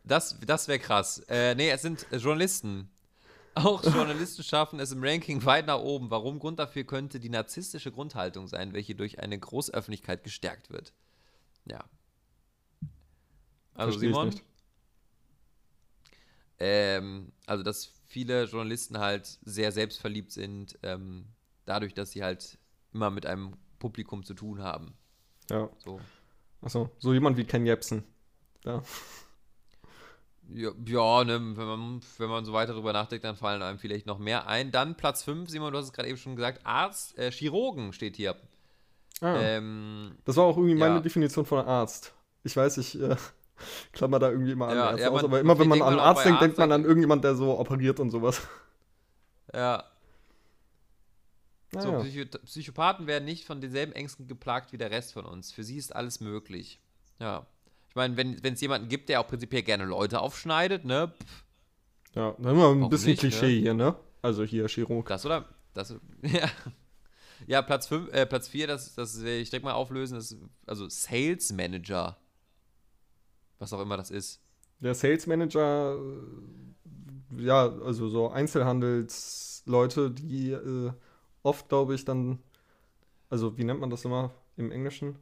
Das, 0.04 0.36
das 0.44 0.68
wäre 0.68 0.78
krass. 0.80 1.20
Äh, 1.28 1.54
nee, 1.54 1.70
es 1.70 1.82
sind 1.82 2.06
Journalisten. 2.10 2.90
Auch 3.54 3.82
Journalisten 3.84 4.42
schaffen 4.42 4.80
es 4.80 4.92
im 4.92 5.02
Ranking 5.02 5.44
weit 5.44 5.66
nach 5.66 5.78
oben. 5.78 6.10
Warum? 6.10 6.38
Grund 6.40 6.58
dafür 6.58 6.84
könnte 6.84 7.20
die 7.20 7.28
narzisstische 7.30 7.92
Grundhaltung 7.92 8.48
sein, 8.48 8.72
welche 8.74 8.94
durch 8.94 9.20
eine 9.20 9.38
Großöffentlichkeit 9.38 10.24
gestärkt 10.24 10.70
wird. 10.70 10.92
Ja. 11.66 11.84
Also 13.74 13.92
Versteh 13.92 14.06
ich 14.06 14.12
Simon, 14.12 14.28
nicht. 14.28 14.44
ähm, 16.58 17.32
also 17.46 17.62
dass 17.62 17.86
viele 18.06 18.44
Journalisten 18.44 18.98
halt 18.98 19.38
sehr 19.42 19.72
selbstverliebt 19.72 20.32
sind, 20.32 20.78
ähm, 20.82 21.26
dadurch, 21.64 21.94
dass 21.94 22.10
sie 22.10 22.22
halt 22.22 22.58
immer 22.92 23.10
mit 23.10 23.24
einem 23.24 23.56
Publikum 23.78 24.24
zu 24.24 24.34
tun 24.34 24.62
haben. 24.62 24.94
Ja. 25.50 25.70
So. 25.78 26.00
Achso, 26.60 26.90
so 26.98 27.12
jemand 27.12 27.36
wie 27.36 27.44
Ken 27.44 27.66
Jebsen. 27.66 28.04
Ja. 28.64 28.82
Ja, 30.48 30.70
ja 30.84 31.24
ne, 31.24 31.56
wenn, 31.56 31.66
man, 31.66 32.00
wenn 32.18 32.28
man 32.28 32.44
so 32.44 32.52
weiter 32.52 32.74
drüber 32.74 32.92
nachdenkt, 32.92 33.24
dann 33.24 33.36
fallen 33.36 33.62
einem 33.62 33.78
vielleicht 33.78 34.06
noch 34.06 34.18
mehr 34.18 34.46
ein. 34.46 34.70
Dann 34.70 34.96
Platz 34.96 35.22
5, 35.22 35.48
Simon, 35.48 35.72
du 35.72 35.78
hast 35.78 35.86
es 35.86 35.92
gerade 35.92 36.08
eben 36.08 36.18
schon 36.18 36.36
gesagt, 36.36 36.64
Arzt, 36.64 37.18
äh, 37.18 37.30
Chirurgen 37.30 37.92
steht 37.92 38.16
hier. 38.16 38.36
Ah, 39.22 39.36
Ähm, 39.40 40.16
das 40.24 40.36
war 40.36 40.44
auch 40.44 40.56
irgendwie 40.58 40.74
meine 40.74 40.96
ja. 40.96 41.00
Definition 41.00 41.46
von 41.46 41.64
Arzt. 41.66 42.12
Ich 42.44 42.56
weiß, 42.56 42.76
ich 42.78 43.00
äh, 43.00 43.16
klammer 43.92 44.18
da 44.18 44.30
irgendwie 44.30 44.52
immer 44.52 44.68
an 44.68 44.76
Ja, 44.76 44.90
Ärzte 44.90 45.02
ja, 45.04 45.10
aus, 45.10 45.22
man- 45.22 45.24
aber 45.24 45.40
immer 45.40 45.58
wenn 45.58 45.68
man 45.68 45.78
denkt 45.78 45.92
an 45.94 45.98
Arzt 46.00 46.24
denkt, 46.26 46.40
denkt 46.42 46.58
Arzt, 46.58 46.58
man 46.58 46.72
an 46.72 46.84
irgendjemand, 46.84 47.24
der 47.24 47.34
so 47.36 47.58
operiert 47.58 48.00
und 48.00 48.10
sowas. 48.10 48.42
ja, 49.54 49.84
so, 51.78 51.92
Naja. 51.92 52.00
Psycho 52.00 52.38
Psychopathen 52.44 53.06
werden 53.06 53.24
nicht 53.24 53.44
von 53.46 53.60
denselben 53.60 53.92
Ängsten 53.92 54.26
geplagt 54.28 54.72
wie 54.72 54.78
der 54.78 54.90
Rest 54.90 55.12
von 55.12 55.24
uns. 55.24 55.52
Für 55.52 55.64
sie 55.64 55.76
ist 55.78 55.94
alles 55.94 56.20
möglich. 56.20 56.80
Ja. 57.18 57.46
Ich 57.88 57.94
meine, 57.96 58.16
wenn 58.16 58.54
es 58.54 58.60
jemanden 58.60 58.88
gibt, 58.88 59.08
der 59.08 59.20
auch 59.20 59.28
prinzipiell 59.28 59.62
gerne 59.62 59.84
Leute 59.84 60.20
aufschneidet, 60.20 60.84
ne? 60.84 61.12
Pff, 61.18 61.44
Ja, 62.14 62.32
dann 62.38 62.46
haben 62.46 62.58
wir 62.58 62.68
ein 62.68 62.80
Warum 62.80 62.90
bisschen 62.90 63.10
nicht, 63.10 63.20
Klischee 63.20 63.46
ne? 63.46 63.60
hier, 63.60 63.74
ne? 63.74 63.96
Also 64.22 64.44
hier 64.44 64.68
Chirurg. 64.68 65.06
Das 65.08 65.24
oder? 65.26 65.46
Das, 65.74 65.90
ja. 66.22 66.48
Ja, 67.46 67.62
Platz 67.62 67.86
5, 67.86 68.12
äh, 68.12 68.26
Platz 68.26 68.48
4, 68.48 68.66
das, 68.66 68.94
das 68.94 69.22
will 69.22 69.40
ich 69.40 69.50
direkt 69.50 69.64
mal 69.64 69.72
auflösen, 69.72 70.14
das, 70.14 70.36
also 70.66 70.88
Sales 70.88 71.52
Manager. 71.52 72.16
Was 73.58 73.72
auch 73.72 73.80
immer 73.80 73.96
das 73.96 74.10
ist. 74.10 74.40
Der 74.80 74.94
Sales 74.94 75.26
Manager, 75.26 75.96
äh, 75.96 77.42
ja, 77.42 77.68
also 77.68 78.08
so 78.08 78.30
Einzelhandelsleute, 78.30 80.10
die 80.10 80.50
äh, 80.52 80.92
oft, 81.42 81.68
glaube 81.68 81.94
ich, 81.94 82.04
dann, 82.04 82.38
also 83.28 83.56
wie 83.56 83.64
nennt 83.64 83.80
man 83.80 83.90
das 83.90 84.04
immer 84.04 84.32
im 84.56 84.70
Englischen? 84.72 85.16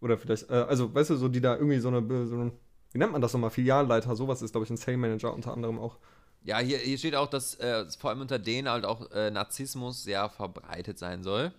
Oder 0.00 0.18
vielleicht, 0.18 0.50
äh, 0.50 0.54
also 0.54 0.94
weißt 0.94 1.10
du, 1.10 1.16
so 1.16 1.28
die 1.28 1.40
da 1.40 1.56
irgendwie 1.56 1.78
so 1.78 1.88
eine, 1.88 2.26
so 2.26 2.36
ein, 2.36 2.52
wie 2.92 2.98
nennt 2.98 3.12
man 3.12 3.20
das 3.20 3.32
nochmal? 3.32 3.50
Filialleiter, 3.50 4.14
sowas 4.16 4.42
ist, 4.42 4.52
glaube 4.52 4.64
ich, 4.64 4.70
ein 4.70 4.76
Sales 4.76 4.98
Manager 4.98 5.34
unter 5.34 5.52
anderem 5.52 5.78
auch. 5.78 5.98
Ja, 6.42 6.58
hier, 6.58 6.78
hier 6.78 6.98
steht 6.98 7.14
auch, 7.14 7.28
dass 7.28 7.56
äh, 7.56 7.84
vor 7.98 8.10
allem 8.10 8.20
unter 8.20 8.38
denen 8.38 8.68
halt 8.68 8.84
auch 8.84 9.10
äh, 9.10 9.30
Narzissmus 9.30 10.02
sehr 10.02 10.28
verbreitet 10.28 10.98
sein 10.98 11.22
soll. 11.22 11.52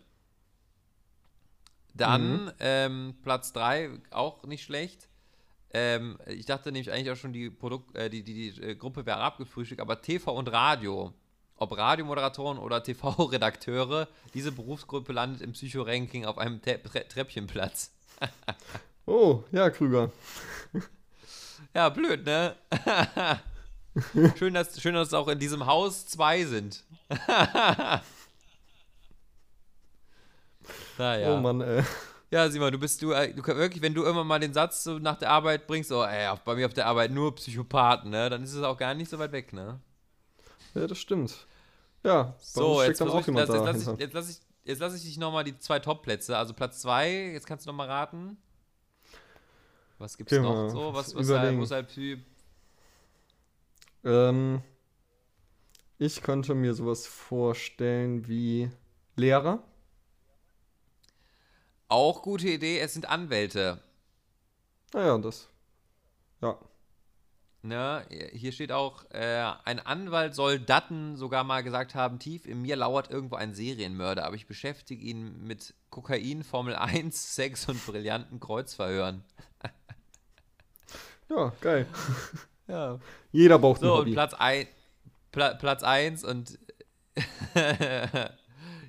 Dann 1.93 2.51
ähm, 2.59 3.15
Platz 3.23 3.51
3, 3.53 3.89
auch 4.11 4.43
nicht 4.45 4.63
schlecht. 4.63 5.09
Ähm, 5.71 6.17
ich 6.25 6.45
dachte 6.45 6.71
nämlich 6.71 6.91
eigentlich 6.91 7.11
auch 7.11 7.17
schon, 7.17 7.33
die, 7.33 7.49
Produkt, 7.49 7.95
äh, 7.95 8.09
die, 8.09 8.23
die, 8.23 8.51
die 8.51 8.61
äh, 8.61 8.75
Gruppe 8.75 9.05
wäre 9.05 9.17
abgefrühstückt, 9.17 9.81
aber 9.81 10.01
TV 10.01 10.33
und 10.33 10.51
Radio, 10.51 11.13
ob 11.57 11.77
Radiomoderatoren 11.77 12.57
oder 12.57 12.81
TV-Redakteure, 12.83 14.07
diese 14.33 14.51
Berufsgruppe 14.51 15.13
landet 15.13 15.41
im 15.41 15.51
Psycho-Ranking 15.51 16.25
auf 16.25 16.37
einem 16.37 16.61
Te 16.61 16.81
Tre 16.81 17.07
Treppchenplatz. 17.07 17.91
Oh, 19.05 19.43
ja, 19.51 19.71
Krüger. 19.71 20.11
Ja, 21.73 21.89
blöd, 21.89 22.23
ne? 22.27 22.55
schön, 24.37 24.53
dass, 24.53 24.81
schön, 24.81 24.93
dass 24.93 25.09
es 25.09 25.13
auch 25.13 25.27
in 25.27 25.39
diesem 25.39 25.65
Haus 25.65 26.05
zwei 26.05 26.45
sind. 26.45 26.83
naja. 30.97 31.33
Oh 31.33 31.37
Mann, 31.37 31.61
ey. 31.61 31.83
Ja, 32.31 32.47
Simon, 32.49 32.71
du 32.71 32.77
bist 32.77 33.01
du, 33.01 33.11
äh, 33.11 33.33
du 33.33 33.43
wirklich, 33.45 33.81
wenn 33.81 33.95
du 33.95 34.03
immer 34.05 34.23
mal 34.23 34.39
den 34.39 34.53
Satz 34.53 34.83
so 34.83 34.99
nach 34.99 35.17
der 35.17 35.31
Arbeit 35.31 35.65
bringst, 35.65 35.91
oh, 35.91 36.03
ey, 36.03 36.31
bei 36.45 36.55
mir 36.55 36.67
auf 36.67 36.73
der 36.73 36.85
Arbeit 36.85 37.11
nur 37.11 37.33
Psychopathen, 37.35 38.11
ne? 38.11 38.29
Dann 38.29 38.43
ist 38.43 38.53
es 38.53 38.61
auch 38.61 38.77
gar 38.77 38.93
nicht 38.93 39.09
so 39.09 39.17
weit 39.17 39.31
weg, 39.31 39.51
ne? 39.51 39.79
Ja, 40.75 40.85
das 40.85 40.99
stimmt. 40.99 41.47
Ja, 42.03 42.35
So, 42.39 42.83
jetzt, 42.83 43.01
dann 43.01 43.09
auch 43.09 43.21
ich, 43.21 43.27
jemand 43.27 43.49
jetzt, 43.49 43.55
jetzt, 43.55 43.65
lass 43.65 43.81
ich, 43.81 43.99
jetzt 43.99 44.13
lass 44.13 44.29
ich, 44.29 44.37
jetzt 44.63 44.79
lass 44.79 44.95
ich 44.95 45.03
dich 45.03 45.17
nochmal 45.17 45.43
die 45.43 45.57
zwei 45.57 45.79
Top-Plätze, 45.79 46.37
also 46.37 46.53
Platz 46.53 46.81
zwei, 46.81 47.31
jetzt 47.33 47.47
kannst 47.47 47.65
du 47.65 47.71
nochmal 47.71 47.87
raten. 47.87 48.37
Was 49.97 50.17
gibt's 50.17 50.31
Okay, 50.31 50.41
noch 50.43 50.69
so? 50.69 50.93
Was, 50.93 51.13
was 51.15 51.29
halt, 51.29 51.61
ist 51.61 51.71
halt 51.71 51.87
Psy 51.87 52.23
Ähm, 54.03 54.61
ich 55.97 56.21
könnte 56.21 56.55
mir 56.55 56.73
sowas 56.73 57.07
vorstellen 57.07 58.27
wie 58.27 58.71
Lehrer. 59.15 59.63
Auch 61.89 62.21
gute 62.21 62.47
Idee, 62.47 62.79
es 62.79 62.93
sind 62.93 63.09
Anwälte. 63.09 63.81
Naja, 64.93 65.17
das. 65.17 65.49
Ja. 66.41 66.57
Ne, 67.61 68.05
hier 68.31 68.53
steht 68.53 68.71
auch, 68.71 69.03
äh, 69.11 69.51
ein 69.65 69.79
Anwalt 69.79 70.33
soll 70.33 70.59
Datten 70.59 71.17
sogar 71.17 71.43
mal 71.43 71.61
gesagt 71.61 71.93
haben, 71.93 72.17
tief 72.17 72.45
in 72.45 72.61
mir 72.61 72.77
lauert 72.77 73.11
irgendwo 73.11 73.35
ein 73.35 73.53
Serienmörder, 73.53 74.25
aber 74.25 74.37
ich 74.37 74.47
beschäftige 74.47 75.03
ihn 75.03 75.43
mit 75.43 75.73
Kokain, 75.89 76.43
Formel 76.43 76.75
1, 76.75 77.35
Sex 77.35 77.67
und 77.67 77.85
brillanten 77.85 78.39
Kreuzverhören. 78.39 79.25
Ja, 81.27 81.51
geil. 81.59 81.85
Ja. 82.69 82.99
Jeder 83.31 83.59
braucht 83.59 83.81
ein 83.81 83.85
So, 83.87 83.93
und 83.93 83.99
Hobby. 84.01 84.13
Platz 84.13 84.33
1 84.35 84.67
Pla 85.31 85.53
Platz 85.55 85.83
eins 85.83 86.23
und 86.23 86.57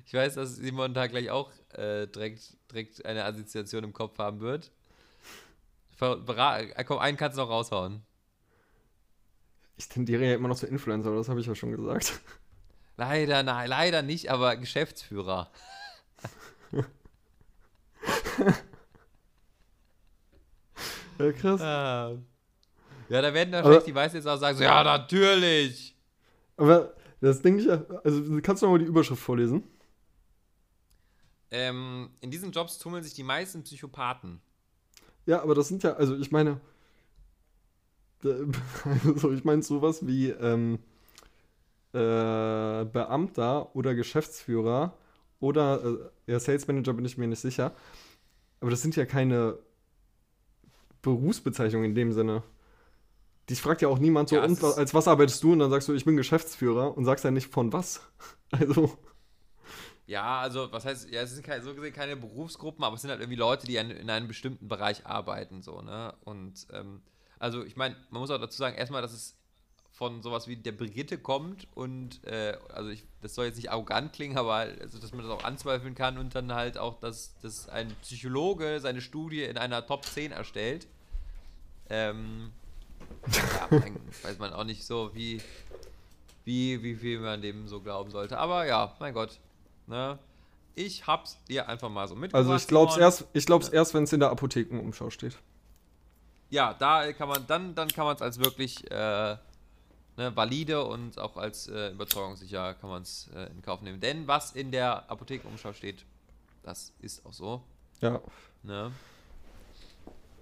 ich 0.05 0.13
weiß, 0.13 0.35
dass 0.35 0.55
Simon 0.55 0.93
da 0.93 1.07
gleich 1.07 1.29
auch 1.29 1.51
äh, 1.73 2.07
direkt, 2.07 2.57
direkt 2.71 3.05
eine 3.05 3.25
Assoziation 3.25 3.83
im 3.83 3.93
Kopf 3.93 4.17
haben 4.17 4.39
wird. 4.39 4.71
Äh, 5.99 6.83
komm, 6.83 6.97
einen 6.99 7.17
kannst 7.17 7.37
du 7.37 7.41
noch 7.41 7.49
raushauen. 7.49 8.01
Ich 9.77 9.87
tendiere 9.87 10.25
ja 10.25 10.35
immer 10.35 10.47
noch 10.47 10.55
zu 10.57 10.65
Influencer, 10.65 11.09
aber 11.09 11.17
das 11.17 11.29
habe 11.29 11.39
ich 11.39 11.45
ja 11.45 11.53
schon 11.55 11.71
gesagt. 11.71 12.19
Leider, 12.97 13.43
nein, 13.43 13.69
leider 13.69 14.01
nicht, 14.01 14.29
aber 14.29 14.55
Geschäftsführer. 14.55 15.51
Ja, 21.19 21.31
krass. 21.33 21.61
Ah. 21.61 22.17
Ja, 23.11 23.21
da 23.21 23.33
werden 23.33 23.51
wahrscheinlich 23.51 23.83
die 23.83 23.93
Weißen 23.93 24.15
jetzt 24.15 24.25
auch 24.25 24.37
sagen, 24.37 24.57
so, 24.57 24.63
ja, 24.63 24.85
natürlich. 24.85 25.93
Aber 26.55 26.93
das 27.19 27.41
Ding 27.41 27.59
ich 27.59 27.65
ja, 27.65 27.83
also 28.05 28.39
kannst 28.41 28.61
du 28.61 28.67
noch 28.67 28.71
mal 28.71 28.79
die 28.79 28.85
Überschrift 28.85 29.21
vorlesen? 29.21 29.63
Ähm, 31.51 32.11
in 32.21 32.31
diesen 32.31 32.53
Jobs 32.53 32.79
tummeln 32.79 33.03
sich 33.03 33.13
die 33.13 33.23
meisten 33.23 33.63
Psychopathen. 33.63 34.39
Ja, 35.25 35.41
aber 35.41 35.55
das 35.55 35.67
sind 35.67 35.83
ja, 35.83 35.91
also 35.95 36.15
ich 36.15 36.31
meine, 36.31 36.61
also 38.23 39.33
ich 39.33 39.43
meine 39.43 39.61
sowas 39.61 40.07
wie 40.07 40.29
ähm, 40.29 40.79
äh, 41.91 42.85
Beamter 42.85 43.75
oder 43.75 43.93
Geschäftsführer 43.93 44.97
oder 45.41 45.83
äh, 45.83 46.31
ja, 46.31 46.39
Sales 46.39 46.65
Manager 46.65 46.93
bin 46.93 47.03
ich 47.03 47.17
mir 47.17 47.27
nicht 47.27 47.41
sicher. 47.41 47.73
Aber 48.61 48.71
das 48.71 48.81
sind 48.81 48.95
ja 48.95 49.05
keine 49.05 49.57
Berufsbezeichnungen 51.01 51.89
in 51.89 51.95
dem 51.95 52.13
Sinne. 52.13 52.41
Dich 53.51 53.61
fragt 53.61 53.81
ja 53.81 53.89
auch 53.89 53.99
niemand 53.99 54.29
so, 54.29 54.37
Ja, 54.37 54.45
und, 54.45 54.63
als 54.63 54.93
was 54.93 55.07
arbeitest 55.07 55.43
du? 55.43 55.53
Und 55.53 55.59
dann 55.59 55.69
sagst 55.71 55.87
du, 55.89 55.93
ich 55.93 56.05
bin 56.05 56.17
Geschäftsführer 56.17 56.97
und 56.97 57.05
sagst 57.05 57.25
ja 57.25 57.31
nicht 57.31 57.51
von 57.51 57.73
was. 57.73 58.01
Also, 58.53 58.97
Ja, 60.07 60.41
also, 60.41 60.71
was 60.71 60.83
heißt, 60.85 61.09
ja, 61.11 61.21
es 61.21 61.31
sind 61.31 61.45
keine, 61.45 61.63
so 61.63 61.73
gesehen 61.73 61.93
keine 61.93 62.17
Berufsgruppen, 62.17 62.83
aber 62.83 62.95
es 62.95 63.01
sind 63.01 63.11
halt 63.11 63.21
irgendwie 63.21 63.37
Leute, 63.37 63.65
die 63.67 63.77
in, 63.77 63.91
in 63.91 64.09
einem 64.09 64.27
bestimmten 64.27 64.67
Bereich 64.67 65.05
arbeiten, 65.05 65.61
so, 65.61 65.81
ne? 65.81 66.13
Und, 66.25 66.67
ähm, 66.73 67.01
also, 67.39 67.63
ich 67.63 67.77
meine, 67.77 67.95
man 68.09 68.21
muss 68.21 68.31
auch 68.31 68.39
dazu 68.39 68.57
sagen, 68.57 68.75
erstmal, 68.75 69.01
dass 69.01 69.13
es 69.13 69.37
von 69.91 70.21
sowas 70.21 70.47
wie 70.47 70.57
der 70.57 70.73
Brigitte 70.73 71.17
kommt 71.17 71.67
und, 71.75 72.23
äh, 72.25 72.57
also, 72.73 72.89
ich, 72.89 73.05
das 73.21 73.35
soll 73.35 73.45
jetzt 73.45 73.55
nicht 73.57 73.71
arrogant 73.71 74.11
klingen, 74.13 74.37
aber, 74.37 74.55
also, 74.81 74.99
dass 74.99 75.13
man 75.13 75.23
das 75.23 75.31
auch 75.31 75.43
anzweifeln 75.45 75.95
kann 75.95 76.17
und 76.17 76.35
dann 76.35 76.53
halt 76.53 76.77
auch, 76.77 76.99
dass, 76.99 77.37
dass 77.41 77.69
ein 77.69 77.95
Psychologe 78.01 78.79
seine 78.81 79.01
Studie 79.01 79.43
in 79.43 79.57
einer 79.57 79.85
Top 79.85 80.05
10 80.05 80.31
erstellt. 80.33 80.87
Ähm, 81.89 82.51
ja, 83.71 83.79
weiß 84.23 84.39
man 84.39 84.53
auch 84.53 84.63
nicht 84.63 84.85
so, 84.85 85.11
wie, 85.13 85.41
wie, 86.43 86.81
wie 86.83 86.95
viel 86.95 87.19
man 87.19 87.41
dem 87.41 87.67
so 87.67 87.81
glauben 87.81 88.11
sollte. 88.11 88.37
Aber 88.37 88.65
ja, 88.65 88.95
mein 88.99 89.13
Gott. 89.13 89.39
Ne? 89.87 90.17
Ich 90.75 91.05
hab's 91.07 91.37
dir 91.45 91.67
einfach 91.67 91.89
mal 91.89 92.07
so 92.07 92.15
mitgebracht. 92.15 92.49
also 92.49 92.55
ich 92.55 92.67
glaub's 92.67 92.97
erst, 92.97 93.25
ich 93.33 93.45
glaub's 93.45 93.69
erst, 93.69 93.93
wenn 93.93 94.03
es 94.03 94.13
in 94.13 94.19
der 94.19 94.29
Apothekenumschau 94.29 95.09
steht. 95.09 95.37
Ja, 96.49 96.73
da 96.73 97.11
kann 97.13 97.29
man, 97.29 97.45
dann, 97.47 97.75
dann 97.75 97.87
kann 97.87 98.05
man 98.05 98.15
es 98.15 98.21
als 98.21 98.39
wirklich 98.39 98.89
äh, 98.91 99.37
ne, 100.17 100.35
valide 100.35 100.83
und 100.83 101.17
auch 101.17 101.37
als 101.37 101.67
äh, 101.67 101.91
überzeugungssicher 101.91 102.73
kann 102.75 102.89
man 102.89 103.01
es 103.03 103.29
äh, 103.35 103.49
in 103.51 103.61
Kauf 103.61 103.81
nehmen. 103.81 103.99
Denn 103.99 104.27
was 104.27 104.53
in 104.53 104.71
der 104.71 105.09
Apothekenumschau 105.09 105.73
steht, 105.73 106.05
das 106.63 106.93
ist 106.99 107.25
auch 107.25 107.33
so. 107.33 107.63
Ja, 108.01 108.21
Ne? 108.63 108.91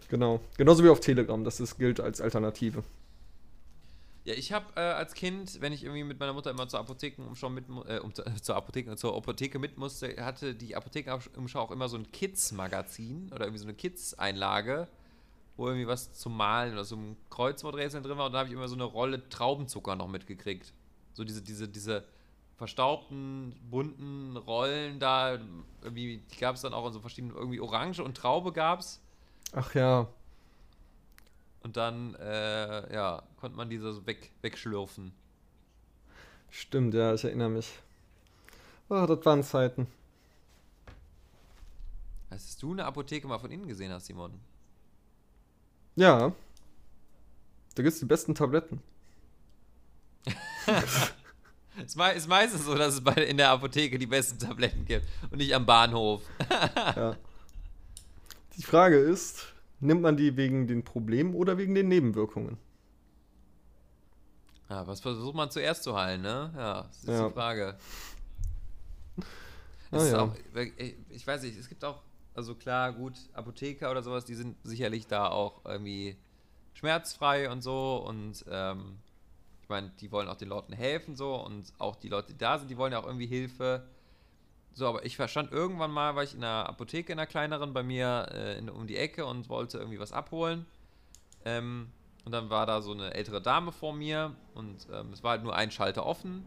Genau. 0.10 0.42
Genauso 0.58 0.84
wie 0.84 0.90
auf 0.90 1.00
Telegram, 1.00 1.44
das 1.44 1.60
ist, 1.60 1.78
gilt 1.78 2.00
als 2.00 2.22
Alternative. 2.22 2.84
Ja, 4.26 4.34
ich 4.34 4.52
habe 4.52 4.66
äh, 4.76 4.82
als 4.82 5.14
Kind, 5.14 5.62
wenn 5.62 5.72
ich 5.74 5.84
irgendwie 5.84 6.04
mit 6.04 6.20
meiner 6.20 6.34
Mutter 6.34 6.52
immer 6.52 6.68
zur 6.68 6.80
Apothekenumschau 6.80 7.50
mit, 7.50 7.70
mu- 7.70 7.84
äh, 7.84 8.00
um, 8.00 8.14
zur 8.42 8.56
Apotheke, 8.56 8.96
zur 8.96 9.16
Apotheke 9.16 9.60
mit 9.60 9.78
musste, 9.78 10.24
hatte 10.24 10.56
die 10.56 10.76
Apothekenumschau 10.76 11.60
auch 11.62 11.72
immer 11.72 11.88
so 11.90 11.98
ein 11.98 12.12
Kids-Magazin 12.12 13.32
oder 13.34 13.46
irgendwie 13.46 13.60
so 13.60 13.66
eine 13.66 13.74
Kids-Einlage, 13.76 14.88
wo 15.58 15.68
irgendwie 15.68 15.88
was 15.88 16.14
zum 16.14 16.36
Malen 16.38 16.74
oder 16.74 16.86
so 16.86 16.96
ein 16.98 17.18
Kreuzworträtsel 17.30 18.02
drin 18.02 18.18
war 18.18 18.28
und 18.28 18.34
da 18.34 18.40
habe 18.40 18.50
ich 18.50 18.56
immer 18.56 18.68
so 18.68 18.76
eine 18.76 18.84
Rolle 18.86 19.28
Traubenzucker 19.30 19.96
noch 19.96 20.08
mitgekriegt. 20.08 20.74
So 21.14 21.24
diese, 21.24 21.42
diese, 21.42 21.68
diese 21.70 22.06
verstaubten, 22.58 23.56
bunten 23.70 24.38
Rollen 24.38 25.00
da, 25.00 25.40
irgendwie, 25.82 26.22
die 26.32 26.38
gab 26.40 26.56
es 26.56 26.62
dann 26.62 26.74
auch 26.74 26.88
in 26.88 26.94
so 26.94 27.00
verschiedenen, 27.00 27.36
irgendwie 27.36 27.62
Orange 27.62 28.02
und 28.04 28.18
Traube 28.18 28.52
gab's. 28.52 29.02
Ach 29.54 29.74
ja. 29.74 30.08
Und 31.62 31.76
dann, 31.78 32.16
äh, 32.16 32.94
ja, 32.94 33.24
konnte 33.38 33.58
man 33.58 33.70
diese 33.70 33.92
so 33.94 34.06
weg, 34.06 34.32
wegschlürfen. 34.42 35.12
Stimmt, 36.50 36.94
ja, 36.94 37.14
ich 37.14 37.24
erinnere 37.24 37.50
mich. 37.50 37.80
Ah, 38.90 39.06
das 39.06 39.24
waren 39.26 39.44
Zeiten. 39.44 39.88
Hast 42.32 42.62
du 42.62 42.72
eine 42.72 42.86
Apotheke 42.86 43.28
mal 43.28 43.40
von 43.40 43.52
innen 43.52 43.68
gesehen 43.68 43.92
hast, 43.92 44.06
Simon? 44.06 44.40
Ja. 45.96 46.32
Da 47.76 47.84
gibt's 47.84 48.00
die 48.00 48.06
besten 48.06 48.36
Tabletten. 48.36 48.82
Es 51.78 51.96
ist 51.96 52.28
meistens 52.28 52.66
so, 52.66 52.76
dass 52.76 52.96
es 52.96 53.02
bei, 53.02 53.14
in 53.14 53.38
der 53.38 53.52
Apotheke 53.52 53.98
die 53.98 54.06
besten 54.06 54.38
Tabletten 54.38 54.84
gibt 54.84 55.06
und 55.32 55.38
nicht 55.38 55.56
am 55.56 55.66
Bahnhof. 55.66 56.24
Ja. 56.96 57.16
Die 58.60 58.64
Frage 58.64 58.98
ist, 59.00 59.56
nimmt 59.80 60.04
man 60.04 60.16
die 60.16 60.38
wegen 60.38 60.68
den 60.68 60.84
Problemen 60.84 61.34
oder 61.34 61.58
wegen 61.58 61.74
den 61.74 61.88
Nebenwirkungen? 61.88 62.60
Ja, 64.70 64.86
was 64.86 65.00
versucht 65.02 65.36
man 65.36 65.50
zuerst 65.50 65.84
zu 65.84 65.98
heilen, 65.98 66.22
ne? 66.22 66.54
Ja, 66.56 66.84
das 66.84 66.98
ist 67.00 67.08
Ja. 67.08 67.28
die 67.28 67.34
Frage. 67.34 67.78
Ah, 69.92 69.98
Es 69.98 70.04
ist 70.04 70.12
ja. 70.12 70.22
auch, 70.22 70.36
ich 71.10 71.26
weiß 71.26 71.42
nicht, 71.44 71.58
es 71.58 71.68
gibt 71.68 71.84
auch, 71.84 72.02
also 72.36 72.54
klar, 72.56 72.94
gut, 72.94 73.14
Apotheker 73.34 73.90
oder 73.90 74.04
sowas, 74.04 74.26
die 74.26 74.36
sind 74.36 74.56
sicherlich 74.64 75.08
da 75.08 75.28
auch 75.30 75.66
irgendwie 75.66 76.16
schmerzfrei 76.74 77.50
und 77.52 77.62
so 77.62 77.98
und 78.08 78.46
ähm, 78.50 79.00
ich 79.64 79.70
meine, 79.70 79.92
die 80.00 80.12
wollen 80.12 80.28
auch 80.28 80.38
den 80.38 80.50
Leuten 80.50 80.74
helfen 80.74 81.16
so 81.16 81.36
und 81.36 81.74
auch 81.80 81.96
die 81.96 82.10
Leute, 82.10 82.34
die 82.34 82.38
da 82.38 82.58
sind, 82.60 82.70
die 82.70 82.78
wollen 82.78 82.94
ja 82.94 83.00
auch 83.00 83.06
irgendwie 83.08 83.28
Hilfe. 83.28 83.88
So, 84.80 84.88
aber 84.88 85.06
ich 85.06 85.18
verstand 85.18 85.52
irgendwann 85.52 85.92
mal, 85.92 86.16
war 86.16 86.24
ich 86.24 86.34
in 86.34 86.42
einer 86.42 86.70
Apotheke, 86.70 87.12
in 87.12 87.20
einer 87.20 87.28
kleineren, 87.28 87.74
bei 87.74 87.84
mir 87.84 88.30
äh, 88.32 88.58
in, 88.58 88.70
um 88.70 88.88
die 88.88 88.96
Ecke 88.96 89.26
und 89.26 89.50
wollte 89.50 89.78
irgendwie 89.78 90.00
was 90.00 90.14
abholen. 90.14 90.66
Ähm, 91.44 91.92
und 92.24 92.32
dann 92.32 92.50
war 92.50 92.66
da 92.66 92.82
so 92.82 92.94
eine 92.94 93.14
ältere 93.14 93.42
Dame 93.42 93.74
vor 93.74 93.94
mir 93.94 94.38
und 94.54 94.88
ähm, 94.94 95.12
es 95.12 95.22
war 95.22 95.32
halt 95.32 95.44
nur 95.44 95.54
ein 95.54 95.70
Schalter 95.70 96.06
offen. 96.06 96.46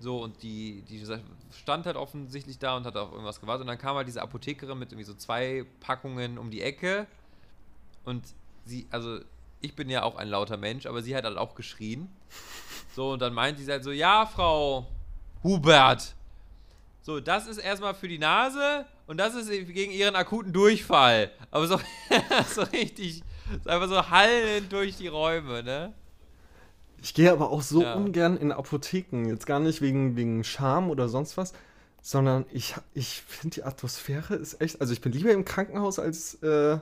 So, 0.00 0.22
und 0.22 0.42
die, 0.42 0.82
die 0.82 1.02
stand 1.50 1.86
halt 1.86 1.96
offensichtlich 1.96 2.58
da 2.58 2.76
und 2.76 2.84
hat 2.84 2.98
auf 2.98 3.10
irgendwas 3.10 3.40
gewartet. 3.40 3.62
Und 3.62 3.68
dann 3.68 3.78
kam 3.78 3.96
halt 3.96 4.06
diese 4.06 4.20
Apothekerin 4.20 4.78
mit 4.78 4.92
irgendwie 4.92 5.06
so 5.06 5.14
zwei 5.14 5.64
Packungen 5.80 6.36
um 6.36 6.50
die 6.50 6.60
Ecke. 6.60 7.06
Und 8.04 8.34
sie, 8.66 8.86
also 8.90 9.18
ich 9.62 9.74
bin 9.74 9.88
ja 9.88 10.02
auch 10.02 10.16
ein 10.16 10.28
lauter 10.28 10.58
Mensch, 10.58 10.84
aber 10.84 11.00
sie 11.00 11.16
hat 11.16 11.24
halt 11.24 11.38
auch 11.38 11.54
geschrien. 11.54 12.10
So, 12.94 13.12
und 13.12 13.22
dann 13.22 13.32
meinte 13.32 13.62
sie 13.62 13.70
halt 13.70 13.84
so, 13.84 13.92
ja, 13.92 14.26
Frau 14.26 14.86
Hubert. 15.42 16.16
So, 17.10 17.18
das 17.18 17.48
ist 17.48 17.58
erstmal 17.58 17.92
für 17.92 18.06
die 18.06 18.18
Nase 18.20 18.86
und 19.08 19.16
das 19.16 19.34
ist 19.34 19.48
gegen 19.48 19.90
ihren 19.90 20.14
akuten 20.14 20.52
Durchfall. 20.52 21.32
Aber 21.50 21.66
so, 21.66 21.80
so 22.54 22.62
richtig, 22.62 23.24
ist 23.52 23.66
einfach 23.66 23.88
so 23.88 24.10
hallend 24.10 24.72
durch 24.72 24.96
die 24.96 25.08
Räume, 25.08 25.64
ne? 25.64 25.92
Ich 27.02 27.12
gehe 27.12 27.32
aber 27.32 27.50
auch 27.50 27.62
so 27.62 27.82
Ja. 27.82 27.94
ungern 27.94 28.36
in 28.36 28.52
Apotheken. 28.52 29.24
Jetzt 29.24 29.44
gar 29.44 29.58
nicht 29.58 29.80
wegen, 29.80 30.14
wegen 30.14 30.44
Scham 30.44 30.88
oder 30.88 31.08
sonst 31.08 31.36
was, 31.36 31.52
sondern 32.00 32.46
ich, 32.52 32.76
ich 32.94 33.22
finde 33.26 33.56
die 33.56 33.64
Atmosphäre 33.64 34.36
ist 34.36 34.60
echt. 34.60 34.80
Also 34.80 34.92
ich 34.92 35.00
bin 35.00 35.10
lieber 35.10 35.32
im 35.32 35.44
Krankenhaus 35.44 35.98
als 35.98 36.34
äh, 36.44 36.78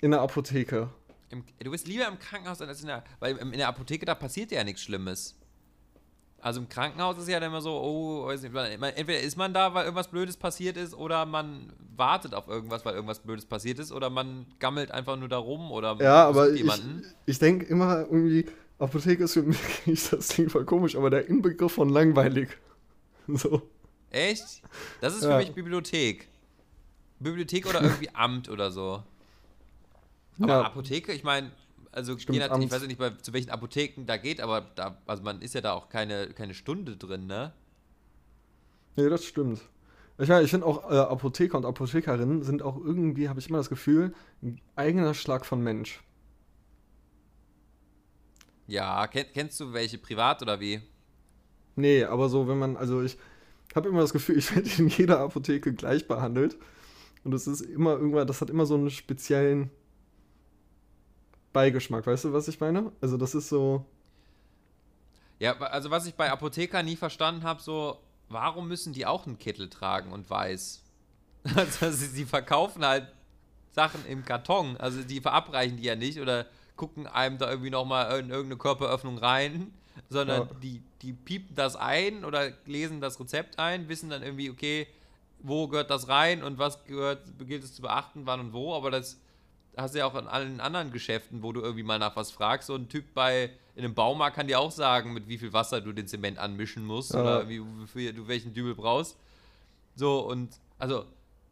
in 0.00 0.12
der 0.12 0.22
Apotheke. 0.22 0.88
Im, 1.28 1.44
du 1.62 1.70
bist 1.70 1.86
lieber 1.86 2.08
im 2.08 2.18
Krankenhaus 2.18 2.62
als 2.62 2.80
in 2.80 2.86
der. 2.86 3.04
Weil 3.20 3.36
in 3.36 3.52
der 3.52 3.68
Apotheke, 3.68 4.06
da 4.06 4.14
passiert 4.14 4.50
ja 4.50 4.64
nichts 4.64 4.80
Schlimmes. 4.80 5.36
Also 6.44 6.60
im 6.60 6.68
Krankenhaus 6.68 7.16
ist 7.16 7.26
ja 7.26 7.40
dann 7.40 7.48
immer 7.48 7.62
so, 7.62 7.72
oh, 7.80 8.26
weiß 8.26 8.42
nicht, 8.42 8.54
entweder 8.54 9.18
ist 9.18 9.38
man 9.38 9.54
da, 9.54 9.72
weil 9.72 9.84
irgendwas 9.84 10.08
Blödes 10.10 10.36
passiert 10.36 10.76
ist, 10.76 10.92
oder 10.94 11.24
man 11.24 11.72
wartet 11.96 12.34
auf 12.34 12.48
irgendwas, 12.48 12.84
weil 12.84 12.94
irgendwas 12.94 13.20
Blödes 13.20 13.46
passiert 13.46 13.78
ist, 13.78 13.90
oder 13.92 14.10
man 14.10 14.44
gammelt 14.58 14.90
einfach 14.90 15.16
nur 15.16 15.30
da 15.30 15.38
rum 15.38 15.72
oder 15.72 15.96
Ja, 16.02 16.26
aber 16.28 16.42
besucht 16.42 16.56
ich, 16.56 16.60
jemanden. 16.60 17.04
ich 17.24 17.38
denke 17.38 17.64
immer 17.64 18.00
irgendwie, 18.00 18.44
Apotheke 18.78 19.24
ist 19.24 19.32
für 19.32 19.42
mich, 19.42 19.58
das 20.10 20.28
klingt 20.28 20.52
voll 20.52 20.66
komisch, 20.66 20.96
aber 20.96 21.08
der 21.08 21.26
Inbegriff 21.28 21.72
von 21.72 21.88
langweilig. 21.88 22.50
So. 23.26 23.62
Echt? 24.10 24.60
Das 25.00 25.14
ist 25.14 25.24
für 25.24 25.30
Ja. 25.30 25.38
mich 25.38 25.52
Bibliothek. 25.54 26.28
Bibliothek 27.20 27.66
oder 27.66 27.80
irgendwie 27.82 28.10
Amt 28.14 28.50
oder 28.50 28.70
so. 28.70 29.02
Aber 30.42 30.48
Ja. 30.52 30.60
Apotheke, 30.60 31.10
ich 31.14 31.24
meine, 31.24 31.52
also 31.94 32.18
Stimmt, 32.18 32.38
je 32.38 32.46
nach, 32.46 32.58
ich 32.58 32.70
weiß 32.70 32.82
ja 32.82 32.88
nicht, 32.88 32.98
bei, 32.98 33.10
zu 33.10 33.32
welchen 33.32 33.50
Apotheken 33.50 34.04
da 34.06 34.16
geht, 34.16 34.40
aber 34.40 34.62
da, 34.74 34.98
also 35.06 35.22
man 35.22 35.40
ist 35.42 35.54
ja 35.54 35.60
da 35.60 35.72
auch 35.72 35.88
keine, 35.88 36.28
keine 36.28 36.54
Stunde 36.54 36.96
drin, 36.96 37.26
ne? 37.26 37.52
Nee, 38.96 39.08
das 39.08 39.24
stimmt. 39.24 39.60
Ich 40.18 40.28
meine, 40.28 40.44
ich 40.44 40.50
finde 40.50 40.66
auch 40.66 40.90
äh, 40.90 40.94
Apotheker 40.94 41.56
und 41.58 41.64
Apothekerinnen 41.64 42.42
sind 42.42 42.62
auch 42.62 42.76
irgendwie, 42.76 43.28
habe 43.28 43.40
ich 43.40 43.48
immer 43.48 43.58
das 43.58 43.68
Gefühl, 43.68 44.14
ein 44.42 44.60
eigener 44.76 45.14
Schlag 45.14 45.44
von 45.44 45.60
Mensch. 45.60 46.02
Ja, 48.66 49.06
kenn, 49.08 49.26
kennst 49.32 49.58
du 49.60 49.72
welche 49.72 49.98
privat 49.98 50.40
oder 50.42 50.60
wie? 50.60 50.80
Nee, 51.76 52.04
aber 52.04 52.28
so, 52.28 52.46
wenn 52.46 52.58
man, 52.58 52.76
also 52.76 53.02
ich 53.02 53.18
habe 53.74 53.88
immer 53.88 54.00
das 54.00 54.12
Gefühl, 54.12 54.38
ich 54.38 54.54
werde 54.54 54.70
in 54.78 54.88
jeder 54.88 55.20
Apotheke 55.20 55.72
gleich 55.74 56.06
behandelt. 56.06 56.56
Und 57.24 57.32
das 57.32 57.46
ist 57.46 57.62
immer 57.62 57.92
irgendwann, 57.92 58.26
das 58.26 58.40
hat 58.40 58.50
immer 58.50 58.66
so 58.66 58.74
einen 58.74 58.90
speziellen 58.90 59.70
Beigeschmack, 61.54 62.06
weißt 62.06 62.26
du, 62.26 62.34
was 62.34 62.48
ich 62.48 62.60
meine? 62.60 62.92
Also 63.00 63.16
das 63.16 63.34
ist 63.34 63.48
so, 63.48 63.86
Ja, 65.38 65.56
also 65.58 65.90
was 65.90 66.06
ich 66.06 66.14
bei 66.14 66.30
Apothekern 66.30 66.84
nie 66.84 66.96
verstanden 66.96 67.42
habe, 67.44 67.60
so, 67.60 68.00
warum 68.28 68.68
müssen 68.68 68.92
die 68.92 69.06
auch 69.06 69.26
einen 69.26 69.38
Kittel 69.38 69.68
tragen 69.68 70.12
und 70.12 70.28
weiß? 70.30 70.82
Also 71.56 71.90
sie, 71.90 72.06
sie 72.06 72.24
verkaufen 72.24 72.84
halt 72.86 73.08
Sachen 73.72 74.06
im 74.06 74.24
Karton, 74.24 74.76
also 74.78 75.02
die 75.02 75.20
verabreichen 75.20 75.76
die 75.76 75.84
ja 75.84 75.96
nicht 75.96 76.20
oder 76.20 76.46
gucken 76.76 77.06
einem 77.06 77.38
da 77.38 77.50
irgendwie 77.50 77.70
nochmal 77.70 78.18
in 78.20 78.30
irgendeine 78.30 78.58
Körperöffnung 78.58 79.18
rein, 79.18 79.72
sondern 80.08 80.48
Ja. 80.48 80.54
die, 80.62 80.82
die 81.02 81.12
piepen 81.12 81.54
das 81.56 81.76
ein 81.76 82.24
oder 82.24 82.52
lesen 82.66 83.00
das 83.00 83.20
Rezept 83.20 83.58
ein, 83.58 83.88
wissen 83.88 84.10
dann 84.10 84.22
irgendwie, 84.22 84.50
okay, 84.50 84.86
wo 85.40 85.68
gehört 85.68 85.90
das 85.90 86.08
rein 86.08 86.42
und 86.42 86.58
was 86.58 86.84
gehört, 86.84 87.22
gilt 87.46 87.64
es 87.64 87.74
zu 87.74 87.82
beachten, 87.82 88.26
wann 88.26 88.40
und 88.40 88.52
wo, 88.54 88.74
aber 88.74 88.90
das 88.90 89.20
hast 89.76 89.94
du 89.94 89.98
ja 89.98 90.06
auch 90.06 90.14
in 90.14 90.26
allen 90.26 90.60
anderen 90.60 90.92
Geschäften, 90.92 91.42
wo 91.42 91.52
du 91.52 91.60
irgendwie 91.60 91.82
mal 91.82 91.98
nach 91.98 92.16
was 92.16 92.30
fragst. 92.30 92.68
So 92.68 92.74
ein 92.74 92.88
Typ 92.88 93.14
bei 93.14 93.50
in 93.76 93.84
einem 93.84 93.94
Baumarkt 93.94 94.36
kann 94.36 94.46
dir 94.46 94.60
auch 94.60 94.70
sagen, 94.70 95.12
mit 95.12 95.28
wie 95.28 95.38
viel 95.38 95.52
Wasser 95.52 95.80
du 95.80 95.92
den 95.92 96.06
Zement 96.06 96.38
anmischen 96.38 96.84
musst 96.84 97.12
Ja. 97.12 97.20
oder 97.20 97.48
wie, 97.48 97.60
wofür 97.60 98.12
du 98.12 98.28
welchen 98.28 98.54
Dübel 98.54 98.74
brauchst. 98.74 99.16
So 99.96 100.20
und 100.20 100.50
also 100.78 101.04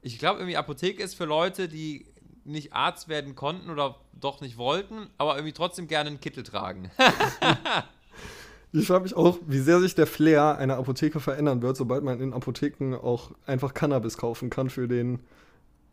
ich 0.03 0.18
glaube 0.18 0.41
irgendwie 0.41 0.57
Apotheke 0.57 1.03
ist 1.03 1.14
für 1.14 1.25
Leute, 1.25 1.68
die 1.68 2.07
nicht 2.45 2.73
Arzt 2.73 3.09
werden 3.09 3.35
konnten 3.35 3.70
oder 3.70 3.97
doch 4.12 4.41
nicht 4.41 4.57
wollten, 4.57 5.09
aber 5.18 5.37
irgendwie 5.37 5.53
trotzdem 5.53 5.87
gerne 5.87 6.11
einen 6.11 6.20
Kittel 6.20 6.43
tragen. 6.43 6.91
ich 8.73 8.87
frage 8.87 9.05
mich 9.05 9.14
auch, 9.14 9.39
wie 9.47 9.61
sehr 9.61 9.81
sich 9.81 9.95
der 9.95 10.07
Flair 10.07 10.59
einer 10.59 10.77
Apotheke 10.77 11.20
verändern 11.20 11.62
wird, 11.62 11.77
sobald 11.77 12.03
man 12.03 12.20
in 12.20 12.33
Apotheken 12.33 12.95
auch 12.97 13.31
einfach 13.47 13.75
Cannabis 13.75 14.16
kaufen 14.16 14.51
kann 14.51 14.70
für 14.70 14.89
den 14.89 15.20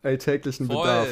alltäglichen 0.02 0.68
Bedarf. 0.68 1.08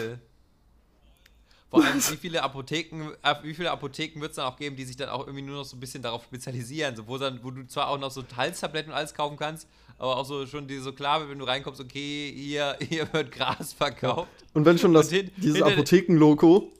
Vor 1.70 1.84
allem, 1.84 1.96
wie 2.10 2.16
viele 2.16 2.42
Apotheken, 2.42 3.12
äh, 3.22 3.34
wie 3.42 3.54
viele 3.54 3.70
Apotheken 3.70 4.20
wird 4.20 4.30
es 4.30 4.36
dann 4.36 4.46
auch 4.46 4.56
geben, 4.56 4.76
die 4.76 4.84
sich 4.84 4.96
dann 4.96 5.08
auch 5.10 5.26
irgendwie 5.26 5.42
nur 5.42 5.56
noch 5.58 5.64
so 5.64 5.76
ein 5.76 5.80
bisschen 5.80 6.02
darauf 6.02 6.24
spezialisieren, 6.24 6.96
so, 6.96 7.06
wo, 7.06 7.18
dann, 7.18 7.40
wo 7.42 7.50
du 7.50 7.66
zwar 7.66 7.88
auch 7.88 7.98
noch 7.98 8.10
so 8.10 8.22
Halstabletten 8.36 8.90
und 8.90 8.96
alles 8.96 9.12
kaufen 9.14 9.36
kannst, 9.36 9.68
aber 9.98 10.16
auch 10.16 10.24
so 10.24 10.46
schon 10.46 10.66
die 10.66 10.78
so 10.78 10.92
klar 10.92 11.20
wird, 11.20 11.30
wenn 11.30 11.38
du 11.38 11.44
reinkommst, 11.44 11.80
okay, 11.80 12.32
hier, 12.34 12.76
hier 12.88 13.12
wird 13.12 13.32
Gras 13.32 13.72
verkauft. 13.72 14.28
Und 14.54 14.64
wenn 14.64 14.78
schon 14.78 14.94
das, 14.94 15.10
hin- 15.10 15.30
dieses 15.36 15.60
Apothekenlogo, 15.62 16.70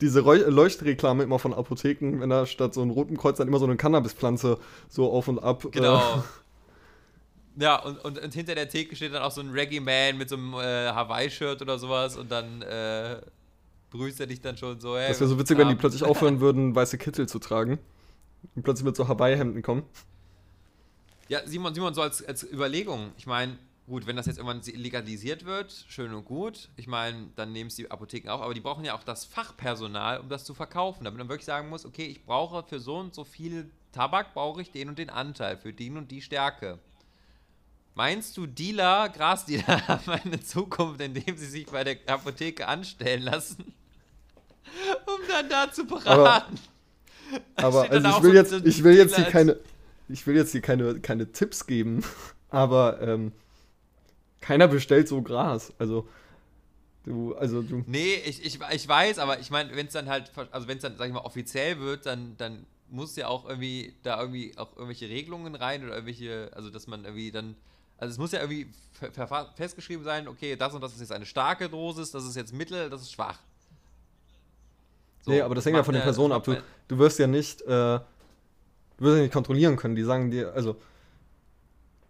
diese 0.00 0.20
Leuchtreklame 0.20 1.22
immer 1.22 1.38
von 1.38 1.54
Apotheken, 1.54 2.20
wenn 2.20 2.30
da 2.30 2.46
statt 2.46 2.74
so 2.74 2.82
einem 2.82 2.90
roten 2.90 3.16
Kreuz 3.16 3.36
dann 3.38 3.46
immer 3.48 3.58
so 3.58 3.64
eine 3.66 3.76
Cannabispflanze 3.76 4.58
so 4.88 5.10
auf 5.12 5.28
und 5.28 5.38
ab. 5.38 5.66
Genau. 5.70 6.24
Ja, 7.56 7.76
und, 7.82 8.04
und, 8.04 8.18
und 8.18 8.34
hinter 8.34 8.56
der 8.56 8.68
Theke 8.68 8.96
steht 8.96 9.14
dann 9.14 9.22
auch 9.22 9.30
so 9.30 9.40
ein 9.40 9.50
Reggae-Man 9.50 10.18
mit 10.18 10.28
so 10.28 10.34
einem 10.34 10.54
äh, 10.54 10.88
Hawaii-Shirt 10.88 11.62
oder 11.62 11.78
sowas 11.78 12.16
und 12.16 12.32
dann 12.32 12.62
äh, 12.62 13.20
begrüßt 13.94 14.18
er 14.18 14.26
dich 14.26 14.40
dann 14.40 14.56
schon 14.56 14.80
so, 14.80 14.96
hey. 14.96 15.08
Das 15.08 15.20
wäre 15.20 15.30
so 15.30 15.38
witzig, 15.38 15.56
wenn 15.56 15.68
die 15.68 15.76
plötzlich 15.76 16.02
aufhören 16.02 16.40
würden, 16.40 16.74
weiße 16.74 16.98
Kittel 16.98 17.28
zu 17.28 17.38
tragen. 17.38 17.78
Und 18.56 18.64
plötzlich 18.64 18.84
mit 18.84 18.96
so 18.96 19.06
Hawaii-Hemden 19.06 19.62
kommen. 19.62 19.84
Ja, 21.28 21.46
Simon, 21.46 21.74
Simon, 21.74 21.94
so 21.94 22.02
als, 22.02 22.22
als 22.24 22.42
Überlegung, 22.42 23.12
ich 23.16 23.26
meine, 23.26 23.56
gut, 23.86 24.06
wenn 24.08 24.16
das 24.16 24.26
jetzt 24.26 24.38
irgendwann 24.38 24.62
legalisiert 24.62 25.44
wird, 25.44 25.86
schön 25.88 26.12
und 26.12 26.24
gut. 26.24 26.70
Ich 26.76 26.88
meine, 26.88 27.28
dann 27.36 27.52
nehmen 27.52 27.68
es 27.68 27.76
die 27.76 27.88
Apotheken 27.88 28.30
auch, 28.30 28.40
aber 28.40 28.52
die 28.52 28.60
brauchen 28.60 28.84
ja 28.84 28.96
auch 28.96 29.04
das 29.04 29.24
Fachpersonal, 29.24 30.18
um 30.18 30.28
das 30.28 30.44
zu 30.44 30.54
verkaufen, 30.54 31.04
damit 31.04 31.18
man 31.18 31.28
wirklich 31.28 31.46
sagen 31.46 31.68
muss, 31.68 31.86
okay, 31.86 32.06
ich 32.06 32.24
brauche 32.24 32.64
für 32.64 32.80
so 32.80 32.96
und 32.96 33.14
so 33.14 33.22
viel 33.22 33.70
Tabak 33.92 34.34
brauche 34.34 34.60
ich 34.60 34.72
den 34.72 34.88
und 34.88 34.98
den 34.98 35.08
Anteil, 35.08 35.56
für 35.56 35.72
den 35.72 35.96
und 35.96 36.10
die 36.10 36.20
Stärke. 36.20 36.80
Meinst 37.94 38.36
du, 38.36 38.46
Dealer, 38.48 39.08
Grasdealer 39.08 39.86
haben 39.86 40.10
eine 40.10 40.40
Zukunft, 40.40 41.00
indem 41.00 41.36
sie 41.36 41.46
sich 41.46 41.66
bei 41.66 41.84
der 41.84 41.98
Apotheke 42.08 42.66
anstellen 42.66 43.22
lassen, 43.22 43.72
um 45.06 45.20
dann 45.28 45.48
da 45.48 45.70
zu 45.70 45.86
beraten? 45.86 46.58
Aber 47.56 47.88
dann 47.90 48.04
also 48.04 48.18
ich 48.18 48.22
will 48.24 48.30
so 48.30 48.54
jetzt, 48.54 48.66
ich 48.66 48.84
will 48.84 48.96
jetzt 48.96 49.16
hier 49.16 49.24
keine, 49.24 49.58
ich 50.08 50.26
will 50.26 50.36
jetzt 50.36 50.52
hier 50.52 50.60
keine, 50.60 51.00
keine 51.00 51.32
Tipps 51.32 51.66
geben, 51.66 52.04
aber 52.50 53.00
ähm, 53.00 53.32
keiner 54.40 54.68
bestellt 54.68 55.08
so 55.08 55.22
Gras. 55.22 55.72
Also 55.78 56.08
du, 57.04 57.34
also 57.34 57.62
du, 57.62 57.82
Nee, 57.86 58.16
ich, 58.26 58.44
ich, 58.44 58.58
ich 58.72 58.88
weiß, 58.88 59.18
aber 59.18 59.40
ich 59.40 59.50
meine, 59.50 59.74
wenn 59.76 59.86
es 59.86 59.92
dann 59.92 60.08
halt, 60.08 60.30
also 60.50 60.68
wenn 60.68 60.76
es 60.76 60.82
dann, 60.82 60.96
sag 60.96 61.06
ich 61.06 61.14
mal, 61.14 61.20
offiziell 61.20 61.80
wird, 61.80 62.06
dann, 62.06 62.36
dann 62.36 62.66
muss 62.90 63.16
ja 63.16 63.28
auch 63.28 63.48
irgendwie 63.48 63.94
da 64.02 64.20
irgendwie 64.20 64.56
auch 64.56 64.72
irgendwelche 64.76 65.08
Regelungen 65.08 65.54
rein 65.54 65.84
oder 65.84 65.94
irgendwelche, 65.94 66.50
also 66.54 66.70
dass 66.70 66.86
man 66.86 67.04
irgendwie 67.04 67.30
dann, 67.30 67.56
also 67.98 68.12
es 68.12 68.18
muss 68.18 68.32
ja 68.32 68.40
irgendwie 68.40 68.68
festgeschrieben 69.56 70.04
sein, 70.04 70.28
okay, 70.28 70.56
das 70.56 70.74
und 70.74 70.80
das 70.80 70.92
ist 70.92 71.00
jetzt 71.00 71.12
eine 71.12 71.26
starke 71.26 71.68
Dosis, 71.68 72.10
das 72.10 72.24
ist 72.24 72.36
jetzt 72.36 72.52
mittel, 72.52 72.90
das 72.90 73.02
ist 73.02 73.12
schwach. 73.12 73.38
So, 75.24 75.30
nee, 75.30 75.40
aber 75.40 75.54
das 75.54 75.64
hängt 75.64 75.76
ja 75.76 75.82
von 75.82 75.94
den 75.94 76.02
Personen 76.02 76.32
ab. 76.32 76.44
Du, 76.44 76.62
du 76.88 76.98
wirst 76.98 77.18
ja 77.18 77.26
nicht, 77.26 77.62
äh, 77.62 77.66
du 77.66 78.02
wirst 78.98 79.16
ja 79.16 79.22
nicht 79.22 79.32
kontrollieren 79.32 79.76
können. 79.76 79.96
Die 79.96 80.02
sagen 80.02 80.30
dir, 80.30 80.52
also 80.52 80.76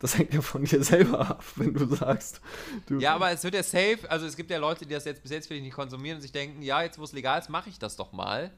das 0.01 0.19
hängt 0.19 0.35
ja 0.35 0.43
von 0.43 0.65
dir 0.65 0.83
selber 0.83 1.21
ab, 1.21 1.45
wenn 1.55 1.73
du 1.73 1.87
sagst. 1.87 2.41
Du, 2.87 2.99
Ja, 2.99 3.15
aber 3.15 3.31
es 3.31 3.45
wird 3.45 3.55
ja 3.55 3.63
safe, 3.63 4.01
also 4.09 4.27
es 4.27 4.37
gibt 4.37 4.51
ja 4.51 4.59
Leute, 4.59 4.85
die 4.85 4.93
das 4.93 5.05
jetzt 5.05 5.23
bis 5.23 5.31
jetzt 5.31 5.47
vielleicht 5.47 5.63
nicht 5.63 5.75
konsumieren 5.75 6.17
und 6.17 6.23
sich 6.23 6.33
denken, 6.33 6.61
ja, 6.61 6.83
jetzt 6.83 6.99
wo 6.99 7.05
es 7.05 7.13
legal 7.13 7.39
ist, 7.39 7.49
mache 7.49 7.71
ich 7.71 7.79
das 7.79 7.95
doch 7.97 8.13
mal. 8.13 8.51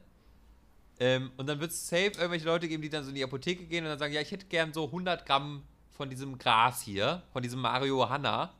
Ähm, 0.99 1.31
und 1.37 1.47
dann 1.47 1.59
wird 1.59 1.69
es 1.69 1.87
safe 1.87 2.13
irgendwelche 2.17 2.45
Leute 2.45 2.67
geben, 2.67 2.81
die 2.81 2.89
dann 2.89 3.03
so 3.03 3.09
in 3.09 3.15
die 3.15 3.23
Apotheke 3.23 3.65
gehen 3.65 3.83
und 3.83 3.91
dann 3.91 3.99
sagen, 3.99 4.13
ja, 4.13 4.21
ich 4.21 4.31
hätte 4.31 4.47
gern 4.47 4.73
so 4.73 4.85
100 4.85 5.25
Gramm 5.27 5.61
von 5.91 6.09
diesem 6.09 6.39
Gras 6.39 6.81
hier, 6.81 7.21
von 7.31 7.43
diesem 7.43 7.61
Marihuana. 7.61 8.51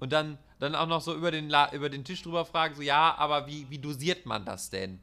Und 0.00 0.12
dann, 0.12 0.38
dann 0.58 0.74
auch 0.74 0.86
noch 0.86 1.00
so 1.00 1.14
über 1.14 1.30
den, 1.30 1.48
La 1.48 1.72
über 1.72 1.88
den 1.88 2.04
Tisch 2.04 2.22
drüber 2.22 2.44
fragen, 2.44 2.74
so, 2.74 2.82
ja, 2.82 3.14
aber 3.16 3.46
wie, 3.46 3.66
wie 3.70 3.78
dosiert 3.78 4.26
man 4.26 4.44
das 4.44 4.70
denn? 4.70 4.98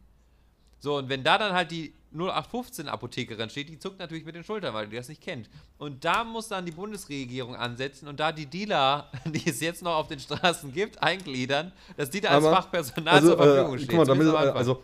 So, 0.80 0.98
und 0.98 1.10
wenn 1.10 1.24
da 1.24 1.38
dann 1.38 1.54
halt 1.54 1.72
die 1.72 1.94
0815-Apothekerin 2.16 3.50
steht, 3.50 3.70
die 3.70 3.80
zuckt 3.80 4.00
natürlich 4.00 4.26
mit 4.26 4.36
den 4.36 4.44
Schultern, 4.44 4.74
weil 4.74 4.88
die 4.88 4.96
das 4.96 5.10
nicht 5.10 5.22
kennt. 5.22 5.50
Und 5.78 6.04
da 6.06 6.24
muss 6.24 6.48
dann 6.48 6.66
die 6.66 6.72
Bundesregierung 6.72 7.56
ansetzen 7.56 8.08
und 8.08 8.20
da 8.20 8.32
die 8.32 8.46
Dealer, 8.46 9.12
die 9.26 9.50
es 9.50 9.60
jetzt 9.60 9.84
noch 9.84 9.96
auf 9.96 10.08
den 10.08 10.20
Straßen 10.20 10.72
gibt, 10.74 11.02
eingliedern, 11.02 11.72
dass 11.96 12.10
die 12.10 12.22
da 12.22 12.30
als 12.30 12.46
Aber- 12.46 12.56
Fachpersonal 12.56 13.14
also, 13.16 13.30
zur 13.30 13.38
Verfügung 13.38 13.76
äh, 13.76 13.78
stehen. 13.80 13.88
guck 13.90 13.98
mal, 13.98 14.06
damit, 14.06 14.28
äh, 14.28 14.58
also 14.58 14.84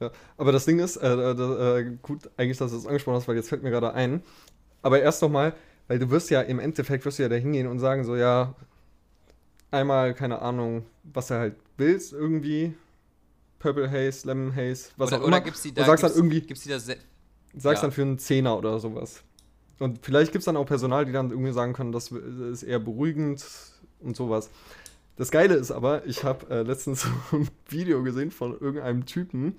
ja, 0.00 0.10
aber 0.36 0.52
das 0.52 0.64
Ding 0.64 0.80
ist, 0.80 0.96
äh, 0.96 1.14
äh, 1.14 1.96
gut, 2.02 2.28
eigentlich, 2.36 2.58
dass 2.58 2.70
du 2.70 2.76
das 2.76 2.86
angesprochen 2.86 3.16
hast, 3.16 3.28
weil 3.28 3.36
jetzt 3.36 3.48
fällt 3.48 3.62
mir 3.62 3.70
gerade 3.70 3.94
ein. 3.94 4.22
Aber 4.82 5.00
erst 5.00 5.22
noch 5.22 5.28
mal, 5.30 5.54
weil 5.88 5.98
du 5.98 6.10
wirst 6.10 6.30
ja 6.30 6.40
im 6.40 6.58
Endeffekt 6.58 7.04
wirst 7.04 7.18
du 7.18 7.24
ja 7.24 7.28
da 7.28 7.36
hingehen 7.36 7.66
und 7.66 7.78
sagen 7.78 8.04
so, 8.04 8.16
ja, 8.16 8.54
einmal, 9.70 10.14
keine 10.14 10.40
Ahnung, 10.40 10.84
was 11.02 11.28
du 11.28 11.34
halt 11.34 11.56
willst, 11.76 12.12
irgendwie. 12.12 12.74
Purple 13.58 13.90
Haze, 13.90 14.26
Lemon 14.26 14.54
Haze, 14.54 14.90
was 14.98 15.08
oder, 15.08 15.16
auch 15.16 15.26
oder 15.26 15.36
immer. 15.38 15.40
gibt's 15.40 15.62
die 15.62 15.70
und 15.70 15.78
da, 15.78 15.86
sagst 15.86 16.02
dann 16.02 16.08
gibt's, 16.08 16.16
irgendwie, 16.18 16.40
gibt's 16.42 16.62
die 16.64 16.68
da 16.68 16.78
sagst 16.78 16.98
ja. 17.56 17.80
dann 17.80 17.92
für 17.92 18.02
einen 18.02 18.18
Zehner 18.18 18.58
oder 18.58 18.78
sowas. 18.78 19.22
Und 19.78 20.00
vielleicht 20.02 20.32
gibt 20.32 20.40
es 20.40 20.46
dann 20.46 20.56
auch 20.56 20.66
Personal, 20.66 21.04
die 21.04 21.12
dann 21.12 21.30
irgendwie 21.30 21.52
sagen 21.52 21.72
können, 21.72 21.92
das 21.92 22.10
ist 22.10 22.62
eher 22.62 22.78
beruhigend 22.78 23.44
und 24.00 24.16
sowas. 24.16 24.50
Das 25.16 25.30
Geile 25.30 25.54
ist 25.54 25.70
aber, 25.70 26.06
ich 26.06 26.24
habe 26.24 26.48
äh, 26.50 26.62
letztens 26.62 27.02
so 27.30 27.36
ein 27.36 27.48
Video 27.68 28.02
gesehen 28.02 28.30
von 28.30 28.58
irgendeinem 28.58 29.06
Typen, 29.06 29.54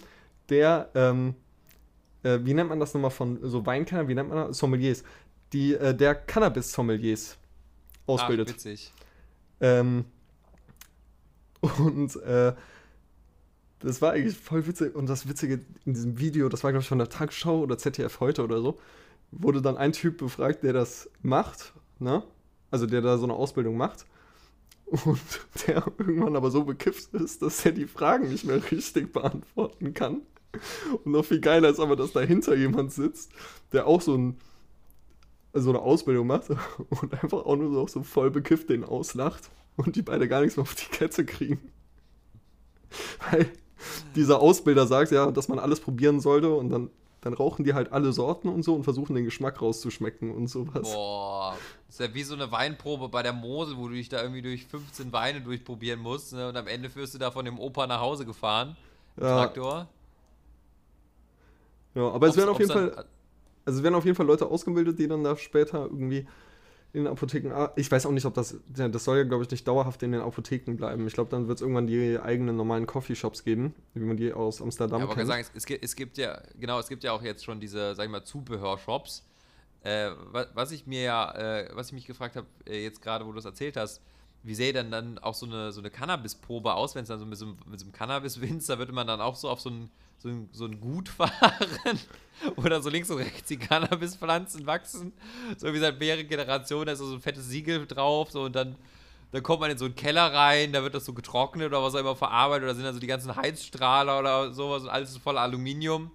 der, 0.49 0.89
ähm, 0.95 1.35
äh, 2.23 2.39
wie 2.43 2.53
nennt 2.53 2.69
man 2.69 2.79
das 2.79 2.93
nochmal 2.93 3.11
von 3.11 3.39
so 3.41 3.65
Weinkenner, 3.65 4.07
wie 4.07 4.15
nennt 4.15 4.29
man 4.29 4.47
das? 4.47 4.57
Sommeliers, 4.57 5.03
die, 5.53 5.73
äh, 5.73 5.95
der 5.95 6.15
Cannabis-Sommeliers 6.15 7.37
ausbildet. 8.05 8.49
Ach, 8.49 8.53
witzig. 8.53 8.93
Ähm, 9.61 10.05
und 11.61 12.15
äh, 12.17 12.53
das 13.79 14.01
war 14.01 14.13
eigentlich 14.13 14.37
voll 14.37 14.65
witzig. 14.67 14.95
Und 14.95 15.07
das 15.07 15.27
Witzige 15.27 15.61
in 15.85 15.93
diesem 15.93 16.19
Video, 16.19 16.49
das 16.49 16.63
war, 16.63 16.71
glaube 16.71 16.81
ich, 16.81 16.89
von 16.89 16.97
der 16.97 17.09
Tagesschau 17.09 17.59
oder 17.59 17.77
ZDF 17.77 18.19
heute 18.19 18.43
oder 18.43 18.61
so, 18.61 18.79
wurde 19.31 19.61
dann 19.61 19.77
ein 19.77 19.91
Typ 19.91 20.17
befragt, 20.17 20.63
der 20.63 20.73
das 20.73 21.09
macht, 21.21 21.73
ne? 21.99 22.23
Also 22.71 22.85
der 22.85 23.01
da 23.01 23.17
so 23.17 23.25
eine 23.25 23.33
Ausbildung 23.33 23.77
macht. 23.77 24.05
Und 24.85 25.19
der 25.67 25.85
irgendwann 25.97 26.35
aber 26.35 26.51
so 26.51 26.63
bekifft 26.63 27.13
ist, 27.13 27.41
dass 27.41 27.65
er 27.65 27.71
die 27.71 27.87
Fragen 27.87 28.29
nicht 28.29 28.45
mehr 28.45 28.61
richtig 28.71 29.13
beantworten 29.13 29.93
kann. 29.93 30.21
Und 31.03 31.11
noch 31.11 31.25
viel 31.25 31.41
geiler 31.41 31.69
ist 31.69 31.79
aber, 31.79 31.95
dass 31.95 32.13
dahinter 32.13 32.55
jemand 32.55 32.91
sitzt, 32.93 33.31
der 33.73 33.87
auch 33.87 34.01
so 34.01 34.15
ein 34.15 34.37
so 35.55 35.69
eine 35.69 35.79
Ausbildung 35.79 36.27
macht 36.27 36.49
und 37.01 37.13
einfach 37.23 37.45
auch 37.45 37.55
nur 37.55 37.71
so, 37.71 37.87
so 37.87 38.03
voll 38.03 38.29
bekifft 38.31 38.69
den 38.69 38.83
auslacht 38.83 39.49
und 39.77 39.95
die 39.95 40.01
beide 40.01 40.27
gar 40.27 40.41
nichts 40.41 40.57
mehr 40.57 40.63
auf 40.63 40.75
die 40.75 40.85
Kette 40.85 41.25
kriegen. 41.25 41.71
Weil 43.31 43.49
dieser 44.15 44.39
Ausbilder 44.39 44.87
sagt 44.87 45.11
ja, 45.11 45.31
dass 45.31 45.47
man 45.47 45.59
alles 45.59 45.79
probieren 45.79 46.19
sollte 46.19 46.53
und 46.53 46.69
dann, 46.69 46.89
dann 47.21 47.33
rauchen 47.33 47.63
die 47.65 47.73
halt 47.73 47.91
alle 47.91 48.13
Sorten 48.13 48.47
und 48.49 48.63
so 48.63 48.73
und 48.75 48.83
versuchen 48.83 49.15
den 49.15 49.25
Geschmack 49.25 49.61
rauszuschmecken 49.61 50.33
und 50.33 50.47
sowas. 50.47 50.91
Boah, 50.93 51.57
das 51.87 51.95
ist 51.95 52.07
ja 52.07 52.13
wie 52.13 52.23
so 52.23 52.35
eine 52.35 52.51
Weinprobe 52.51 53.09
bei 53.09 53.21
der 53.23 53.33
Mosel, 53.33 53.77
wo 53.77 53.87
du 53.87 53.95
dich 53.95 54.09
da 54.09 54.21
irgendwie 54.21 54.41
durch 54.41 54.65
15 54.65 55.11
Weine 55.11 55.41
durchprobieren 55.41 55.99
musst 55.99 56.33
ne? 56.33 56.47
und 56.49 56.55
am 56.57 56.67
Ende 56.67 56.93
wirst 56.95 57.13
du 57.13 57.17
da 57.17 57.31
von 57.31 57.45
dem 57.45 57.59
Opa 57.59 57.85
nach 57.87 57.99
Hause 57.99 58.25
gefahren. 58.25 58.75
Ja, 59.17 59.27
Traktor. 59.43 59.87
ja, 61.95 62.01
aber 62.09 62.27
es 62.27 62.33
Ob's- 62.33 62.37
werden 62.37 62.49
auf 62.49 62.59
jeden 62.59 62.71
dann- 62.71 62.91
Fall, 62.93 63.05
also 63.65 63.79
es 63.79 63.83
werden 63.83 63.95
auf 63.95 64.05
jeden 64.05 64.15
Fall 64.15 64.25
Leute 64.25 64.47
ausgebildet, 64.47 64.99
die 64.99 65.07
dann 65.07 65.23
da 65.23 65.35
später 65.35 65.83
irgendwie 65.85 66.27
in 66.93 67.03
den 67.03 67.07
Apotheken, 67.07 67.69
ich 67.75 67.91
weiß 67.91 68.05
auch 68.05 68.11
nicht, 68.11 68.25
ob 68.25 68.33
das, 68.35 68.57
ja, 68.77 68.87
das 68.87 69.03
soll 69.03 69.17
ja 69.17 69.23
glaube 69.23 69.43
ich 69.43 69.51
nicht 69.51 69.67
dauerhaft 69.67 70.01
in 70.01 70.13
den 70.13 70.21
Apotheken 70.21 70.75
bleiben. 70.77 71.05
Ich 71.07 71.13
glaube, 71.13 71.29
dann 71.29 71.49
wird 71.49 71.57
es 71.57 71.61
irgendwann 71.61 71.87
die 71.87 72.17
eigenen 72.17 72.55
normalen 72.55 72.87
Coffeeshops 72.87 73.43
geben, 73.43 73.75
wie 73.93 74.05
man 74.05 74.15
die 74.15 74.31
aus 74.31 74.61
Amsterdam 74.61 74.99
Ja, 74.99 75.05
aber 75.05 75.15
kennt. 75.15 75.27
sagen, 75.27 75.41
es, 75.41 75.51
es, 75.53 75.65
gibt, 75.65 75.83
es 75.83 75.95
gibt 75.95 76.17
ja, 76.17 76.41
genau, 76.57 76.79
es 76.79 76.87
gibt 76.87 77.03
ja 77.03 77.11
auch 77.11 77.21
jetzt 77.21 77.43
schon 77.43 77.59
diese, 77.59 77.95
sag 77.95 78.05
ich 78.05 78.11
mal, 78.11 78.23
Zubehörshops. 78.23 79.27
Äh, 79.81 80.11
was, 80.31 80.47
was 80.53 80.71
ich 80.71 80.87
mir 80.87 81.01
ja, 81.01 81.31
äh, 81.35 81.69
was 81.73 81.87
ich 81.87 81.93
mich 81.93 82.05
gefragt 82.07 82.37
habe, 82.37 82.47
äh, 82.65 82.81
jetzt 82.83 83.01
gerade, 83.01 83.25
wo 83.25 83.33
du 83.33 83.39
es 83.39 83.45
erzählt 83.45 83.75
hast, 83.75 84.01
wie 84.45 84.55
sähe 84.55 84.73
denn 84.73 84.91
dann 84.91 85.17
auch 85.17 85.33
so 85.33 85.45
eine, 85.45 85.71
so 85.71 85.81
eine 85.81 85.89
Cannabis-Probe 85.89 86.73
aus, 86.73 86.95
wenn 86.95 87.03
es 87.03 87.09
dann 87.09 87.19
so 87.19 87.25
mit 87.25 87.37
so 87.37 87.45
einem, 87.45 87.57
mit 87.65 87.79
so 87.79 87.85
einem 87.85 87.93
Cannabis-Winzer, 87.93 88.77
würde 88.77 88.93
man 88.93 89.07
dann 89.07 89.21
auch 89.21 89.35
so 89.35 89.49
auf 89.49 89.59
so 89.59 89.69
ein, 89.69 89.89
so 90.17 90.29
ein, 90.29 90.49
so 90.51 90.65
ein 90.65 90.79
Gut 90.79 91.09
fahren, 91.09 91.99
wo 92.55 92.61
dann 92.63 92.83
so 92.83 92.89
links 92.89 93.09
und 93.09 93.17
rechts 93.17 93.47
die 93.47 93.57
Cannabis-Pflanzen 93.57 94.65
wachsen, 94.65 95.13
so 95.57 95.73
wie 95.73 95.79
seit 95.79 95.99
mehreren 95.99 96.27
Generationen, 96.27 96.85
da 96.85 96.91
ist 96.93 96.99
so 96.99 97.13
ein 97.13 97.21
fettes 97.21 97.47
Siegel 97.49 97.85
drauf, 97.87 98.31
so 98.31 98.43
und 98.43 98.55
dann 98.55 98.75
dann 99.31 99.43
kommt 99.43 99.59
man 99.59 99.69
in 99.69 99.77
so 99.77 99.83
einen 99.83 99.95
Keller 99.95 100.33
rein, 100.33 100.71
da 100.71 100.81
wird 100.81 100.95
das 100.95 101.03
so 101.03 101.11
getrocknet 101.11 101.67
oder 101.67 101.83
was 101.83 101.93
auch 101.93 101.99
immer 101.99 102.15
verarbeitet, 102.15 102.63
oder 102.63 102.75
sind 102.75 102.85
dann 102.85 102.93
so 102.93 103.01
die 103.01 103.07
ganzen 103.07 103.35
Heizstrahler 103.35 104.19
oder 104.19 104.53
sowas 104.53 104.83
und 104.83 104.89
alles 104.89 105.09
ist 105.09 105.17
voller 105.17 105.41
Aluminium. 105.41 106.09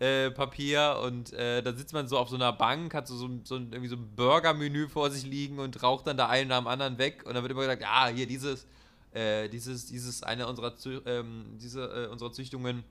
Äh, 0.00 0.30
Papier 0.30 0.98
und 1.04 1.34
äh, 1.34 1.62
dann 1.62 1.76
sitzt 1.76 1.92
man 1.92 2.08
so 2.08 2.16
auf 2.16 2.30
so 2.30 2.36
einer 2.36 2.54
Bank, 2.54 2.94
hat 2.94 3.06
so, 3.06 3.16
so, 3.16 3.28
so 3.44 3.56
ein, 3.56 3.70
irgendwie 3.70 3.88
so 3.88 3.96
ein 3.96 4.16
Burger-Menü 4.16 4.88
vor 4.88 5.10
sich 5.10 5.26
liegen 5.26 5.58
und 5.58 5.82
raucht 5.82 6.06
dann 6.06 6.16
da 6.16 6.26
einen 6.26 6.48
nach 6.48 6.56
dem 6.56 6.68
anderen 6.68 6.96
weg 6.96 7.24
und 7.26 7.34
dann 7.34 7.42
wird 7.42 7.52
immer 7.52 7.60
gesagt, 7.60 7.84
ah, 7.86 8.08
hier 8.08 8.26
dieses, 8.26 8.66
äh, 9.12 9.50
dieses, 9.50 9.84
dieses, 9.88 10.22
eine 10.22 10.46
unserer, 10.46 10.74
Zü 10.74 11.02
ähm, 11.04 11.58
diese, 11.60 11.82
äh, 11.84 12.06
unserer 12.06 12.32
Züchtungen 12.32 12.82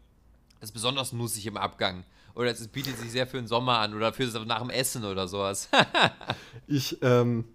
ist 0.61 0.71
besonders 0.71 1.11
nussig 1.11 1.47
im 1.47 1.57
Abgang. 1.57 2.03
Oder 2.35 2.51
es 2.51 2.67
bietet 2.67 2.99
sich 2.99 3.11
sehr 3.11 3.25
für 3.25 3.37
den 3.37 3.47
Sommer 3.47 3.79
an 3.79 3.95
oder 3.95 4.13
für 4.13 4.25
nach 4.45 4.59
dem 4.59 4.69
Essen 4.69 5.03
oder 5.03 5.27
sowas. 5.27 5.67
Ich, 6.67 7.01
ähm, 7.01 7.45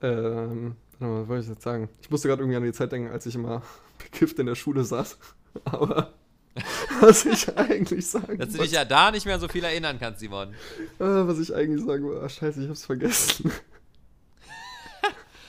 ähm, 0.00 0.76
was 0.98 1.28
wollte 1.28 1.42
ich 1.42 1.50
jetzt 1.50 1.62
sagen? 1.62 1.90
Ich 2.00 2.10
musste 2.10 2.28
gerade 2.28 2.40
irgendwie 2.40 2.56
an 2.56 2.62
die 2.62 2.72
Zeit 2.72 2.90
denken, 2.90 3.10
als 3.10 3.26
ich 3.26 3.34
immer 3.34 3.60
bekifft 3.98 4.38
in 4.38 4.46
der 4.46 4.54
Schule 4.54 4.82
saß. 4.82 5.18
Aber 5.66 6.14
was 7.00 7.24
ich 7.24 7.56
eigentlich 7.56 8.06
sagen 8.06 8.38
Dass 8.38 8.52
du 8.52 8.58
dich 8.58 8.72
ja 8.72 8.84
da 8.84 9.10
nicht 9.10 9.24
mehr 9.24 9.38
so 9.38 9.48
viel 9.48 9.64
erinnern 9.64 9.98
kannst, 9.98 10.20
Simon. 10.20 10.50
äh, 10.98 11.04
was 11.04 11.38
ich 11.38 11.54
eigentlich 11.54 11.84
sagen 11.84 12.04
wollte, 12.04 12.22
ah, 12.22 12.28
scheiße, 12.28 12.62
ich 12.62 12.68
hab's 12.68 12.84
vergessen. 12.84 13.50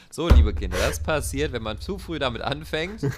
So, 0.09 0.29
liebe 0.29 0.53
Kinder, 0.53 0.77
das 0.77 1.01
passiert, 1.01 1.53
wenn 1.53 1.63
man 1.63 1.81
zu 1.81 1.97
früh 1.97 2.19
damit 2.19 2.43
anfängt. 2.43 3.01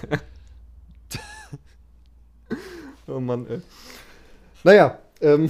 Oh 3.08 3.20
Mann, 3.20 3.46
ey. 3.48 3.60
Naja, 4.64 4.98
ähm, 5.20 5.48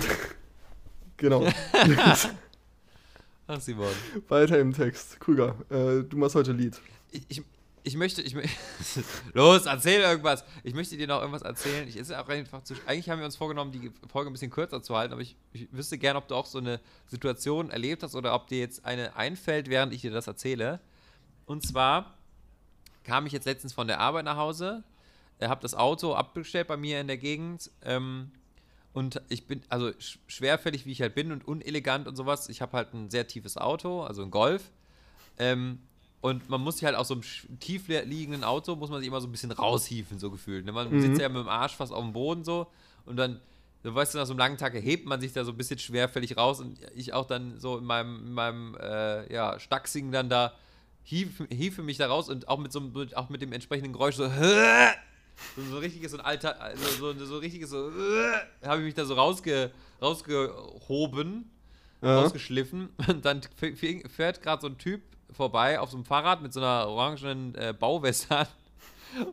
genau. 1.16 1.48
Ach, 3.46 3.60
Simon. 3.60 3.88
Weiter 4.28 4.58
im 4.58 4.74
Text. 4.74 5.18
Krüger, 5.20 5.54
äh, 5.70 6.02
du 6.02 6.16
machst 6.16 6.34
heute 6.34 6.52
Lied. 6.52 6.78
Ich, 7.12 7.22
ich, 7.28 7.42
ich 7.86 7.96
möchte, 7.96 8.20
ich 8.20 8.34
Los, 9.32 9.66
erzähl 9.66 10.00
irgendwas. 10.00 10.44
Ich 10.64 10.74
möchte 10.74 10.96
dir 10.96 11.06
noch 11.06 11.20
irgendwas 11.20 11.42
erzählen. 11.42 11.86
Ich 11.86 11.96
ist 11.96 12.12
auch 12.12 12.28
einfach 12.28 12.64
zu, 12.64 12.74
eigentlich 12.84 13.08
haben 13.08 13.20
wir 13.20 13.26
uns 13.26 13.36
vorgenommen, 13.36 13.70
die 13.70 13.92
Folge 14.08 14.28
ein 14.28 14.32
bisschen 14.32 14.50
kürzer 14.50 14.82
zu 14.82 14.96
halten, 14.96 15.12
aber 15.12 15.22
ich, 15.22 15.36
ich 15.52 15.68
wüsste 15.70 15.96
gerne, 15.96 16.18
ob 16.18 16.26
du 16.26 16.34
auch 16.34 16.46
so 16.46 16.58
eine 16.58 16.80
Situation 17.06 17.70
erlebt 17.70 18.02
hast 18.02 18.16
oder 18.16 18.34
ob 18.34 18.48
dir 18.48 18.58
jetzt 18.58 18.84
eine 18.84 19.14
einfällt, 19.14 19.70
während 19.70 19.94
ich 19.94 20.00
dir 20.00 20.10
das 20.10 20.26
erzähle. 20.26 20.80
Und 21.44 21.64
zwar 21.64 22.18
kam 23.04 23.24
ich 23.24 23.32
jetzt 23.32 23.44
letztens 23.44 23.72
von 23.72 23.86
der 23.86 24.00
Arbeit 24.00 24.24
nach 24.24 24.36
Hause, 24.36 24.82
äh, 25.38 25.46
habe 25.46 25.62
das 25.62 25.76
Auto 25.76 26.12
abgestellt 26.14 26.66
bei 26.66 26.76
mir 26.76 27.00
in 27.00 27.06
der 27.06 27.18
Gegend 27.18 27.70
ähm, 27.84 28.32
und 28.94 29.22
ich 29.28 29.46
bin, 29.46 29.62
also 29.68 29.92
sch 30.00 30.18
schwerfällig 30.26 30.86
wie 30.86 30.92
ich 30.92 31.02
halt 31.02 31.14
bin 31.14 31.30
und 31.30 31.46
unelegant 31.46 32.08
und 32.08 32.16
sowas. 32.16 32.48
Ich 32.48 32.62
habe 32.62 32.76
halt 32.76 32.94
ein 32.94 33.10
sehr 33.10 33.28
tiefes 33.28 33.56
Auto, 33.56 34.02
also 34.02 34.22
ein 34.22 34.32
Golf. 34.32 34.72
Ähm, 35.38 35.78
und 36.26 36.48
man 36.48 36.60
muss 36.60 36.76
sich 36.76 36.84
halt 36.84 36.96
aus 36.96 37.08
so 37.08 37.14
einem 37.14 37.58
tief 37.60 37.88
liegenden 37.88 38.42
Auto, 38.44 38.74
muss 38.76 38.90
man 38.90 38.98
sich 39.00 39.08
immer 39.08 39.20
so 39.20 39.28
ein 39.28 39.32
bisschen 39.32 39.50
raushieven, 39.52 40.18
so 40.18 40.30
gefühlt. 40.30 40.64
Ne? 40.64 40.72
Man 40.72 41.00
sitzt 41.00 41.20
ja 41.20 41.28
mit 41.28 41.38
dem 41.38 41.48
Arsch 41.48 41.74
fast 41.76 41.92
auf 41.92 42.02
dem 42.02 42.12
Boden 42.12 42.42
so 42.44 42.66
und 43.04 43.16
dann, 43.16 43.40
du 43.82 43.94
weißt 43.94 44.14
du, 44.14 44.18
nach 44.18 44.26
so 44.26 44.32
einem 44.32 44.38
langen 44.38 44.56
Tag 44.58 44.74
erhebt 44.74 45.06
man 45.06 45.20
sich 45.20 45.32
da 45.32 45.44
so 45.44 45.52
ein 45.52 45.56
bisschen 45.56 45.78
schwerfällig 45.78 46.36
raus 46.36 46.60
und 46.60 46.78
ich 46.94 47.12
auch 47.12 47.26
dann 47.26 47.58
so 47.60 47.78
in 47.78 47.84
meinem, 47.84 48.18
in 48.26 48.32
meinem 48.32 48.74
äh, 48.80 49.32
ja, 49.32 49.58
Stachsing 49.60 50.10
dann 50.12 50.28
da 50.28 50.52
hiefe, 51.04 51.46
hiefe 51.50 51.82
mich 51.82 51.98
da 51.98 52.06
raus 52.08 52.28
und 52.28 52.48
auch 52.48 52.58
mit 52.58 52.72
so 52.72 52.80
einem- 52.80 53.08
auch 53.14 53.28
mit 53.28 53.40
dem 53.42 53.52
entsprechenden 53.52 53.92
Geräusch 53.92 54.16
so, 54.16 54.28
so, 54.28 55.62
so 55.70 55.78
richtiges, 55.78 56.10
so 56.12 56.18
ein 56.18 56.24
alter, 56.24 56.60
also 56.60 57.12
so, 57.14 57.24
so 57.24 57.38
richtiges 57.38 57.70
so, 57.70 57.90
habe 58.64 58.80
ich 58.80 58.84
mich 58.86 58.94
da 58.94 59.04
so 59.04 59.14
rausge, 59.14 59.70
rausgehoben 60.02 61.50
Ja. 62.02 62.20
rausgeschliffen 62.22 62.88
und 63.08 63.24
dann 63.24 63.40
fährt 64.14 64.42
gerade 64.42 64.60
so 64.62 64.66
ein 64.68 64.78
Typ 64.78 65.02
vorbei 65.36 65.78
auf 65.78 65.90
so 65.90 65.96
einem 65.96 66.04
Fahrrad 66.04 66.42
mit 66.42 66.52
so 66.52 66.60
einer 66.60 66.88
orangenen 66.88 67.54
äh, 67.54 67.72
Bauweste 67.78 68.36
an. 68.36 68.46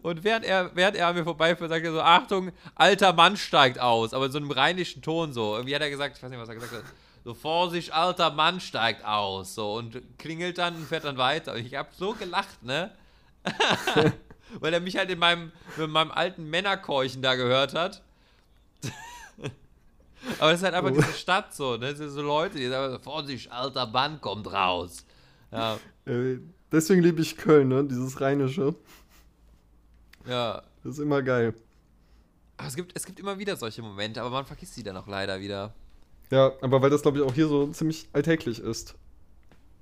Und 0.02 0.24
während 0.24 0.46
er, 0.46 0.74
während 0.76 0.96
er 0.96 1.08
an 1.08 1.16
mir 1.16 1.24
vorbeifährt, 1.24 1.70
sagt 1.70 1.84
er 1.84 1.92
so, 1.92 2.02
Achtung, 2.02 2.52
alter 2.76 3.12
Mann 3.12 3.36
steigt 3.36 3.80
aus, 3.80 4.14
aber 4.14 4.28
in 4.28 4.32
so 4.32 4.38
einem 4.38 4.52
rheinischen 4.52 5.02
Ton 5.02 5.34
so. 5.34 5.56
Irgendwie 5.56 5.76
hat 5.76 5.82
er 5.82 5.90
gesagt, 5.90 6.16
ich 6.18 6.24
weiß 6.24 6.30
nicht, 6.30 6.40
was 6.40 6.48
er 6.48 6.56
gesagt 6.56 6.74
hat, 6.74 6.84
so 7.26 7.34
Vorsicht, 7.34 7.92
alter 7.94 8.32
Mann 8.32 8.60
steigt 8.60 9.04
aus, 9.04 9.56
so 9.56 9.74
und 9.74 10.02
klingelt 10.18 10.58
dann 10.58 10.76
und 10.76 10.88
fährt 10.88 11.04
dann 11.06 11.18
weiter. 11.18 11.54
Und 11.54 11.66
ich 11.66 11.76
habe 11.76 11.90
so 11.98 12.14
gelacht, 12.14 12.64
ne? 12.64 12.92
Weil 14.60 14.74
er 14.74 14.80
mich 14.80 14.96
halt 14.98 15.10
in 15.10 15.20
meinem, 15.20 15.52
in 15.78 15.90
meinem 15.90 16.12
alten 16.12 16.50
Männerkeuchen 16.50 17.22
da 17.22 17.36
gehört 17.36 17.74
hat. 17.74 18.02
Aber 20.40 20.52
das 20.52 20.62
ist 20.62 20.64
halt 20.64 20.76
einfach 20.76 20.92
Oh. 20.92 20.96
diese 21.02 21.14
Stadt 21.14 21.54
so, 21.54 21.74
ne? 21.78 21.90
Das 21.90 21.98
sind 21.98 22.10
so 22.12 22.22
Leute, 22.22 22.58
die 22.58 22.70
sagen, 22.70 22.98
Vorsicht, 23.02 23.52
alter 23.52 23.86
Mann 23.88 24.22
kommt 24.22 24.52
raus. 24.52 25.06
Ja, 25.52 25.78
Äh, 26.06 26.38
deswegen 26.72 27.02
liebe 27.02 27.22
ich 27.22 27.38
Köln, 27.38 27.70
ne? 27.70 27.84
Dieses 27.86 28.20
Rheinische. 28.20 28.76
ja. 30.28 30.62
Das 30.84 30.94
ist 30.94 31.00
immer 31.00 31.22
geil. 31.22 31.54
Aber 32.58 32.68
es 32.68 32.76
gibt, 32.76 32.92
es 32.96 33.06
gibt 33.06 33.20
immer 33.20 33.40
wieder 33.40 33.56
solche 33.56 33.82
Momente, 33.82 34.22
aber 34.22 34.30
man 34.30 34.46
vergisst 34.46 34.76
sie 34.76 34.84
dann 34.84 34.98
auch 34.98 35.08
leider 35.08 35.40
wieder. 35.40 35.74
Ja, 36.30 36.52
aber 36.62 36.82
weil 36.82 36.90
das, 36.90 37.02
glaube 37.02 37.18
ich, 37.20 37.24
auch 37.24 37.34
hier 37.34 37.48
so 37.48 37.68
ziemlich 37.68 38.10
alltäglich 38.12 38.60
ist. 38.60 38.96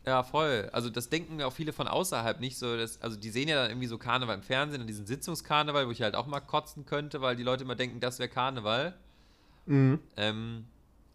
Ja, 0.06 0.24
voll. 0.24 0.70
Also 0.74 0.90
das 0.90 1.10
denken 1.10 1.42
auch 1.44 1.54
viele 1.54 1.74
von 1.74 1.88
außerhalb 1.88 2.40
nicht 2.40 2.58
so. 2.58 2.76
Dass, 2.76 3.02
also 3.02 3.18
die 3.18 3.30
sehen 3.30 3.48
ja 3.48 3.56
dann 3.56 3.72
irgendwie 3.72 3.88
so 3.88 3.98
Karneval 3.98 4.36
im 4.36 4.42
Fernsehen 4.42 4.82
und 4.82 4.88
diesen 4.88 5.06
Sitzungskarneval, 5.06 5.88
wo 5.88 5.92
ich 5.92 6.02
halt 6.02 6.16
auch 6.16 6.26
mal 6.26 6.40
kotzen 6.40 6.86
könnte, 6.86 7.22
weil 7.22 7.36
die 7.36 7.44
Leute 7.44 7.64
immer 7.64 7.76
denken, 7.76 8.00
das 8.00 8.18
wäre 8.20 8.30
Karneval. 8.30 8.96
Mhm. 9.68 10.00
Ähm, 10.18 10.66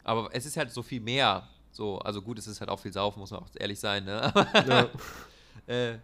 aber 0.05 0.31
es 0.33 0.47
ist 0.47 0.57
halt 0.57 0.71
so 0.71 0.83
viel 0.83 1.01
mehr. 1.01 1.49
So, 1.77 1.99
also 1.99 2.23
gut, 2.23 2.39
es 2.39 2.47
ist 2.47 2.61
halt 2.61 2.71
auch 2.71 2.81
viel 2.81 2.93
Saufen, 2.93 3.21
muss 3.21 3.31
man 3.31 3.41
auch 3.41 3.49
ehrlich 3.59 3.79
sein, 3.79 4.07
ne? 4.07 4.33
Ja. 4.67 4.89
äh, 5.67 5.99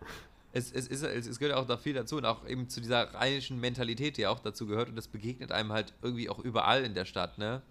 es, 0.52 0.70
es, 0.70 0.86
ist, 0.86 1.02
es, 1.02 1.26
es 1.26 1.38
gehört 1.38 1.56
auch 1.56 1.66
da 1.66 1.78
viel 1.78 1.94
dazu 1.94 2.18
und 2.18 2.26
auch 2.26 2.46
eben 2.46 2.68
zu 2.68 2.82
dieser 2.82 3.14
rheinischen 3.14 3.58
Mentalität, 3.58 4.18
die 4.18 4.26
auch 4.26 4.40
dazu 4.40 4.66
gehört 4.66 4.90
und 4.90 4.96
das 4.96 5.08
begegnet 5.08 5.50
einem 5.50 5.72
halt 5.72 5.94
irgendwie 6.02 6.28
auch 6.28 6.38
überall 6.38 6.84
in 6.84 6.92
der 6.92 7.06
Stadt, 7.06 7.38
ne? 7.38 7.62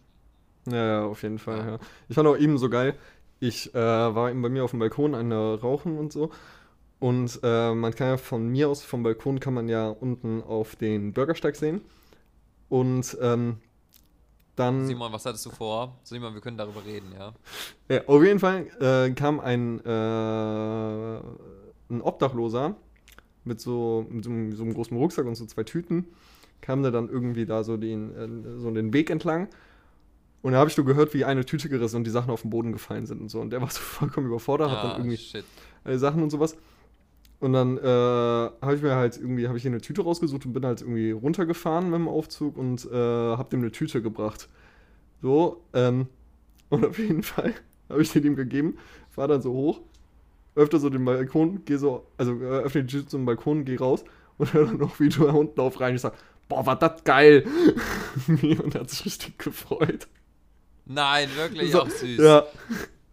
Ja, 0.67 0.85
ja, 0.85 1.03
auf 1.03 1.21
jeden 1.21 1.37
Fall, 1.37 1.59
Ja. 1.59 1.65
ja. 1.73 1.79
Ich 2.09 2.15
fand 2.15 2.27
auch 2.27 2.37
eben 2.37 2.57
so 2.57 2.71
geil. 2.71 2.95
Ich 3.39 3.73
äh, 3.75 3.77
war 3.77 4.31
eben 4.31 4.41
bei 4.41 4.49
mir 4.49 4.63
auf 4.63 4.71
dem 4.71 4.79
Balkon 4.79 5.13
eine 5.13 5.59
rauchen 5.61 5.99
und 5.99 6.11
so. 6.11 6.31
Und 6.99 7.39
äh, 7.43 7.73
man 7.75 7.93
kann 7.93 8.07
ja 8.07 8.17
von 8.17 8.47
mir 8.47 8.67
aus, 8.67 8.83
vom 8.83 9.03
Balkon 9.03 9.39
kann 9.39 9.53
man 9.53 9.69
ja 9.69 9.89
unten 9.89 10.41
auf 10.41 10.75
den 10.75 11.13
Bürgersteig 11.13 11.55
sehen. 11.55 11.81
Und 12.67 13.15
ähm, 13.21 13.57
dann. 14.55 14.85
Simon, 14.85 15.11
was 15.13 15.25
hattest 15.25 15.45
du 15.45 15.49
vor? 15.49 15.97
Simon, 16.03 16.33
wir 16.33 16.41
können 16.41 16.57
darüber 16.57 16.83
reden, 16.85 17.11
ja. 17.17 17.33
Ja, 17.89 18.01
auf 18.07 18.23
jeden 18.23 18.39
Fall 18.39 18.67
äh, 18.79 19.11
kam 19.11 19.39
ein, 19.39 19.79
äh, 19.85 21.17
ein 21.93 22.01
Obdachloser 22.01 22.75
mit 23.43 23.59
so, 23.59 24.05
mit 24.09 24.23
so, 24.23 24.29
einem, 24.29 24.55
so 24.55 24.63
einem 24.63 24.73
großen 24.73 24.95
Rucksack 24.97 25.25
und 25.25 25.35
so 25.35 25.45
zwei 25.45 25.63
Tüten, 25.63 26.05
kam 26.61 26.83
der 26.83 26.91
dann 26.91 27.09
irgendwie 27.09 27.45
da 27.45 27.63
so 27.63 27.77
den, 27.77 28.15
äh, 28.15 28.59
so 28.59 28.71
den 28.71 28.93
Weg 28.93 29.09
entlang. 29.09 29.47
Und 30.43 30.53
da 30.53 30.57
habe 30.59 30.69
ich 30.69 30.75
so 30.75 30.83
gehört, 30.83 31.13
wie 31.13 31.23
eine 31.23 31.45
Tüte 31.45 31.69
gerissen 31.69 31.97
und 31.97 32.03
die 32.03 32.09
Sachen 32.11 32.31
auf 32.31 32.41
den 32.41 32.49
Boden 32.49 32.71
gefallen 32.71 33.05
sind 33.05 33.21
und 33.21 33.29
so. 33.29 33.39
Und 33.39 33.51
der 33.51 33.61
war 33.61 33.69
so 33.69 33.79
vollkommen 33.79 34.27
überfordert, 34.27 34.71
hat 34.71 34.77
Ah, 34.79 34.81
dann 34.93 35.01
irgendwie 35.01 35.17
shit. 35.17 35.45
äh, 35.83 35.97
Sachen 35.97 36.23
und 36.23 36.29
sowas. 36.31 36.57
Und 37.41 37.53
dann 37.53 37.79
äh, 37.79 37.81
habe 37.81 38.75
ich 38.75 38.83
mir 38.83 38.95
halt 38.95 39.17
irgendwie, 39.17 39.47
habe 39.47 39.57
ich 39.57 39.63
hier 39.63 39.71
eine 39.71 39.81
Tüte 39.81 40.03
rausgesucht 40.03 40.45
und 40.45 40.53
bin 40.53 40.63
halt 40.63 40.81
irgendwie 40.81 41.09
runtergefahren 41.09 41.89
mit 41.89 41.95
dem 41.95 42.07
Aufzug 42.07 42.55
und 42.55 42.85
äh, 42.85 42.95
habe 42.95 43.49
dem 43.49 43.61
eine 43.61 43.71
Tüte 43.71 44.03
gebracht. 44.03 44.47
So, 45.23 45.63
ähm, 45.73 46.05
und 46.69 46.85
auf 46.85 46.99
jeden 46.99 47.23
Fall 47.23 47.55
habe 47.89 48.03
ich 48.03 48.11
den 48.11 48.25
ihm 48.25 48.35
gegeben, 48.35 48.77
fahr 49.09 49.27
dann 49.27 49.41
so 49.41 49.51
hoch, 49.53 49.81
öffne 50.53 50.77
so 50.77 50.91
den 50.91 51.03
Balkon, 51.03 51.65
geh 51.65 51.77
so, 51.77 52.05
also 52.15 52.39
äh, 52.41 52.61
öffne 52.61 52.83
die 52.83 52.95
Tüte 52.95 53.07
zum 53.07 53.25
Balkon, 53.25 53.65
geh 53.65 53.75
raus 53.75 54.05
und 54.37 54.53
höre 54.53 54.67
dann 54.67 54.77
noch, 54.77 54.99
wie 54.99 55.09
du 55.09 55.25
da 55.25 55.31
unten 55.31 55.59
auf 55.59 55.79
rein. 55.79 55.95
Ich 55.95 56.01
sag, 56.01 56.13
boah, 56.47 56.63
war 56.67 56.77
das 56.77 57.03
geil! 57.03 57.47
und 58.27 58.75
er 58.75 58.81
hat 58.81 58.89
sich 58.91 59.03
richtig 59.03 59.39
gefreut. 59.39 60.07
Nein, 60.85 61.27
wirklich 61.35 61.73
auch 61.75 61.89
süß. 61.89 62.19
Ja, 62.19 62.45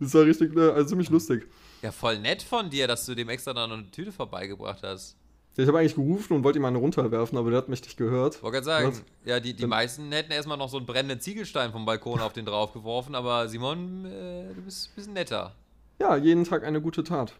das 0.01 0.12
war 0.12 0.26
richtig, 0.26 0.55
äh, 0.55 0.70
also 0.70 0.91
ziemlich 0.91 1.09
lustig. 1.09 1.47
Ja, 1.83 1.93
voll 1.93 2.18
nett 2.18 2.43
von 2.43 2.70
dir, 2.70 2.87
dass 2.89 3.07
du 3.07 3.14
dem 3.14 3.29
extra 3.29 3.53
dann 3.55 3.70
noch 3.70 3.76
eine 3.79 3.91
Tüte 3.91 4.11
vorbeigebracht 4.12 4.83
hast. 4.83 5.16
Ja, 5.57 5.62
Ich 5.62 5.68
habe 5.68 5.79
eigentlich 5.79 5.95
gerufen 5.95 6.35
und 6.35 6.45
wollte 6.45 6.59
ihm 6.59 6.64
eine 6.64 6.79
runterwerfen, 6.79 7.37
aber 7.39 7.51
der 7.51 7.59
hat 7.59 7.68
mich 7.68 7.83
nicht 7.83 7.97
gehört. 7.97 8.43
Wollte 8.43 8.55
gerade 8.57 8.64
sagen, 8.64 8.89
Was? 8.89 9.03
ja, 9.24 9.41
die, 9.41 9.55
die 9.55 9.66
meisten 9.66 10.11
hätten 10.12 10.33
erstmal 10.33 10.57
noch 10.57 10.68
so 10.68 10.76
einen 10.76 10.87
brennenden 10.87 11.20
Ziegelstein 11.20 11.72
vom 11.72 11.85
Balkon 11.85 12.20
auf 12.20 12.33
den 12.33 12.45
draufgeworfen, 12.47 13.14
aber 13.14 13.49
Simon, 13.49 14.05
äh, 14.07 14.55
du 14.55 14.62
bist 14.62 14.89
ein 14.91 14.95
bisschen 14.97 15.12
netter. 15.14 15.55
Ja, 16.01 16.16
jeden 16.16 16.45
Tag 16.45 16.64
eine 16.64 16.81
gute 16.81 17.03
Tat. 17.05 17.33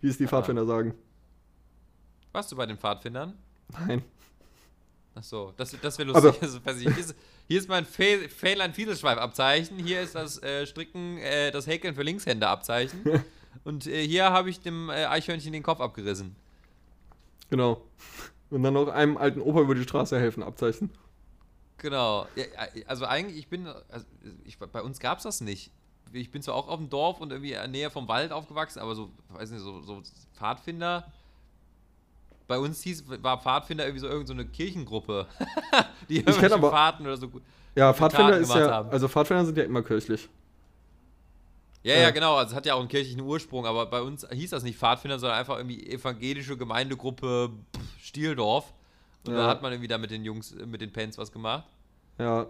Wie 0.00 0.08
es 0.08 0.16
die 0.18 0.26
Pfadfinder 0.26 0.64
sagen. 0.66 0.94
Warst 2.32 2.52
du 2.52 2.56
bei 2.56 2.66
den 2.66 2.76
Pfadfindern? 2.78 3.34
Nein. 3.72 4.02
Ach 5.14 5.22
so, 5.22 5.52
das, 5.56 5.74
das 5.80 5.98
wäre 5.98 6.10
Aber- 6.14 6.28
lustig. 6.28 6.42
Also, 6.42 6.64
weiß 6.64 6.80
ich, 6.80 6.98
ist, 6.98 7.14
hier 7.48 7.58
ist 7.58 7.68
mein 7.68 7.84
Fähnlein-Fiedelschweif-Abzeichen, 7.84 9.78
hier 9.78 10.00
ist 10.00 10.14
das 10.14 10.42
äh, 10.42 10.66
Stricken, 10.66 11.18
äh, 11.18 11.50
das 11.50 11.66
Häkeln 11.66 11.94
für 11.94 12.02
Linkshänder-Abzeichen 12.02 13.22
und 13.64 13.86
äh, 13.86 14.06
hier 14.06 14.30
habe 14.30 14.50
ich 14.50 14.60
dem 14.60 14.90
äh, 14.90 15.06
Eichhörnchen 15.06 15.52
den 15.52 15.62
Kopf 15.62 15.80
abgerissen. 15.80 16.34
Genau. 17.50 17.82
Und 18.50 18.62
dann 18.62 18.74
noch 18.74 18.88
einem 18.88 19.16
alten 19.16 19.40
Opa 19.40 19.60
über 19.60 19.74
die 19.74 19.82
Straße 19.82 20.18
helfen, 20.18 20.42
Abzeichen. 20.42 20.90
Genau. 21.78 22.26
Ja, 22.36 22.44
also 22.86 23.04
eigentlich, 23.04 23.38
ich 23.38 23.48
bin, 23.48 23.66
also 23.66 24.06
ich, 24.44 24.58
bei 24.58 24.82
uns 24.82 24.98
gab 24.98 25.18
es 25.18 25.24
das 25.24 25.40
nicht. 25.40 25.70
Ich 26.12 26.30
bin 26.30 26.42
zwar 26.42 26.54
auch 26.54 26.68
auf 26.68 26.78
dem 26.78 26.88
Dorf 26.88 27.20
und 27.20 27.32
irgendwie 27.32 27.52
in 27.52 27.58
der 27.58 27.68
Nähe 27.68 27.90
vom 27.90 28.08
Wald 28.08 28.32
aufgewachsen, 28.32 28.78
aber 28.78 28.94
so, 28.94 29.10
weiß 29.28 29.50
nicht, 29.50 29.62
so, 29.62 29.82
so 29.82 30.02
Pfadfinder. 30.34 31.12
Bei 32.48 32.58
uns 32.58 32.82
hieß, 32.82 33.04
war 33.22 33.40
Pfadfinder 33.40 33.84
irgendwie 33.84 34.00
so 34.00 34.06
irgendeine 34.06 34.40
so 34.42 34.44
eine 34.44 34.50
Kirchengruppe, 34.50 35.26
die 36.08 36.18
irgendwelche 36.18 36.54
aber- 36.54 36.70
Fahrten 36.70 37.04
oder 37.06 37.16
so. 37.16 37.28
Ja, 37.74 37.92
Taten 37.92 37.98
Pfadfinder 37.98 38.38
ist 38.38 38.54
ja. 38.54 38.70
haben. 38.70 38.90
Also 38.90 39.08
Pfadfinder 39.08 39.44
sind 39.44 39.58
ja 39.58 39.64
immer 39.64 39.82
kirchlich. 39.82 40.28
Ja, 41.82 41.94
ja, 41.94 42.00
Ja. 42.02 42.10
genau. 42.10 42.36
Also 42.36 42.50
es 42.52 42.56
hat 42.56 42.66
ja 42.66 42.74
auch 42.74 42.80
einen 42.80 42.88
kirchlichen 42.88 43.20
Ursprung, 43.20 43.66
aber 43.66 43.86
bei 43.86 44.00
uns 44.00 44.26
hieß 44.30 44.50
das 44.50 44.62
nicht 44.62 44.78
Pfadfinder, 44.78 45.18
sondern 45.18 45.38
einfach 45.38 45.56
irgendwie 45.56 45.86
evangelische 45.88 46.56
Gemeindegruppe 46.56 47.50
Stieldorf. 48.00 48.72
Und 49.26 49.34
da 49.34 49.40
Ja. 49.42 49.48
hat 49.48 49.62
man 49.62 49.72
irgendwie 49.72 49.88
da 49.88 49.98
mit 49.98 50.10
den 50.10 50.24
Jungs, 50.24 50.52
äh, 50.52 50.66
mit 50.66 50.80
den 50.80 50.92
Pens 50.92 51.18
was 51.18 51.30
gemacht. 51.32 51.64
Ja. 52.18 52.46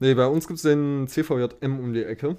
Nee, 0.00 0.14
bei 0.14 0.26
uns 0.26 0.46
gibt 0.46 0.56
es 0.58 0.62
den 0.62 1.06
CVJM 1.08 1.78
um 1.78 1.92
die 1.92 2.04
Ecke. 2.04 2.36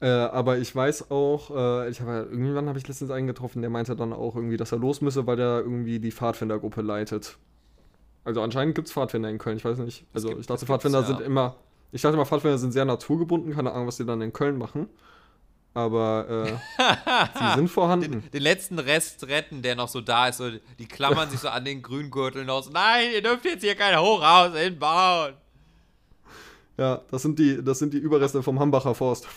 Äh, 0.00 0.08
aber 0.08 0.58
ich 0.58 0.74
weiß 0.74 1.10
auch, 1.10 1.50
äh, 1.50 1.90
ich 1.90 2.00
habe 2.00 2.10
ja, 2.10 2.18
irgendwann 2.22 2.68
habe 2.68 2.78
ich 2.78 2.88
letztens 2.88 3.10
einen 3.10 3.26
getroffen, 3.26 3.60
der 3.60 3.70
meinte 3.70 3.94
dann 3.96 4.12
auch 4.14 4.34
irgendwie, 4.34 4.56
dass 4.56 4.72
er 4.72 4.78
los 4.78 5.02
müsse, 5.02 5.26
weil 5.26 5.36
der 5.36 5.58
irgendwie 5.58 5.98
die 6.00 6.10
Pfadfindergruppe 6.10 6.80
leitet. 6.80 7.36
Also 8.24 8.40
anscheinend 8.40 8.74
gibt 8.74 8.88
es 8.88 8.94
Pfadfinder 8.94 9.28
in 9.28 9.38
Köln, 9.38 9.58
ich 9.58 9.64
weiß 9.64 9.78
nicht. 9.78 10.06
Also 10.14 10.28
gibt- 10.28 10.40
ich 10.40 10.46
dachte, 10.46 10.64
Pfadfinder 10.64 11.00
ja. 11.00 11.06
sind 11.06 11.20
immer, 11.20 11.56
ich 11.92 12.00
dachte 12.00 12.14
immer, 12.14 12.24
Pfadfinder 12.24 12.56
sind 12.56 12.72
sehr 12.72 12.86
naturgebunden, 12.86 13.54
keine 13.54 13.72
Ahnung, 13.72 13.86
was 13.86 13.98
die 13.98 14.06
dann 14.06 14.22
in 14.22 14.32
Köln 14.32 14.56
machen. 14.56 14.88
Aber 15.74 16.26
äh, 16.28 17.38
sie 17.38 17.54
sind 17.56 17.68
vorhanden. 17.68 18.10
Den, 18.22 18.30
den 18.30 18.42
letzten 18.42 18.78
Rest 18.78 19.28
retten, 19.28 19.62
der 19.62 19.76
noch 19.76 19.88
so 19.88 20.00
da 20.00 20.28
ist. 20.28 20.38
So, 20.38 20.50
die 20.78 20.86
klammern 20.86 21.30
sich 21.30 21.40
so 21.40 21.48
an 21.48 21.64
den 21.64 21.80
Grüngürteln 21.80 22.48
aus. 22.50 22.70
Nein, 22.70 23.10
ihr 23.14 23.22
dürft 23.22 23.44
jetzt 23.44 23.62
hier 23.62 23.76
kein 23.76 23.96
Hochhaus 23.98 24.56
hinbauen. 24.56 25.34
Ja, 26.76 27.02
das 27.10 27.22
sind 27.22 27.38
die, 27.38 27.62
das 27.62 27.78
sind 27.78 27.92
die 27.94 27.98
Überreste 27.98 28.42
vom 28.42 28.58
Hambacher 28.58 28.94
Forst. 28.94 29.28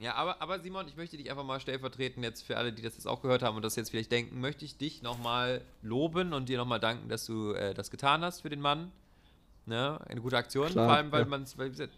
Ja, 0.00 0.14
aber, 0.14 0.40
aber 0.40 0.58
Simon, 0.60 0.88
ich 0.88 0.96
möchte 0.96 1.18
dich 1.18 1.30
einfach 1.30 1.44
mal 1.44 1.60
stellvertreten, 1.60 2.22
jetzt 2.22 2.40
für 2.42 2.56
alle, 2.56 2.72
die 2.72 2.80
das 2.80 2.94
jetzt 2.94 3.06
auch 3.06 3.20
gehört 3.20 3.42
haben 3.42 3.56
und 3.56 3.62
das 3.62 3.76
jetzt 3.76 3.90
vielleicht 3.90 4.10
denken, 4.10 4.40
möchte 4.40 4.64
ich 4.64 4.78
dich 4.78 5.02
nochmal 5.02 5.60
loben 5.82 6.32
und 6.32 6.48
dir 6.48 6.56
nochmal 6.56 6.80
danken, 6.80 7.10
dass 7.10 7.26
du 7.26 7.52
äh, 7.52 7.74
das 7.74 7.90
getan 7.90 8.22
hast 8.22 8.40
für 8.40 8.48
den 8.48 8.62
Mann. 8.62 8.90
Ne? 9.66 10.00
Eine 10.08 10.22
gute 10.22 10.38
Aktion, 10.38 10.70
Klar, 10.70 10.86
vor 10.86 10.96
allem, 10.96 11.12
weil 11.12 11.24
ja. 11.24 11.28
man 11.28 11.42
es, 11.42 11.54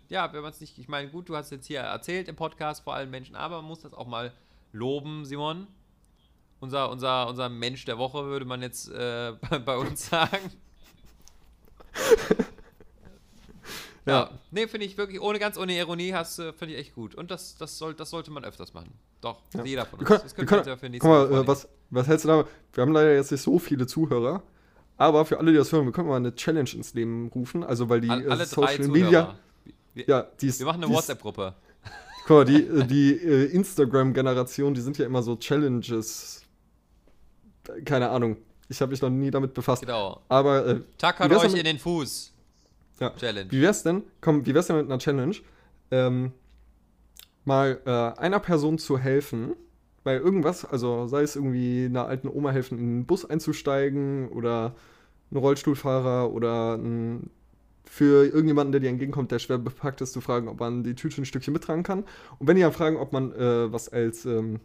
ja, 0.09 0.33
wenn 0.33 0.43
man 0.43 0.51
es 0.51 0.61
nicht, 0.61 0.77
ich 0.79 0.89
meine, 0.89 1.11
gut, 1.11 1.29
du 1.29 1.37
hast 1.37 1.53
jetzt 1.53 1.67
hier 1.67 1.79
erzählt 1.79 2.27
im 2.27 2.35
Podcast 2.35 2.83
vor 2.83 2.93
allen 2.93 3.09
Menschen, 3.09 3.37
aber 3.37 3.59
man 3.59 3.67
muss 3.67 3.83
das 3.83 3.95
auch 3.95 4.09
mal 4.09 4.33
loben, 4.73 5.25
Simon. 5.25 5.69
Unser, 6.59 6.91
unser, 6.91 7.29
unser 7.29 7.49
Mensch 7.49 7.85
der 7.85 7.99
Woche, 7.99 8.25
würde 8.25 8.45
man 8.45 8.63
jetzt 8.63 8.89
äh, 8.91 9.33
bei, 9.49 9.59
bei 9.65 9.77
uns 9.77 10.09
sagen. 10.09 10.51
Ja. 14.07 14.13
Ja. 14.13 14.31
Nee, 14.51 14.67
finde 14.67 14.87
ich 14.87 14.97
wirklich, 14.99 15.21
ohne 15.21 15.39
ganz 15.39 15.57
ohne 15.57 15.77
Ironie, 15.79 16.13
hast 16.13 16.39
du, 16.39 16.53
finde 16.53 16.75
ich 16.75 16.81
echt 16.81 16.95
gut. 16.95 17.15
Und 17.15 17.31
das, 17.31 17.57
das, 17.57 17.79
soll, 17.79 17.95
das 17.95 18.11
sollte 18.11 18.31
man 18.31 18.45
öfters 18.45 18.75
machen. 18.75 18.93
Doch, 19.21 19.41
Ja. 19.55 19.65
jeder 19.65 19.87
von 19.87 20.01
Wir 20.01 20.03
uns. 20.03 20.09
können, 20.09 20.21
das 20.25 20.37
wir 20.37 20.45
könnten 20.47 20.51
wir 20.51 20.57
können, 20.65 20.69
ja 20.69 20.77
für 20.77 20.89
nächste 20.89 21.09
guck 21.09 21.31
mal, 21.31 21.41
äh, 21.43 21.47
was, 21.47 21.69
was 21.91 22.07
hältst 22.09 22.25
du 22.25 22.29
da? 22.29 22.45
Wir 22.73 22.83
haben 22.83 22.93
leider 22.93 23.15
jetzt 23.15 23.31
nicht 23.31 23.43
so 23.43 23.59
viele 23.61 23.87
Zuhörer, 23.87 24.43
aber 24.97 25.25
für 25.25 25.39
alle, 25.39 25.53
die 25.53 25.59
das 25.59 25.71
hören, 25.73 25.85
wir 25.85 25.93
können 25.93 26.09
mal 26.09 26.17
eine 26.17 26.35
Challenge 26.35 26.71
ins 26.75 26.95
Leben 26.95 27.29
rufen. 27.35 27.63
Also, 27.63 27.89
weil 27.89 28.01
die 28.01 28.09
äh, 28.09 28.11
alle 28.29 28.45
drei 28.45 28.45
Social. 28.77 28.89
Media, 28.89 29.37
Wir, 29.95 30.05
ja, 30.09 30.27
die 30.41 30.47
ist, 30.49 30.59
wir 30.59 30.67
machen 30.67 30.83
eine 30.83 30.93
WhatsApp-Gruppe. 30.93 31.55
Guck 32.27 32.31
mal, 32.31 32.45
die, 32.45 32.63
äh, 32.63 32.85
die 32.87 33.13
äh, 33.15 33.45
Instagram-Generation, 33.53 34.75
die 34.75 34.81
sind 34.81 34.99
ja 34.99 35.07
immer 35.07 35.23
so 35.23 35.37
Challenges. 35.37 36.43
Äh, 37.69 37.83
Keine 37.83 38.11
Ahnung. 38.11 38.37
Ich 38.69 38.81
habe 38.81 38.91
mich 38.91 39.03
noch 39.03 39.11
nie 39.11 39.31
damit 39.31 39.55
befasst. 39.55 39.83
Genau. 39.83 40.21
Aber 40.29 40.67
äh, 40.67 40.81
Tackert 40.99 41.31
euch 41.33 41.55
in 41.55 41.65
den 41.65 41.79
Fuß. 41.79 42.32
Ja. 43.01 43.11
Challenge. 43.11 43.51
Wie 43.51 43.61
wär's 43.61 43.83
denn? 43.83 44.03
Komm, 44.21 44.47
wie 44.47 44.55
wär's 44.55 44.67
denn 44.67 44.77
mit 44.77 44.87
einer 44.87 44.99
Challenge? 44.99 45.37
Ähm, 45.91 46.33
mal 47.45 47.81
äh, 47.85 48.21
einer 48.21 48.41
Person 48.41 48.79
zu 48.79 48.99
helfen 48.99 49.55
bei 50.05 50.17
irgendwas, 50.17 50.65
also 50.65 51.07
sei 51.07 51.23
es 51.23 51.37
irgendwie 51.37 51.85
einer 51.85 52.07
alten 52.07 52.29
Oma 52.29 52.51
helfen, 52.51 52.79
in 52.79 52.99
den 52.99 53.07
Bus 53.07 53.25
einzusteigen 53.25 54.29
oder 54.29 54.75
ein 55.31 55.37
Rollstuhlfahrer 55.37 56.33
oder 56.33 56.77
ein, 56.77 57.31
für 57.85 58.25
irgendjemanden, 58.25 58.73
der 58.73 58.81
dir 58.81 58.91
entgegenkommt, 58.91 59.31
der 59.31 59.39
schwer 59.39 59.59
bepackt 59.59 60.01
ist, 60.01 60.13
zu 60.13 60.21
fragen, 60.21 60.49
ob 60.49 60.59
man 60.59 60.83
die 60.83 60.95
Tüte 60.95 61.21
ein 61.21 61.25
Stückchen 61.25 61.53
mittragen 61.53 61.83
kann. 61.83 62.05
Und 62.39 62.49
wenn 62.49 62.57
die 62.57 62.63
dann 62.63 62.73
fragen, 62.73 62.97
ob 62.97 63.13
man 63.13 63.33
äh, 63.33 63.73
was 63.73 63.89
als 63.89 64.25
ähm, 64.25 64.61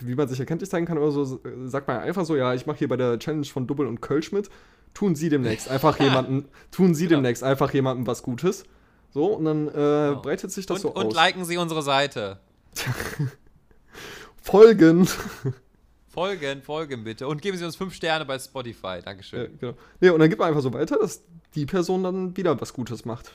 wie 0.00 0.14
man 0.14 0.28
sich 0.28 0.38
erkenntlich 0.38 0.70
zeigen 0.70 0.86
kann 0.86 0.98
oder 0.98 1.10
so, 1.10 1.40
äh, 1.44 1.68
sagt 1.68 1.88
man 1.88 2.00
einfach 2.00 2.24
so, 2.24 2.36
ja, 2.36 2.54
ich 2.54 2.66
mache 2.66 2.78
hier 2.78 2.88
bei 2.88 2.96
der 2.96 3.18
Challenge 3.18 3.46
von 3.46 3.66
Double 3.66 3.86
und 3.86 4.00
Kölsch 4.00 4.32
mit. 4.32 4.50
Tun 4.96 5.14
Sie 5.14 5.28
demnächst 5.28 5.68
einfach 5.68 6.00
jemanden, 6.00 6.48
tun 6.70 6.94
Sie 6.94 7.04
Genau. 7.06 7.16
demnächst 7.18 7.42
einfach 7.42 7.70
jemandem 7.74 8.06
was 8.06 8.22
Gutes. 8.22 8.64
So, 9.12 9.26
und 9.34 9.44
dann 9.44 9.68
äh, 9.68 9.72
Genau. 9.72 10.22
breitet 10.22 10.50
sich 10.52 10.64
das 10.64 10.76
Und, 10.76 10.94
so 10.94 10.98
und 10.98 11.06
aus. 11.08 11.14
liken 11.14 11.44
Sie 11.44 11.58
unsere 11.58 11.82
Seite. 11.82 12.40
Folgen. 14.42 15.06
Folgen, 16.08 16.62
folgen 16.62 17.04
bitte. 17.04 17.28
Und 17.28 17.42
geben 17.42 17.58
Sie 17.58 17.64
uns 17.66 17.76
fünf 17.76 17.92
Sterne 17.94 18.24
bei 18.24 18.38
Spotify. 18.38 18.86
ja, 18.86 19.00
Dankeschön. 19.02 19.58
genau. 19.58 19.74
Nee, 20.00 20.08
und 20.08 20.18
dann 20.20 20.30
gibt 20.30 20.38
man 20.40 20.48
einfach 20.48 20.62
so 20.62 20.72
weiter, 20.72 20.98
dass 20.98 21.22
die 21.54 21.66
Person 21.66 22.02
dann 22.04 22.34
wieder 22.38 22.58
was 22.58 22.72
Gutes 22.72 23.04
macht. 23.04 23.32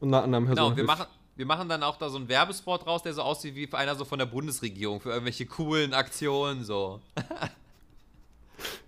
Und 0.00 0.08
einer 0.12 0.24
anderen 0.24 0.46
Person. 0.46 0.74
Genau, 0.74 0.76
wir 0.76 0.84
hilft. 0.86 0.98
machen, 0.98 1.06
wir 1.36 1.46
machen 1.46 1.68
dann 1.68 1.84
auch 1.84 1.98
da 1.98 2.08
so 2.10 2.16
einen 2.16 2.28
Werbespot 2.28 2.84
raus, 2.84 3.04
der 3.04 3.14
so 3.14 3.22
aussieht 3.22 3.54
wie 3.54 3.72
einer 3.72 3.94
so 3.94 4.04
von 4.04 4.18
der 4.18 4.26
Bundesregierung 4.26 5.00
für 5.00 5.10
irgendwelche 5.10 5.46
coolen 5.46 5.94
Aktionen 5.94 6.64
so. 6.64 7.00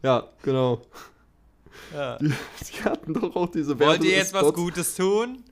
Ja, 0.02 0.24
genau. 0.42 0.82
Ja. 1.94 2.18
Die, 2.18 2.28
die 2.28 2.84
hatten 2.84 3.14
doch 3.14 3.34
auch 3.36 3.50
diese 3.50 3.78
Wollt 3.78 4.02
ihr 4.04 4.12
jetzt 4.12 4.32
was 4.32 4.42
Werbespots. 4.42 4.54
Gutes 4.54 4.94
tun? 4.94 5.44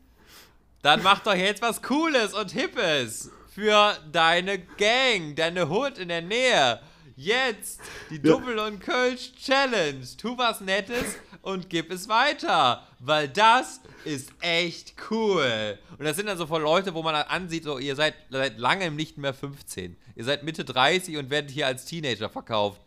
Dann 0.83 1.03
macht 1.03 1.27
doch 1.27 1.35
jetzt 1.35 1.61
was 1.61 1.83
Cooles 1.83 2.33
und 2.33 2.53
Hippes 2.53 3.31
für 3.55 3.99
deine 4.11 4.59
Gang, 4.59 5.37
deine 5.37 5.68
Hood 5.68 5.99
in 5.99 6.09
der 6.09 6.23
Nähe. 6.23 6.81
Jetzt 7.16 7.81
die. 8.09 8.21
Double 8.21 8.59
und 8.59 8.81
Kölsch 8.81 9.33
Challenge. 9.35 10.07
Tu 10.16 10.39
was 10.39 10.62
Nettes 10.62 11.16
und 11.43 11.68
gib 11.68 11.91
es 11.91 12.09
weiter, 12.09 12.87
weil 12.99 13.29
das 13.29 13.81
ist 14.07 14.31
echt 14.41 14.95
cool. 15.11 15.79
Und 15.99 16.05
das 16.07 16.16
sind 16.16 16.27
dann 16.27 16.39
so 16.39 16.47
voll 16.47 16.62
Leute, 16.62 16.95
wo 16.95 17.03
man 17.03 17.12
dann 17.12 17.27
ansieht, 17.27 17.64
so 17.64 17.79
ihr 17.79 17.95
seid 17.95 18.14
seit 18.31 18.59
langem 18.59 18.97
nicht 18.97 19.18
mehr 19.18 19.35
15. 19.35 19.97
Ihr 20.16 20.25
seid 20.25 20.45
Mitte 20.45 20.64
30 20.64 21.18
und 21.18 21.29
werdet 21.29 21.51
hier 21.51 21.66
als 21.66 21.85
Teenager 21.85 22.31
verkauft. 22.31 22.81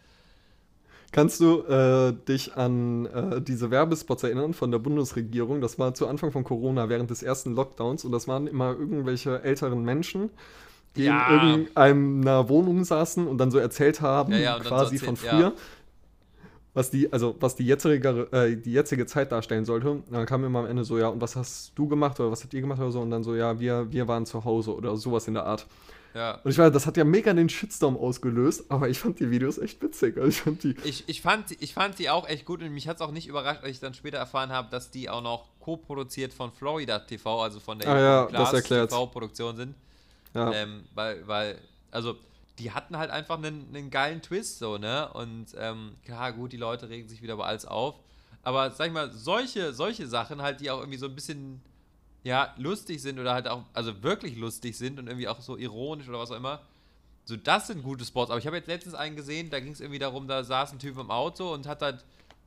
Kannst 1.14 1.40
du 1.42 1.60
äh, 1.62 2.12
dich 2.28 2.56
an 2.58 3.06
äh, 3.06 3.40
diese 3.40 3.70
Werbespots 3.70 4.24
erinnern 4.24 4.54
von 4.56 4.72
der 4.72 4.80
Bundesregierung? 4.80 5.62
Das 5.62 5.78
war 5.78 5.94
zu 5.94 6.08
Anfang 6.08 6.32
von 6.32 6.44
Corona, 6.44 6.90
während 6.90 7.12
des 7.12 7.22
ersten 7.22 7.54
Lockdowns. 7.54 8.04
Und 8.04 8.12
das 8.12 8.28
waren 8.28 8.48
immer 8.48 8.72
irgendwelche 8.72 9.44
älteren 9.44 9.84
Menschen, 9.86 10.32
die 10.96 11.04
Ja. 11.04 11.28
in 11.30 11.60
irgendeiner 11.76 12.50
Wohnung 12.50 12.84
saßen 12.84 13.28
und 13.28 13.38
dann 13.38 13.52
so 13.52 13.60
erzählt 13.60 14.02
haben, 14.02 14.32
Ja, 14.34 14.40
ja, 14.40 14.60
quasi 14.60 14.98
so 14.98 15.06
von 15.06 15.14
erzählt- 15.16 15.32
früher. 15.36 15.54
Was 16.76 16.90
die, 16.90 17.14
also 17.14 17.36
was 17.40 17.56
die 17.56 17.68
jetzige, 17.68 18.28
äh, 18.32 18.56
die 18.58 18.74
jetzige 18.74 19.06
Zeit 19.06 19.32
darstellen 19.32 19.66
sollte. 19.66 19.92
Und 19.92 20.06
dann 20.12 20.26
kam 20.26 20.44
immer 20.44 20.60
am 20.62 20.66
Ende 20.66 20.84
so, 20.84 20.98
ja, 20.98 21.10
und 21.10 21.22
was 21.22 21.36
hast 21.36 21.74
du 21.76 21.88
gemacht 21.88 22.20
oder 22.20 22.32
was 22.32 22.42
habt 22.44 22.56
ihr 22.56 22.62
gemacht 22.62 22.80
oder 22.82 22.90
so? 22.92 23.00
Und 23.02 23.12
dann 23.12 23.24
so, 23.24 23.36
ja, 23.36 23.60
wir, 23.60 23.92
wir 23.92 24.08
waren 24.08 24.26
zu 24.26 24.44
Hause 24.44 24.76
oder 24.76 24.98
sowas 24.98 25.28
in 25.28 25.36
der 25.36 25.46
Art. 25.46 25.68
Ja. 26.14 26.40
Und 26.44 26.52
ich 26.52 26.58
weiß, 26.58 26.72
das 26.72 26.86
hat 26.86 26.96
ja 26.98 27.04
mega 27.04 27.34
den 27.34 27.50
Shitstorm 27.50 27.98
ausgelöst, 27.98 28.66
aber 28.70 28.88
ich 28.88 29.00
fand 29.00 29.20
die 29.20 29.32
Videos 29.32 29.58
echt 29.58 29.82
witzig. 29.82 30.16
Also 30.18 30.30
ich 30.30 30.42
fand 30.42 30.64
die. 30.64 30.76
Ich, 30.84 31.10
ich, 31.10 31.22
fand, 31.22 31.50
sie- 31.50 31.58
ich 31.60 31.74
fand 31.74 31.98
sie 31.98 32.10
auch 32.10 32.28
echt 32.28 32.46
gut 32.46 32.62
und 32.62 32.70
mich 32.72 32.88
hat 32.88 32.98
es 32.98 33.02
auch 33.02 33.12
nicht 33.12 33.28
überrascht, 33.28 33.64
als 33.64 33.72
ich 33.72 33.80
dann 33.80 33.94
später 33.96 34.18
erfahren 34.20 34.52
habe, 34.52 34.70
dass 34.70 34.92
die 34.92 35.10
auch 35.10 35.22
noch 35.24 35.48
co-produziert 35.60 36.34
von 36.34 36.52
Florida 36.52 37.00
TV, 37.00 37.42
also 37.42 37.60
von 37.60 37.80
der 37.80 37.90
Ah 37.90 38.00
ja. 38.30 38.52
TV-Produktion 38.62 39.56
sind. 39.58 39.76
Ja. 40.34 40.52
Ähm, 40.52 40.84
weil, 40.94 41.28
weil, 41.28 41.58
also, 41.92 42.16
die 42.60 42.72
hatten 42.72 42.98
halt 42.98 43.10
einfach 43.10 43.38
einen, 43.38 43.68
einen 43.74 43.90
geilen 43.90 44.22
Twist, 44.22 44.60
so, 44.60 44.78
ne? 44.78 45.10
Und, 45.14 45.48
ähm, 45.58 45.94
klar, 46.06 46.34
gut, 46.34 46.52
die 46.54 46.58
Leute 46.58 46.90
regen 46.90 47.08
sich 47.08 47.22
wieder 47.22 47.34
über 47.34 47.46
alles 47.48 47.66
auf. 47.66 47.96
Aber, 48.44 48.72
sag 48.72 48.88
ich 48.88 48.94
mal, 48.94 49.12
solche, 49.12 49.74
solche 49.74 50.06
Sachen 50.08 50.42
halt, 50.42 50.60
die 50.60 50.70
auch 50.70 50.80
irgendwie 50.80 50.98
so 50.98 51.06
ein 51.08 51.16
bisschen, 51.16 51.62
ja, 52.24 52.54
lustig 52.58 53.02
sind 53.02 53.20
oder 53.20 53.34
halt 53.34 53.48
auch, 53.48 53.64
also 53.74 54.02
wirklich 54.02 54.38
lustig 54.38 54.78
sind 54.78 55.00
und 55.00 55.08
irgendwie 55.08 55.28
auch 55.28 55.42
so 55.42 55.58
ironisch 55.58 56.08
oder 56.08 56.20
was 56.20 56.32
auch 56.32 56.38
immer. 56.38 56.62
So, 57.26 57.36
das 57.36 57.68
sind 57.68 57.84
gute 57.84 58.06
Spots. 58.06 58.32
Aber 58.32 58.40
ich 58.40 58.48
habe 58.48 58.58
jetzt 58.58 58.68
letztens 58.68 58.96
einen 58.96 59.16
gesehen, 59.16 59.50
da 59.50 59.60
ging 59.60 59.72
es 59.72 59.80
irgendwie 59.80 60.00
darum, 60.00 60.28
da 60.28 60.44
saß 60.44 60.74
ein 60.74 60.80
Typ 60.80 60.98
im 60.98 61.12
Auto 61.12 61.54
und 61.54 61.68
hat 61.68 61.82
halt, 61.82 62.04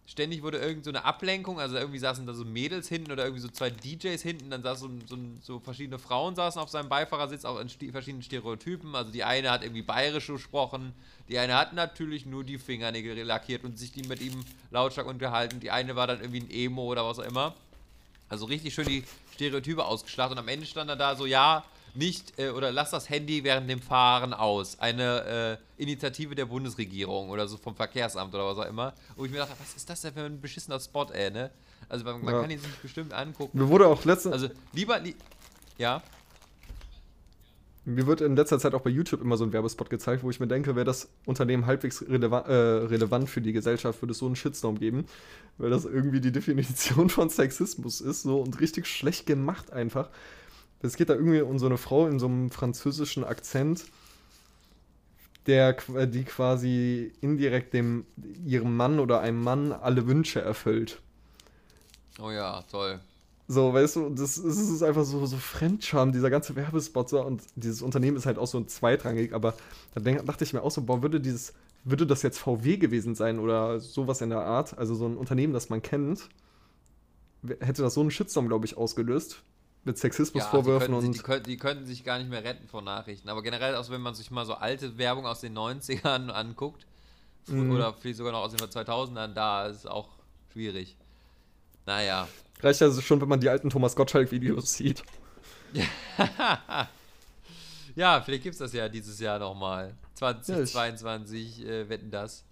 ständig 0.07 0.43
wurde 0.43 0.59
irgend 0.59 0.85
so 0.85 0.91
eine 0.91 1.05
Ablenkung, 1.05 1.59
also 1.59 1.77
irgendwie 1.77 1.99
saßen 1.99 2.27
da 2.27 2.33
so 2.33 2.45
Mädels 2.45 2.89
hinten 2.89 3.11
oder 3.11 3.25
irgendwie 3.25 3.43
so 3.43 3.49
zwei 3.49 3.71
DJs 3.71 4.23
hinten, 4.23 4.51
dann 4.51 4.63
saß 4.63 4.81
so, 4.81 4.91
so, 5.07 5.17
so 5.43 5.59
verschiedene 5.59 5.99
Frauen 5.99 6.37
saßen 6.37 6.61
auf 6.61 6.71
seinem 6.71 6.89
Beifahrersitz, 6.89 7.45
auch 7.45 7.59
in 7.59 7.69
verschiedenen 7.69 8.23
Stereotypen. 8.23 8.95
Also 8.95 9.11
die 9.11 9.25
eine 9.25 9.51
hat 9.51 9.63
irgendwie 9.63 9.83
bayerisch 9.83 10.29
gesprochen, 10.29 10.93
die 11.29 11.39
eine 11.39 11.57
hat 11.57 11.73
natürlich 11.73 12.25
nur 12.25 12.45
die 12.45 12.59
Fingernägel 12.59 13.21
lackiert 13.25 13.65
und 13.65 13.79
sich 13.79 13.93
die 13.93 14.07
mit 14.07 14.21
ihm 14.21 14.45
lautstark 14.71 15.07
unterhalten. 15.07 15.61
Die 15.61 15.71
eine 15.71 15.97
war 15.97 16.07
dann 16.07 16.21
irgendwie 16.21 16.41
ein 16.41 16.51
Emo 16.51 16.85
oder 16.85 17.05
was 17.05 17.19
auch 17.19 17.25
immer. 17.25 17.55
Also 18.29 18.47
richtig 18.47 18.75
schön 18.75 18.87
die 18.87 19.05
Stereotype 19.37 19.85
ausgeschlachtet 19.85 20.39
und 20.39 20.43
am 20.43 20.49
Ende 20.49 20.67
stand 20.67 20.89
er 20.91 20.97
da 20.97 21.15
so, 21.15 21.27
ja, 21.27 21.63
nicht, 21.95 22.39
äh, 22.39 22.51
oder 22.51 22.73
lass 22.73 22.91
das 22.91 23.09
Handy 23.09 23.43
während 23.45 23.71
dem 23.71 23.81
Fahren 23.81 24.35
aus. 24.35 24.79
Eine 24.81 25.59
äh, 25.79 25.83
Initiative 25.83 26.35
der 26.35 26.45
Bundesregierung 26.47 27.31
oder 27.31 27.47
so 27.49 27.57
vom 27.57 27.75
Verkehrsamt 27.77 28.35
oder 28.35 28.47
was 28.47 28.59
auch 28.59 28.69
immer. 28.69 28.93
Wo 29.17 29.25
ich 29.25 29.31
mir 29.31 29.39
dachte, 29.39 29.55
was 29.59 29.75
ist 29.75 29.89
das 29.89 30.01
denn 30.03 30.13
für 30.13 30.21
ein 30.25 30.41
beschissener 30.41 30.79
Spot, 30.81 31.05
ey, 31.13 31.31
ne? 31.31 31.51
Also 31.89 32.05
man, 32.05 32.23
man 32.23 32.35
Ja. 32.35 32.41
kann 32.43 32.51
ihn 32.51 32.59
sich 32.59 32.71
bestimmt 32.83 33.13
angucken. 33.15 33.59
Mir 33.59 33.69
wurde 33.69 33.87
auch 33.87 34.05
letztens, 34.05 34.33
Also 34.35 34.49
lieber, 34.73 34.99
li 34.99 35.15
ja, 35.79 36.03
mir 37.87 38.07
wird 38.07 38.21
in 38.21 38.35
letzter 38.35 38.59
Zeit 38.59 38.75
auch 38.75 38.81
bei 38.81 38.91
YouTube 38.91 39.21
immer 39.21 39.37
so 39.37 39.45
ein 39.45 39.53
Werbespot 39.53 39.89
gezeigt, 39.89 40.25
wo 40.25 40.31
ich 40.31 40.41
mir 40.41 40.49
denke, 40.49 40.75
wäre 40.75 40.85
das 40.85 41.09
Unternehmen 41.25 41.67
halbwegs 41.67 42.03
releva 42.09 42.41
äh, 42.41 42.87
relevant 42.87 43.31
für 43.31 43.41
die 43.41 43.53
Gesellschaft, 43.53 44.03
würde 44.03 44.11
es 44.11 44.19
so 44.19 44.27
einen 44.27 44.35
Shitstorm 44.35 44.79
geben, 44.79 45.07
weil 45.57 45.71
das 45.71 45.85
irgendwie 45.85 46.21
die 46.21 46.33
Definition 46.33 47.09
von 47.11 47.31
Sexismus 47.31 48.01
ist, 48.01 48.23
so 48.23 48.41
und 48.41 48.61
richtig 48.61 48.89
schlecht 48.89 49.27
gemacht 49.27 49.73
einfach. 49.73 50.11
Es 50.83 50.97
geht 50.97 51.09
da 51.09 51.15
irgendwie 51.15 51.41
um 51.41 51.61
so 51.61 51.67
eine 51.67 51.79
Frau 51.79 52.09
in 52.09 52.19
so 52.19 52.27
einem 52.27 52.51
französischen 52.51 53.23
Akzent, 53.23 53.85
der, 55.47 55.77
die 56.07 56.25
quasi 56.25 57.13
indirekt 57.21 57.73
dem 57.73 58.05
ihrem 58.45 58.77
Mann 58.77 58.99
oder 58.99 59.21
einem 59.21 59.43
Mann 59.43 59.71
alle 59.71 60.09
Wünsche 60.09 60.41
erfüllt. 60.41 61.01
oh 62.19 62.33
ja, 62.33 62.63
toll. 62.69 63.01
So, 63.49 63.73
weißt 63.73 63.97
du, 63.97 64.09
das, 64.11 64.43
das 64.43 64.57
ist 64.59 64.83
einfach 64.83 65.05
so, 65.05 65.25
so 65.27 65.37
Fremdscham, 65.37 66.11
dieser 66.13 66.31
ganze 66.31 66.57
Werbespot 66.57 67.09
so, 67.09 67.23
und 67.25 67.43
dieses 67.55 67.81
Unternehmen 67.83 68.17
ist 68.17 68.27
halt 68.27 68.39
auch 68.39 68.47
so 68.49 68.59
ein 68.59 68.67
zweitrangig, 68.69 69.33
aber 69.35 69.55
da 69.95 70.01
dachte 70.01 70.43
ich 70.45 70.53
mir 70.53 70.63
auch 70.63 70.71
so, 70.73 70.83
boah, 70.83 71.03
würde 71.03 71.21
dieses, 71.21 71.55
würde 71.85 72.07
das 72.07 72.23
jetzt 72.23 72.39
VW 72.39 72.77
gewesen 72.77 73.15
sein 73.15 73.39
oder 73.39 73.79
sowas 73.79 74.21
in 74.21 74.31
der 74.31 74.41
Art, 74.41 74.77
also 74.79 74.95
so 74.97 75.07
ein 75.07 75.17
Unternehmen, 75.17 75.53
das 75.53 75.69
man 75.69 75.81
kennt, 75.81 76.29
hätte 77.61 77.83
das 77.83 77.95
so 77.95 78.01
einen 78.01 78.11
Shitstorm, 78.11 78.49
glaube 78.49 78.67
ich, 78.67 78.77
ausgelöst, 78.77 79.43
mit 79.85 79.97
Ja, 79.97 80.01
Sexismusvorwürfen 80.01 81.01
sich- 81.01 81.09
und 81.09 81.13
die, 81.15 81.19
könnten, 81.21 81.45
die 81.49 81.57
könnten 81.57 81.87
sich 81.87 82.03
gar 82.05 82.19
nicht 82.19 82.29
mehr 82.31 82.43
retten 82.45 82.67
vor 82.67 82.83
Nachrichten. 82.83 83.29
Aber 83.29 83.43
generell, 83.43 83.77
auch 83.77 83.89
wenn 83.91 84.01
man 84.01 84.15
sich 84.15 84.31
mal 84.31 84.45
so 84.45 84.55
alte 84.55 84.99
Werbung 84.99 85.27
aus 85.27 85.41
den 85.41 85.57
90ern 85.57 86.31
anguckt, 86.31 86.87
Mhm. 87.49 87.71
oder 87.71 87.95
vielleicht 87.95 88.17
sogar 88.19 88.33
noch 88.33 88.41
aus 88.41 88.53
den 88.53 88.61
2000ern, 88.61 89.33
da 89.35 89.67
ist 89.67 89.79
es 89.79 89.87
auch 89.87 90.09
schwierig. 90.53 90.97
Naja. 91.87 92.29
Reicht 92.63 92.83
also 92.83 93.01
schon, 93.01 93.21
wenn 93.21 93.29
man 93.29 93.41
die 93.41 93.49
alten 93.49 93.71
Thomas 93.71 93.97
Gottschalk-Videos 93.97 94.75
sieht. 94.75 95.03
Ja, 97.97 98.21
vielleicht 98.21 98.43
gibt 98.43 98.53
es 98.53 98.59
das 98.59 98.75
ja 98.75 98.89
dieses 98.91 99.19
Jahr 99.19 99.39
nochmal. 99.39 99.95
2022, 100.15 101.65
äh, 101.65 101.89
wetten 101.89 102.11
das. 102.11 102.45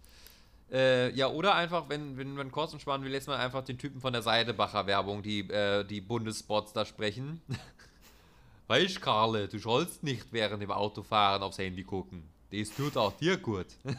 Äh, 0.72 1.14
ja, 1.14 1.28
oder 1.28 1.54
einfach, 1.54 1.90
wenn, 1.90 2.16
wenn 2.16 2.34
man 2.34 2.50
kurz 2.50 2.72
und 2.72 2.80
spannend 2.80 3.04
will, 3.04 3.12
lässt 3.12 3.28
man 3.28 3.38
einfach 3.38 3.62
den 3.62 3.76
Typen 3.76 4.00
von 4.00 4.14
der 4.14 4.22
Seidebacher 4.22 4.86
Werbung, 4.86 5.22
die, 5.22 5.40
äh, 5.50 5.84
die 5.84 6.00
Bundesspots 6.00 6.72
da 6.72 6.86
sprechen. 6.86 7.42
weißt 8.68 9.02
Karle, 9.02 9.46
du 9.46 9.58
sollst 9.58 10.02
nicht 10.02 10.32
während 10.32 10.62
dem 10.62 10.70
Autofahren 10.70 11.42
aufs 11.42 11.58
Handy 11.58 11.84
gucken. 11.84 12.22
Das 12.50 12.70
tut 12.70 12.96
auch 12.96 13.12
dir 13.12 13.36
gut. 13.36 13.66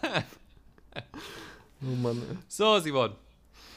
Oh 1.82 1.94
Mann, 1.94 2.18
ey. 2.18 2.38
So, 2.48 2.80
Simon. 2.80 3.16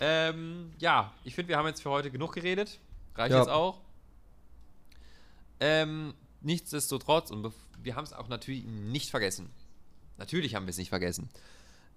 Ähm, 0.00 0.72
ja, 0.78 1.12
ich 1.24 1.34
finde, 1.34 1.48
wir 1.50 1.56
haben 1.58 1.66
jetzt 1.66 1.82
für 1.82 1.90
heute 1.90 2.10
genug 2.10 2.32
geredet. 2.34 2.78
Reicht 3.14 3.32
Ja. 3.32 3.38
jetzt 3.38 3.48
auch. 3.48 3.80
Ähm, 5.60 6.14
nichtsdestotrotz, 6.40 7.30
und 7.30 7.52
wir 7.82 7.96
haben 7.96 8.04
es 8.04 8.12
auch 8.12 8.28
natürlich 8.28 8.64
nicht 8.64 9.10
vergessen. 9.10 9.50
Natürlich 10.16 10.54
haben 10.54 10.66
wir 10.66 10.70
es 10.70 10.78
nicht 10.78 10.88
vergessen. 10.90 11.28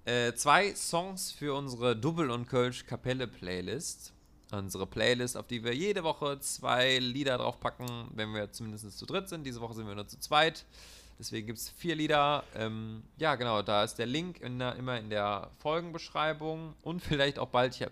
Äh, 0.06 0.34
zwei 0.34 0.74
Songs 0.76 1.32
für 1.32 1.54
unsere 1.56 1.95
Double 1.95 2.32
und 2.32 2.47
Kölsch 2.47 2.86
Kapelle 2.86 3.28
Playlist. 3.28 4.14
Unsere 4.52 4.86
Playlist, 4.86 5.38
auf 5.38 5.47
die 5.47 5.64
wir 5.64 5.74
jede 5.74 6.04
Woche 6.04 6.39
zwei 6.39 6.97
Lieder 6.99 7.38
draufpacken, 7.38 7.88
wenn 8.16 8.34
wir 8.34 8.52
zumindest 8.52 8.97
zu 8.97 9.06
dritt 9.06 9.30
sind. 9.30 9.45
Diese 9.45 9.62
Woche 9.62 9.76
sind 9.76 9.88
wir 9.88 9.95
nur 9.95 10.08
zu 10.08 10.20
zweit. 10.20 10.66
Deswegen 11.22 11.45
gibt 11.45 11.59
es 11.59 11.69
vier 11.69 11.95
Lieder. 11.95 12.43
Ähm, 12.55 13.03
ja, 13.17 13.36
genau, 13.36 13.61
da 13.61 13.84
ist 13.84 13.99
der 13.99 14.07
Link 14.07 14.41
in 14.41 14.57
der, 14.57 14.76
immer 14.76 14.99
in 14.99 15.11
der 15.11 15.51
Folgenbeschreibung 15.59 16.74
und 16.82 16.99
vielleicht 16.99 17.38
auch 17.38 17.49
bald. 17.49 17.76
Ich 17.76 17.84
hab, 17.84 17.91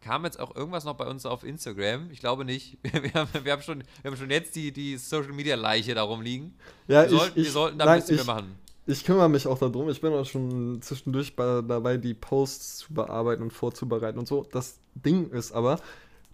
kam 0.00 0.24
jetzt 0.24 0.40
auch 0.40 0.56
irgendwas 0.56 0.84
noch 0.84 0.96
bei 0.96 1.06
uns 1.06 1.24
auf 1.24 1.44
Instagram? 1.44 2.10
Ich 2.10 2.18
glaube 2.18 2.44
nicht. 2.44 2.78
Wir 2.82 3.12
haben, 3.14 3.28
wir 3.44 3.52
haben, 3.52 3.62
schon, 3.62 3.84
wir 4.02 4.10
haben 4.10 4.16
schon 4.16 4.28
jetzt 4.28 4.56
die, 4.56 4.72
die 4.72 4.96
Social 4.96 5.32
Media 5.32 5.54
Leiche 5.54 5.94
darum 5.94 6.20
liegen. 6.20 6.56
Ja, 6.88 7.02
wir, 7.02 7.10
sollten, 7.10 7.36
wir 7.36 7.50
sollten 7.50 7.78
da 7.78 7.84
ein 7.84 8.00
bisschen 8.00 8.18
ich, 8.18 8.26
mehr 8.26 8.34
machen. 8.34 8.58
Ich 8.86 9.04
kümmere 9.04 9.28
mich 9.28 9.46
auch 9.46 9.58
darum. 9.58 9.88
Ich 9.88 10.00
bin 10.00 10.12
auch 10.12 10.26
schon 10.26 10.82
zwischendurch 10.82 11.36
bei, 11.36 11.62
dabei, 11.62 11.96
die 11.96 12.12
Posts 12.14 12.78
zu 12.78 12.94
bearbeiten 12.94 13.42
und 13.44 13.52
vorzubereiten 13.52 14.18
und 14.18 14.26
so. 14.26 14.48
Das 14.50 14.80
Ding 14.96 15.30
ist 15.30 15.52
aber, 15.52 15.78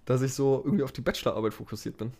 dass 0.06 0.22
ich 0.22 0.32
so 0.32 0.62
irgendwie 0.64 0.84
auf 0.84 0.92
die 0.92 1.02
Bachelorarbeit 1.02 1.52
fokussiert 1.52 1.98
bin. 1.98 2.14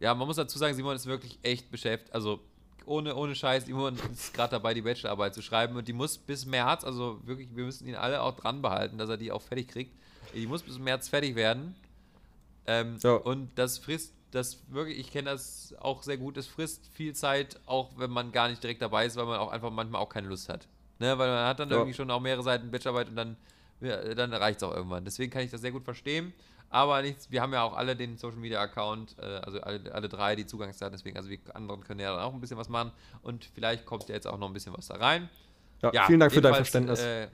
Ja, 0.00 0.12
man 0.12 0.26
muss 0.26 0.36
dazu 0.36 0.58
sagen, 0.58 0.74
Simon 0.74 0.96
ist 0.96 1.06
wirklich 1.06 1.38
echt 1.42 1.70
beschäftigt. 1.70 2.12
Also 2.12 2.40
ohne, 2.86 3.14
ohne 3.14 3.34
Scheiß, 3.34 3.66
Simon 3.66 3.96
ist 4.12 4.32
gerade 4.32 4.52
dabei, 4.52 4.72
die 4.74 4.82
Bachelorarbeit 4.82 5.34
zu 5.34 5.42
schreiben 5.42 5.76
und 5.76 5.86
die 5.88 5.92
muss 5.92 6.16
bis 6.18 6.46
März, 6.46 6.84
also 6.84 7.20
wirklich, 7.26 7.48
wir 7.54 7.64
müssen 7.64 7.86
ihn 7.86 7.94
alle 7.96 8.22
auch 8.22 8.36
dran 8.36 8.62
behalten, 8.62 8.96
dass 8.98 9.08
er 9.10 9.16
die 9.16 9.32
auch 9.32 9.42
fertig 9.42 9.68
kriegt. 9.68 9.94
Die 10.34 10.46
muss 10.46 10.62
bis 10.62 10.78
März 10.78 11.08
fertig 11.08 11.34
werden. 11.36 11.74
Ähm, 12.66 12.98
Ja. 13.02 13.14
Und 13.16 13.50
das 13.56 13.78
frisst, 13.78 14.12
das 14.30 14.58
wirklich, 14.68 14.98
ich 14.98 15.10
kenne 15.12 15.30
das 15.30 15.74
auch 15.80 16.02
sehr 16.02 16.16
gut, 16.16 16.36
das 16.36 16.46
frisst 16.46 16.86
viel 16.92 17.14
Zeit, 17.14 17.60
auch 17.66 17.90
wenn 17.96 18.10
man 18.10 18.32
gar 18.32 18.48
nicht 18.48 18.62
direkt 18.62 18.82
dabei 18.82 19.06
ist, 19.06 19.16
weil 19.16 19.26
man 19.26 19.38
auch 19.38 19.50
einfach 19.52 19.70
manchmal 19.70 20.00
auch 20.00 20.08
keine 20.08 20.28
Lust 20.28 20.48
hat. 20.48 20.66
Ne? 20.98 21.16
Weil 21.18 21.28
man 21.28 21.46
hat 21.46 21.60
dann 21.60 21.68
Ja. 21.70 21.76
irgendwie 21.76 21.94
schon 21.94 22.10
auch 22.10 22.20
mehrere 22.20 22.42
Seiten 22.42 22.70
Bachelorarbeit 22.70 23.08
und 23.08 23.16
dann, 23.16 23.36
ja, 23.80 24.14
dann 24.14 24.32
reicht 24.32 24.58
es 24.58 24.62
auch 24.62 24.74
irgendwann. 24.74 25.04
Deswegen 25.04 25.30
kann 25.32 25.42
ich 25.42 25.50
das 25.50 25.60
sehr 25.60 25.72
gut 25.72 25.84
verstehen. 25.84 26.32
Aber 26.68 27.00
nichts, 27.02 27.30
wir 27.30 27.42
haben 27.42 27.52
ja 27.52 27.62
auch 27.62 27.76
alle 27.76 27.94
den 27.96 28.16
Social 28.16 28.38
Media 28.38 28.60
Account, 28.60 29.16
äh, 29.18 29.24
also 29.24 29.60
alle, 29.60 29.92
alle 29.94 30.08
drei 30.08 30.36
die 30.36 30.46
Zugangsdaten, 30.46 30.96
deswegen, 30.96 31.16
also 31.16 31.30
wir 31.30 31.38
anderen 31.54 31.84
können 31.84 32.00
ja 32.00 32.12
dann 32.12 32.22
auch 32.22 32.34
ein 32.34 32.40
bisschen 32.40 32.58
was 32.58 32.68
machen 32.68 32.92
und 33.22 33.44
vielleicht 33.54 33.86
kommt 33.86 34.08
ja 34.08 34.14
jetzt 34.14 34.26
auch 34.26 34.38
noch 34.38 34.48
ein 34.48 34.52
bisschen 34.52 34.76
was 34.76 34.88
da 34.88 34.96
rein. 34.96 35.28
Ja, 35.82 36.06
vielen 36.06 36.20
Dank 36.20 36.32
für 36.32 36.40
dein 36.40 36.54
Verständnis. 36.54 37.00
Äh, 37.00 37.28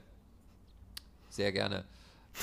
sehr 1.29 1.51
gerne. 1.51 1.85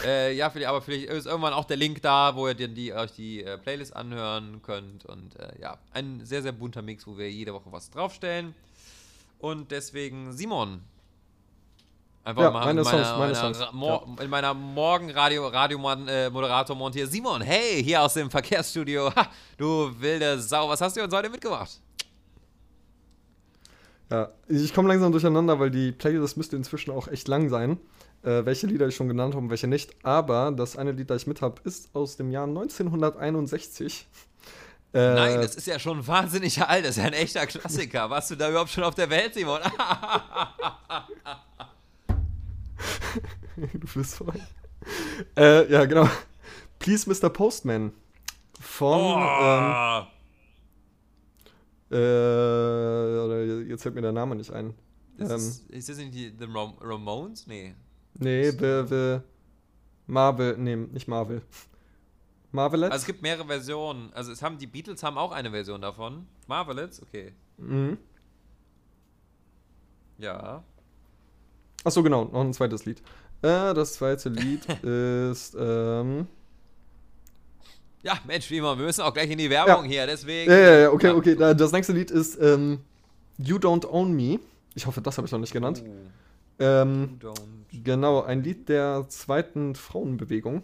äh, 0.04 0.34
ja, 0.34 0.50
vielleicht, 0.50 0.68
aber 0.68 0.82
vielleicht 0.82 1.06
ist 1.06 1.26
irgendwann 1.26 1.52
auch 1.52 1.64
der 1.64 1.76
Link 1.76 2.02
da, 2.02 2.34
wo 2.34 2.48
ihr 2.48 2.54
den, 2.54 2.74
die, 2.74 2.92
euch 2.92 3.12
die 3.12 3.44
äh, 3.44 3.58
Playlist 3.58 3.94
anhören 3.94 4.62
könnt. 4.62 5.04
Und 5.06 5.38
äh, 5.38 5.60
ja, 5.60 5.78
ein 5.92 6.24
sehr, 6.24 6.42
sehr 6.42 6.52
bunter 6.52 6.82
Mix, 6.82 7.06
wo 7.06 7.18
wir 7.18 7.30
jede 7.30 7.52
Woche 7.54 7.70
was 7.72 7.90
draufstellen. 7.90 8.54
Und 9.38 9.70
deswegen, 9.70 10.32
Simon. 10.32 10.82
Einfach 12.22 12.42
Ja, 12.42 12.50
mal 12.50 12.64
meine 12.66 12.80
in 12.80 12.84
meiner, 12.84 13.04
Songs, 13.04 13.18
meine 13.18 13.32
meiner, 13.32 13.54
Songs, 13.54 13.72
Mo 13.72 14.16
in 14.20 14.30
meiner 14.30 14.52
Morgenradio 14.52 15.46
Radio 15.48 15.78
äh, 16.06 16.28
Moderator 16.28 16.76
montiert. 16.76 17.10
Simon, 17.10 17.40
hey, 17.40 17.82
hier 17.82 18.02
aus 18.02 18.14
dem 18.14 18.30
Verkehrsstudio. 18.30 19.14
Ha, 19.14 19.28
du 19.56 19.90
wilde 19.98 20.38
Sau, 20.38 20.68
was 20.68 20.80
hast 20.82 20.96
du 20.96 21.02
uns 21.02 21.14
heute 21.14 21.30
mitgebracht? 21.30 21.80
Ja, 24.10 24.28
ich 24.48 24.74
komme 24.74 24.88
langsam 24.88 25.12
durcheinander, 25.12 25.58
weil 25.60 25.70
die 25.70 25.92
Playlist 25.92 26.36
müsste 26.36 26.56
inzwischen 26.56 26.90
auch 26.90 27.08
echt 27.08 27.28
lang 27.28 27.48
sein. 27.48 27.78
Äh, 28.22 28.44
welche 28.44 28.66
Lieder 28.66 28.86
ich 28.86 28.96
schon 28.96 29.08
genannt 29.08 29.34
habe 29.34 29.44
und 29.44 29.50
welche 29.50 29.66
nicht. 29.66 29.94
Aber 30.04 30.52
das 30.52 30.76
eine 30.76 30.92
Lied, 30.92 31.08
das 31.08 31.22
ich 31.22 31.26
mit 31.26 31.40
habe, 31.40 31.62
ist 31.64 31.88
aus 31.94 32.16
dem 32.16 32.30
Jahr 32.30 32.46
1961. 32.46 34.06
Äh, 34.92 35.14
Nein, 35.14 35.40
das 35.40 35.54
ist 35.54 35.66
ja 35.66 35.78
schon 35.78 36.06
wahnsinnig 36.06 36.60
alt. 36.60 36.84
Das 36.84 36.90
ist 36.90 36.96
ja 36.98 37.04
ein 37.04 37.12
echter 37.14 37.46
Klassiker. 37.46 38.10
Warst 38.10 38.32
du 38.32 38.36
da 38.36 38.50
überhaupt 38.50 38.70
schon 38.70 38.84
auf 38.84 38.94
der 38.94 39.08
Welt, 39.08 39.32
Simon? 39.32 39.60
du 43.56 43.86
bist 43.94 44.14
voll. 44.16 44.34
äh, 45.36 45.70
ja, 45.70 45.84
genau. 45.84 46.08
Please, 46.78 47.08
Mr. 47.08 47.28
Postman. 47.30 47.92
Von. 48.58 48.98
Ähm, 49.20 50.06
Oh. 51.92 51.94
äh, 51.96 51.98
oder 51.98 53.42
jetzt 53.66 53.82
fällt 53.82 53.94
mir 53.96 54.02
der 54.02 54.12
Name 54.12 54.36
nicht 54.36 54.52
ein. 54.52 54.74
Das 55.18 55.30
ähm, 55.30 55.36
ist, 55.36 55.70
ist 55.70 55.88
das 55.88 55.96
nicht 55.98 56.14
die 56.14 56.32
The 56.38 56.44
Ram 56.44 56.74
Ramones? 56.80 57.46
Nee. 57.46 57.74
Nee, 58.14 58.50
the, 58.50 58.84
the 58.88 59.18
Marvel. 60.06 60.56
Nee, 60.56 60.76
nicht 60.76 61.08
Marvel. 61.08 61.42
Marvelettes? 62.52 62.92
Also 62.92 63.02
es 63.02 63.06
gibt 63.06 63.22
mehrere 63.22 63.46
Versionen. 63.46 64.12
Also 64.12 64.32
es 64.32 64.40
haben 64.42 64.58
die 64.58 64.66
Beatles 64.66 65.02
haben 65.02 65.18
auch 65.18 65.32
eine 65.32 65.50
Version 65.50 65.80
davon. 65.80 66.26
Marvelettes, 66.46 67.02
okay. 67.02 67.32
mhm. 67.58 67.98
Ja. 70.18 70.62
Achso, 71.84 72.02
genau, 72.02 72.24
noch 72.26 72.40
ein 72.42 72.52
zweites 72.52 72.84
Lied. 72.84 72.98
Äh, 73.42 73.72
das 73.74 73.94
zweite 73.94 74.28
Lied 74.28 74.64
ist. 74.82 75.56
Ähm, 75.58 76.26
Ja, 78.02 78.18
Mensch, 78.26 78.50
wie 78.50 78.58
immer, 78.58 78.76
wir 78.78 78.84
müssen 78.84 79.02
auch 79.02 79.14
gleich 79.14 79.30
in 79.30 79.38
die 79.38 79.50
Werbung 79.50 79.84
Ja. 79.84 79.90
hier, 79.90 80.06
deswegen. 80.06 80.50
ja, 80.50 80.58
ja, 80.58 80.78
ja, 80.80 80.90
okay, 80.92 81.10
okay. 81.10 81.36
da- 81.36 81.54
Das 81.54 81.72
nächste 81.72 81.92
Lied 81.92 82.10
ist 82.10 82.38
ähm, 82.40 82.80
You 83.38 83.56
Don't 83.56 83.86
Own 83.88 84.12
Me. 84.14 84.38
Ich 84.74 84.86
hoffe, 84.86 85.00
das 85.00 85.16
habe 85.16 85.26
ich 85.26 85.32
noch 85.32 85.38
nicht 85.40 85.52
genannt. 85.52 85.82
Oh, 85.86 86.62
Ähm, 86.62 87.18
don't. 87.22 87.40
genau, 87.84 88.22
ein 88.22 88.42
Lied 88.42 88.68
der 88.68 89.06
zweiten 89.08 89.74
Frauenbewegung. 89.74 90.62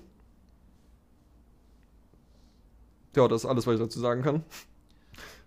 Ja, 3.17 3.27
das 3.29 3.45
ist 3.45 3.49
alles, 3.51 3.67
was 3.67 3.75
ich 3.75 3.81
dazu 3.81 3.99
sagen 3.99 4.23
kann. 4.23 4.45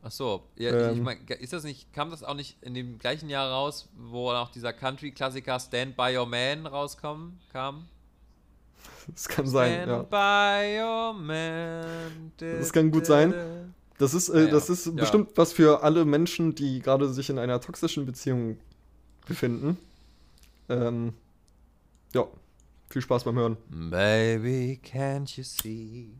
Ach 0.02 0.12
so, 0.12 0.48
ja, 0.56 0.70
ich- 0.70 0.92
ich 0.94 0.98
Ähm. 1.00 1.04
mein, 1.04 1.18
ist 1.28 1.52
das 1.52 1.64
nicht, 1.66 1.92
kam 1.94 2.10
das 2.10 2.24
auch 2.24 2.34
nicht 2.34 2.58
in 2.62 2.74
dem 2.74 2.98
gleichen 3.00 3.30
Jahr 3.30 3.52
raus, 3.52 3.90
wo 3.98 4.32
auch 4.32 4.50
dieser 4.50 4.72
Country-Klassiker 4.72 5.60
Stand 5.60 5.98
By 5.98 6.16
Your 6.18 6.26
Man 6.26 6.66
rauskommen, 6.66 7.40
kam? 7.52 7.86
Das 9.08 9.28
kann 9.28 9.46
sein, 9.48 9.84
Stand 9.84 10.12
ja. 10.12 10.58
By 10.62 10.80
Your 10.82 11.14
Man. 11.14 12.32
Das 12.38 12.72
kann 12.72 12.92
gut 12.92 13.06
sein. 13.06 13.34
Das 13.98 14.14
ist, 14.14 14.30
äh, 14.30 14.46
ja. 14.46 14.52
das 14.52 14.70
ist 14.70 14.86
Ja. 14.86 14.92
bestimmt 14.94 15.32
was 15.36 15.52
für 15.52 15.84
alle 15.84 16.06
Menschen, 16.06 16.56
die 16.56 16.80
gerade 16.80 17.12
sich 17.12 17.30
in 17.30 17.38
einer 17.38 17.60
toxischen 17.60 18.06
Beziehung 18.06 18.58
befinden. 19.28 19.78
Ähm, 20.70 21.14
ja, 22.14 22.26
viel 22.90 23.02
Spaß 23.02 23.26
beim 23.26 23.36
Hören. 23.36 23.58
Baby, 23.70 24.80
can't 24.82 25.36
you 25.36 25.44
see? 25.44 26.12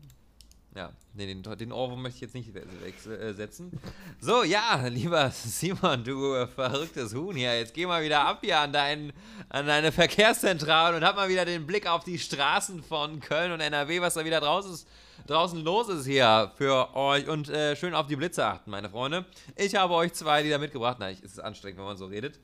Ja, 0.74 0.92
nee, 1.14 1.26
den, 1.26 1.42
den 1.42 1.72
Ohrwurm 1.72 2.00
möchte 2.02 2.16
ich 2.16 2.20
jetzt 2.20 2.34
nicht 2.34 2.54
äh, 2.54 3.32
setzen. 3.32 3.72
So, 4.20 4.44
ja, 4.44 4.86
lieber 4.86 5.28
Simon, 5.30 6.04
du 6.04 6.34
äh, 6.34 6.46
verrücktes 6.46 7.12
Huhn 7.12 7.34
hier, 7.34 7.58
jetzt 7.58 7.74
geh 7.74 7.86
mal 7.86 8.04
wieder 8.04 8.24
ab 8.24 8.38
hier 8.42 8.60
an, 8.60 8.72
dein, 8.72 9.12
an 9.48 9.66
deine 9.66 9.90
Verkehrszentrale 9.90 10.96
und 10.96 11.04
hab 11.04 11.16
mal 11.16 11.28
wieder 11.28 11.44
den 11.44 11.66
Blick 11.66 11.88
auf 11.88 12.04
die 12.04 12.20
Straßen 12.20 12.84
von 12.84 13.18
Köln 13.18 13.50
und 13.50 13.60
NRW, 13.60 14.00
was 14.00 14.14
da 14.14 14.24
wieder 14.24 14.38
draußen, 14.38 14.72
ist, 14.72 14.86
draußen 15.26 15.60
los 15.64 15.88
ist 15.88 16.06
hier 16.06 16.52
für 16.56 16.94
euch 16.94 17.28
und 17.28 17.48
äh, 17.48 17.74
schön 17.74 17.92
auf 17.92 18.06
die 18.06 18.16
Blitze 18.16 18.46
achten, 18.46 18.70
meine 18.70 18.90
Freunde. 18.90 19.26
Ich 19.56 19.74
habe 19.74 19.94
euch 19.94 20.12
zwei 20.12 20.42
Lieder 20.42 20.58
mitgebracht. 20.58 20.98
Es 21.00 21.32
ist 21.32 21.40
anstrengend, 21.40 21.78
wenn 21.78 21.86
man 21.86 21.96
so 21.96 22.06
redet. 22.06 22.38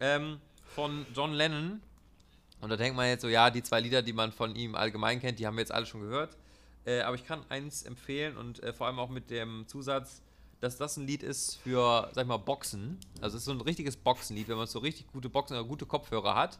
Ähm, 0.00 0.40
von 0.74 1.06
John 1.14 1.32
Lennon. 1.32 1.80
Und 2.60 2.70
da 2.70 2.76
denkt 2.76 2.96
man 2.96 3.06
jetzt 3.06 3.22
so, 3.22 3.28
ja, 3.28 3.50
die 3.50 3.62
zwei 3.62 3.78
Lieder, 3.78 4.02
die 4.02 4.12
man 4.12 4.32
von 4.32 4.56
ihm 4.56 4.74
allgemein 4.74 5.20
kennt, 5.20 5.38
die 5.38 5.46
haben 5.46 5.56
wir 5.56 5.60
jetzt 5.60 5.72
alle 5.72 5.86
schon 5.86 6.00
gehört. 6.00 6.36
Äh, 6.86 7.00
aber 7.00 7.14
ich 7.16 7.24
kann 7.24 7.40
eins 7.48 7.82
empfehlen 7.82 8.36
und 8.36 8.62
äh, 8.62 8.72
vor 8.72 8.86
allem 8.86 8.98
auch 8.98 9.08
mit 9.10 9.30
dem 9.30 9.66
Zusatz, 9.66 10.20
dass 10.60 10.76
das 10.76 10.96
ein 10.96 11.06
Lied 11.06 11.22
ist 11.22 11.56
für, 11.62 12.08
sag 12.12 12.22
ich 12.24 12.28
mal, 12.28 12.36
Boxen. 12.38 12.98
Also 13.20 13.36
es 13.36 13.42
ist 13.42 13.46
so 13.46 13.52
ein 13.52 13.60
richtiges 13.60 13.96
Boxenlied, 13.96 14.48
wenn 14.48 14.56
man 14.56 14.66
so 14.66 14.78
richtig 14.78 15.06
gute 15.12 15.28
Boxen 15.28 15.56
oder 15.56 15.66
gute 15.66 15.86
Kopfhörer 15.86 16.34
hat. 16.34 16.58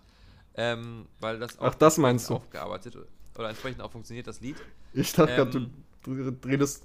Ähm, 0.57 1.07
weil 1.20 1.39
das 1.39 1.59
Ach, 1.61 1.75
das 1.75 1.99
meinst 1.99 2.31
du? 2.31 2.35
aufgearbeitet 2.35 2.97
oder 3.37 3.49
entsprechend 3.49 3.81
auch 3.83 3.91
funktioniert, 3.91 4.27
das 4.27 4.41
Lied. 4.41 4.57
Ich 4.93 5.12
dachte 5.12 5.33
Ähm. 5.33 5.37
gerade, 5.51 5.70
du, 6.05 6.31
du 6.33 6.49
redest. 6.49 6.85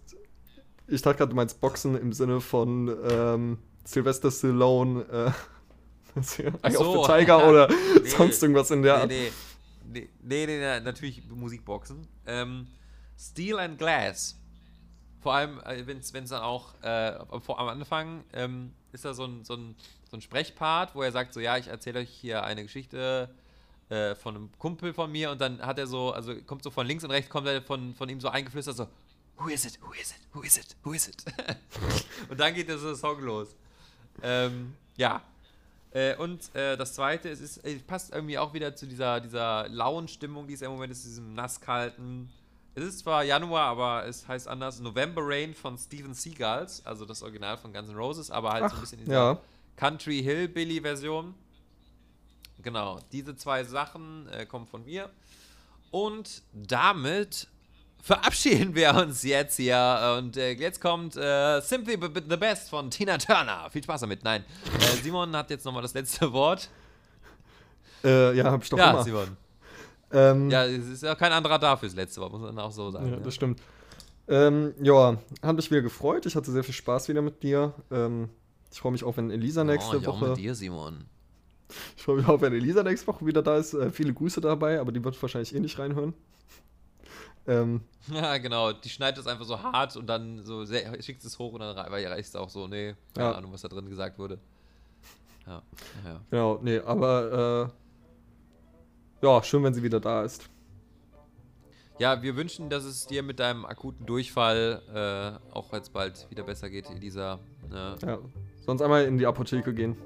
Ich 0.87 1.01
dachte 1.03 1.17
gerade, 1.19 1.29
du 1.29 1.35
meinst 1.35 1.61
Boxen 1.61 1.95
im 1.95 2.11
Sinne 2.13 2.41
von 2.41 2.87
ähm, 3.09 3.57
Sylvester 3.85 4.31
Stallone, 4.31 5.03
äh, 5.03 5.31
Eye 6.63 6.75
of 6.77 6.83
so. 6.85 7.03
the 7.03 7.11
Tiger 7.11 7.47
oder 7.49 7.67
Nee. 8.01 8.09
sonst 8.09 8.41
irgendwas 8.41 8.71
in 8.71 8.81
der 8.81 8.95
Art. 8.95 9.07
Nee, 9.07 9.31
nee, 9.85 10.09
nee, 10.23 10.45
nee, 10.47 10.57
nee, 10.57 10.79
natürlich 10.79 11.21
Musikboxen. 11.29 12.07
Ähm, 12.25 12.65
Steel 13.19 13.59
and 13.59 13.77
Glass 13.77 14.39
Vor 15.21 15.33
allem, 15.33 15.59
äh, 15.61 15.85
wenn 15.85 15.97
es 15.97 16.11
dann 16.11 16.41
auch 16.41 16.73
äh, 16.81 17.19
am 17.29 17.67
Anfang 17.67 18.23
ähm, 18.33 18.71
ist 18.91 19.05
da 19.05 19.13
so 19.13 19.25
ein, 19.25 19.43
so, 19.43 19.55
ein, 19.55 19.75
so 20.09 20.17
ein 20.17 20.21
Sprechpart, 20.21 20.95
wo 20.95 21.03
er 21.03 21.11
sagt 21.11 21.33
so, 21.33 21.39
ja, 21.39 21.57
ich 21.57 21.67
erzähle 21.67 21.99
euch 21.99 22.09
hier 22.09 22.43
eine 22.43 22.63
Geschichte 22.63 23.29
äh, 23.89 24.15
von 24.15 24.35
einem 24.35 24.49
Kumpel 24.57 24.93
von 24.93 25.11
mir 25.11 25.31
und 25.31 25.41
dann 25.41 25.61
hat 25.61 25.77
er 25.77 25.87
so, 25.87 26.11
also 26.11 26.33
kommt 26.43 26.63
so 26.63 26.71
von 26.71 26.87
links 26.87 27.03
und 27.03 27.11
rechts, 27.11 27.29
kommt 27.29 27.47
er 27.47 27.61
von, 27.61 27.93
von 27.93 28.09
ihm 28.09 28.21
so 28.21 28.29
eingeflüstert 28.29 28.77
so, 28.77 28.87
who 29.37 29.47
is 29.49 29.65
it, 29.65 29.79
who 29.81 29.91
is 29.93 30.11
it, 30.11 30.19
who 30.33 30.41
is 30.41 30.57
it, 30.57 30.75
who 30.83 30.93
is 30.93 31.07
it? 31.07 31.23
und 32.29 32.39
dann 32.39 32.53
geht 32.53 32.69
so 32.69 32.95
Song 32.95 33.21
los. 33.21 33.55
Ähm, 34.21 34.75
ja. 34.97 35.21
Äh, 35.91 36.15
und 36.17 36.53
äh, 36.55 36.77
das 36.77 36.93
zweite, 36.93 37.29
es 37.29 37.41
ist, 37.41 37.57
es 37.57 37.81
passt 37.81 38.13
irgendwie 38.13 38.37
auch 38.37 38.53
wieder 38.53 38.75
zu 38.75 38.85
dieser, 38.85 39.19
dieser 39.19 39.67
lauen 39.69 40.07
Stimmung, 40.07 40.47
die 40.47 40.53
es 40.53 40.61
im 40.61 40.71
Moment 40.71 40.91
ist, 40.91 41.03
diesem 41.03 41.33
nasskalten. 41.33 42.29
Es 42.79 42.85
ist 42.85 42.99
zwar 42.99 43.23
Januar, 43.23 43.65
aber 43.65 44.05
es 44.05 44.25
heißt 44.25 44.47
anders 44.47 44.79
November 44.79 45.21
Rain 45.25 45.53
von 45.53 45.77
Steven 45.77 46.13
Seagulls, 46.13 46.81
also 46.85 47.03
das 47.03 47.21
Original 47.21 47.57
von 47.57 47.73
Guns 47.73 47.89
N' 47.89 47.95
Roses, 47.95 48.31
aber 48.31 48.51
halt 48.51 48.69
so 48.69 48.75
ein 48.75 48.79
bisschen 48.79 48.99
in 48.99 49.05
dieser 49.05 49.17
ja. 49.33 49.41
Country 49.75 50.21
Hillbilly 50.23 50.79
Version. 50.79 51.33
Genau, 52.63 52.99
diese 53.11 53.35
zwei 53.35 53.65
Sachen 53.65 54.29
äh, 54.29 54.45
kommen 54.45 54.65
von 54.65 54.85
mir. 54.85 55.09
Und 55.91 56.41
damit 56.53 57.47
verabschieden 58.01 58.73
wir 58.75 58.95
uns 58.95 59.23
jetzt 59.23 59.57
hier. 59.57 60.15
Und 60.17 60.37
äh, 60.37 60.51
jetzt 60.51 60.79
kommt 60.79 61.17
äh, 61.17 61.59
Simply 61.59 61.99
the 62.01 62.37
Best 62.37 62.69
von 62.69 62.89
Tina 62.89 63.17
Turner. 63.17 63.69
Viel 63.71 63.83
Spaß 63.83 64.01
damit. 64.01 64.23
Nein, 64.23 64.45
äh, 64.79 65.03
Simon 65.03 65.35
hat 65.35 65.49
jetzt 65.49 65.65
nochmal 65.65 65.81
das 65.81 65.93
letzte 65.93 66.31
Wort. 66.31 66.69
Äh, 68.05 68.37
ja, 68.37 68.45
hab 68.45 68.63
ich 68.63 68.69
doch 68.69 68.77
ja, 68.77 68.91
immer. 68.91 69.03
Simon. 69.03 69.37
Ähm, 70.11 70.49
Ja, 70.49 70.65
es 70.65 70.87
ist 70.87 71.03
ja 71.03 71.15
kein 71.15 71.31
anderer 71.31 71.59
da 71.59 71.77
fürs 71.77 71.95
letzte 71.95 72.21
Wort, 72.21 72.31
muss 72.31 72.41
man 72.41 72.57
auch 72.59 72.71
so 72.71 72.89
sagen. 72.91 73.07
Ja, 73.07 73.13
Ja, 73.13 73.19
das 73.19 73.35
stimmt. 73.35 73.61
Ähm, 74.27 74.73
ja, 74.81 75.17
hat 75.41 75.55
mich 75.55 75.69
wieder 75.71 75.81
gefreut. 75.81 76.25
Ich 76.25 76.35
hatte 76.35 76.51
sehr 76.51 76.63
viel 76.63 76.73
Spaß 76.73 77.09
wieder 77.09 77.21
mit 77.21 77.41
dir. 77.43 77.73
Ähm, 77.91 78.29
ich 78.71 78.79
freue 78.79 78.91
mich 78.91 79.03
auch, 79.03 79.17
wenn 79.17 79.31
Elisa 79.31 79.63
nächste 79.63 79.97
oh, 79.97 79.99
ich 79.99 80.07
auch 80.07 80.21
Woche. 80.21 80.29
mit 80.29 80.37
dir, 80.37 80.53
Simon. 80.55 81.05
Ich 81.97 82.03
freue 82.03 82.17
mich 82.17 82.27
auch, 82.27 82.39
wenn 82.41 82.53
Elisa 82.53 82.83
nächste 82.83 83.07
Woche 83.07 83.25
wieder 83.25 83.41
da 83.41 83.57
ist. 83.57 83.73
Äh, 83.73 83.89
viele 83.91 84.13
Grüße 84.13 84.41
dabei, 84.41 84.79
aber 84.79 84.91
die 84.91 85.03
wird 85.03 85.19
wahrscheinlich 85.21 85.53
eh 85.55 85.59
nicht 85.59 85.77
reinhören. 85.79 86.13
Ähm, 87.47 87.81
Ja, 88.13 88.37
genau. 88.37 88.71
Die 88.73 88.89
schneidet 88.89 89.19
es 89.19 89.27
einfach 89.27 89.45
so 89.45 89.61
hart 89.61 89.95
und 89.95 90.07
dann 90.07 90.43
so 90.43 90.65
sehr, 90.65 91.01
schickt 91.01 91.23
es 91.23 91.37
hoch 91.39 91.53
und 91.53 91.59
dann 91.61 91.75
rei- 91.77 92.07
reicht 92.07 92.29
es 92.29 92.35
auch 92.35 92.49
so. 92.49 92.67
Nee, 92.67 92.95
keine 93.15 93.29
Ja. 93.29 93.35
Ahnung, 93.35 93.51
was 93.53 93.61
da 93.61 93.67
drin 93.67 93.87
gesagt 93.89 94.17
wurde. 94.19 94.39
Ja, 95.47 95.61
ja. 96.05 96.19
genau, 96.29 96.59
nee, 96.61 96.79
aber 96.79 97.71
äh, 97.71 97.88
ja, 99.21 99.43
schön, 99.43 99.63
wenn 99.63 99.73
sie 99.73 99.83
wieder 99.83 99.99
da 99.99 100.23
ist. 100.23 100.49
Ja, 101.99 102.21
wir 102.21 102.37
wünschen, 102.37 102.69
dass 102.69 102.85
es 102.85 103.07
dir 103.07 103.23
mit 103.23 103.39
deinem 103.39 103.65
akuten 103.65 104.05
Durchfall 104.05 104.81
äh, 105.51 105.53
auch 105.53 105.73
jetzt 105.73 105.91
bald 105.91 106.27
wieder 106.29 106.43
besser 106.43 106.69
geht, 106.69 106.89
Elisa. 106.89 107.39
Ne? 107.69 107.95
Ja. 108.01 108.19
Sonst 108.65 108.81
einmal 108.81 109.03
in 109.03 109.17
die 109.17 109.25
Apotheke 109.25 109.73
gehen. 109.73 109.97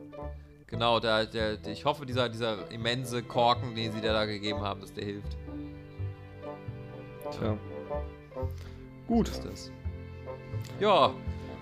Genau, 0.65 0.99
der, 0.99 1.27
der, 1.27 1.57
der, 1.57 1.71
ich 1.71 1.85
hoffe, 1.85 2.07
dieser, 2.07 2.29
dieser 2.29 2.71
immense 2.71 3.21
Korken, 3.21 3.75
den 3.75 3.91
sie 3.91 4.01
dir 4.01 4.11
da 4.11 4.25
gegeben 4.25 4.61
haben, 4.61 4.81
dass 4.81 4.91
der 4.91 5.05
hilft. 5.05 5.37
Tja. 7.31 7.57
Gut. 9.07 9.29
ist 9.29 9.45
das. 9.45 9.71
Ja, 10.79 11.13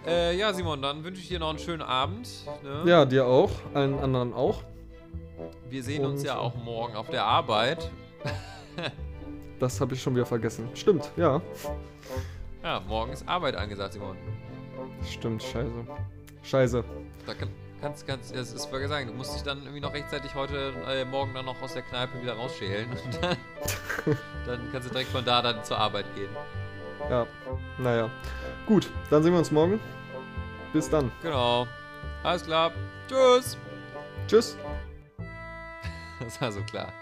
äh, 0.07 0.37
ja, 0.37 0.53
Simon, 0.53 0.81
dann 0.81 1.03
wünsche 1.03 1.21
ich 1.21 1.27
dir 1.27 1.39
noch 1.39 1.49
einen 1.49 1.59
schönen 1.59 1.81
Abend. 1.81 2.29
Ne? 2.63 2.89
Ja, 2.89 3.03
dir 3.03 3.25
auch. 3.25 3.51
Allen 3.73 3.99
anderen 3.99 4.33
auch. 4.33 4.63
Wir 5.69 5.83
sehen 5.83 6.05
uns 6.05 6.23
ja 6.23 6.37
auch 6.37 6.55
morgen 6.55 6.95
auf 6.95 7.09
der 7.09 7.25
Arbeit. 7.25 7.89
Das 9.59 9.79
habe 9.79 9.93
ich 9.93 10.01
schon 10.01 10.15
wieder 10.15 10.25
vergessen. 10.25 10.67
Stimmt, 10.73 11.11
ja. 11.17 11.39
Ja, 12.63 12.79
morgen 12.79 13.11
ist 13.13 13.29
Arbeit 13.29 13.55
angesagt, 13.55 13.93
Simon. 13.93 14.17
Stimmt, 15.07 15.43
scheiße. 15.43 15.71
Scheiße. 16.41 16.83
Da 17.27 17.33
kann, 17.35 17.49
kannst, 17.79 18.07
kannst, 18.07 18.35
das 18.35 18.53
ist 18.53 18.65
vorher 18.65 18.87
sagen, 18.87 19.05
du 19.05 19.13
musst 19.13 19.35
dich 19.35 19.43
dann 19.43 19.59
irgendwie 19.59 19.79
noch 19.79 19.93
rechtzeitig 19.93 20.33
heute, 20.33 20.73
äh, 20.87 21.05
morgen 21.05 21.35
dann 21.35 21.45
noch 21.45 21.61
aus 21.61 21.73
der 21.73 21.83
Kneipe 21.83 22.19
wieder 22.23 22.33
rausschälen. 22.33 22.89
Und 22.89 23.19
dann, 23.21 23.37
dann 24.47 24.71
kannst 24.71 24.89
du 24.89 24.93
direkt 24.93 25.11
von 25.11 25.23
da 25.23 25.43
dann 25.43 25.63
zur 25.63 25.77
Arbeit 25.77 26.05
gehen. 26.15 26.31
Ja, 27.07 27.27
naja. 27.77 28.09
Gut, 28.65 28.89
dann 29.11 29.21
sehen 29.21 29.31
wir 29.31 29.39
uns 29.39 29.51
morgen. 29.51 29.79
Bis 30.73 30.89
dann. 30.89 31.11
Genau. 31.21 31.67
Alles 32.23 32.43
klar. 32.43 32.71
Tschüss. 33.07 33.57
Tschüss. 34.27 34.57
Das 36.25 36.39
war 36.39 36.51
so 36.51 36.61
klar. 36.61 36.93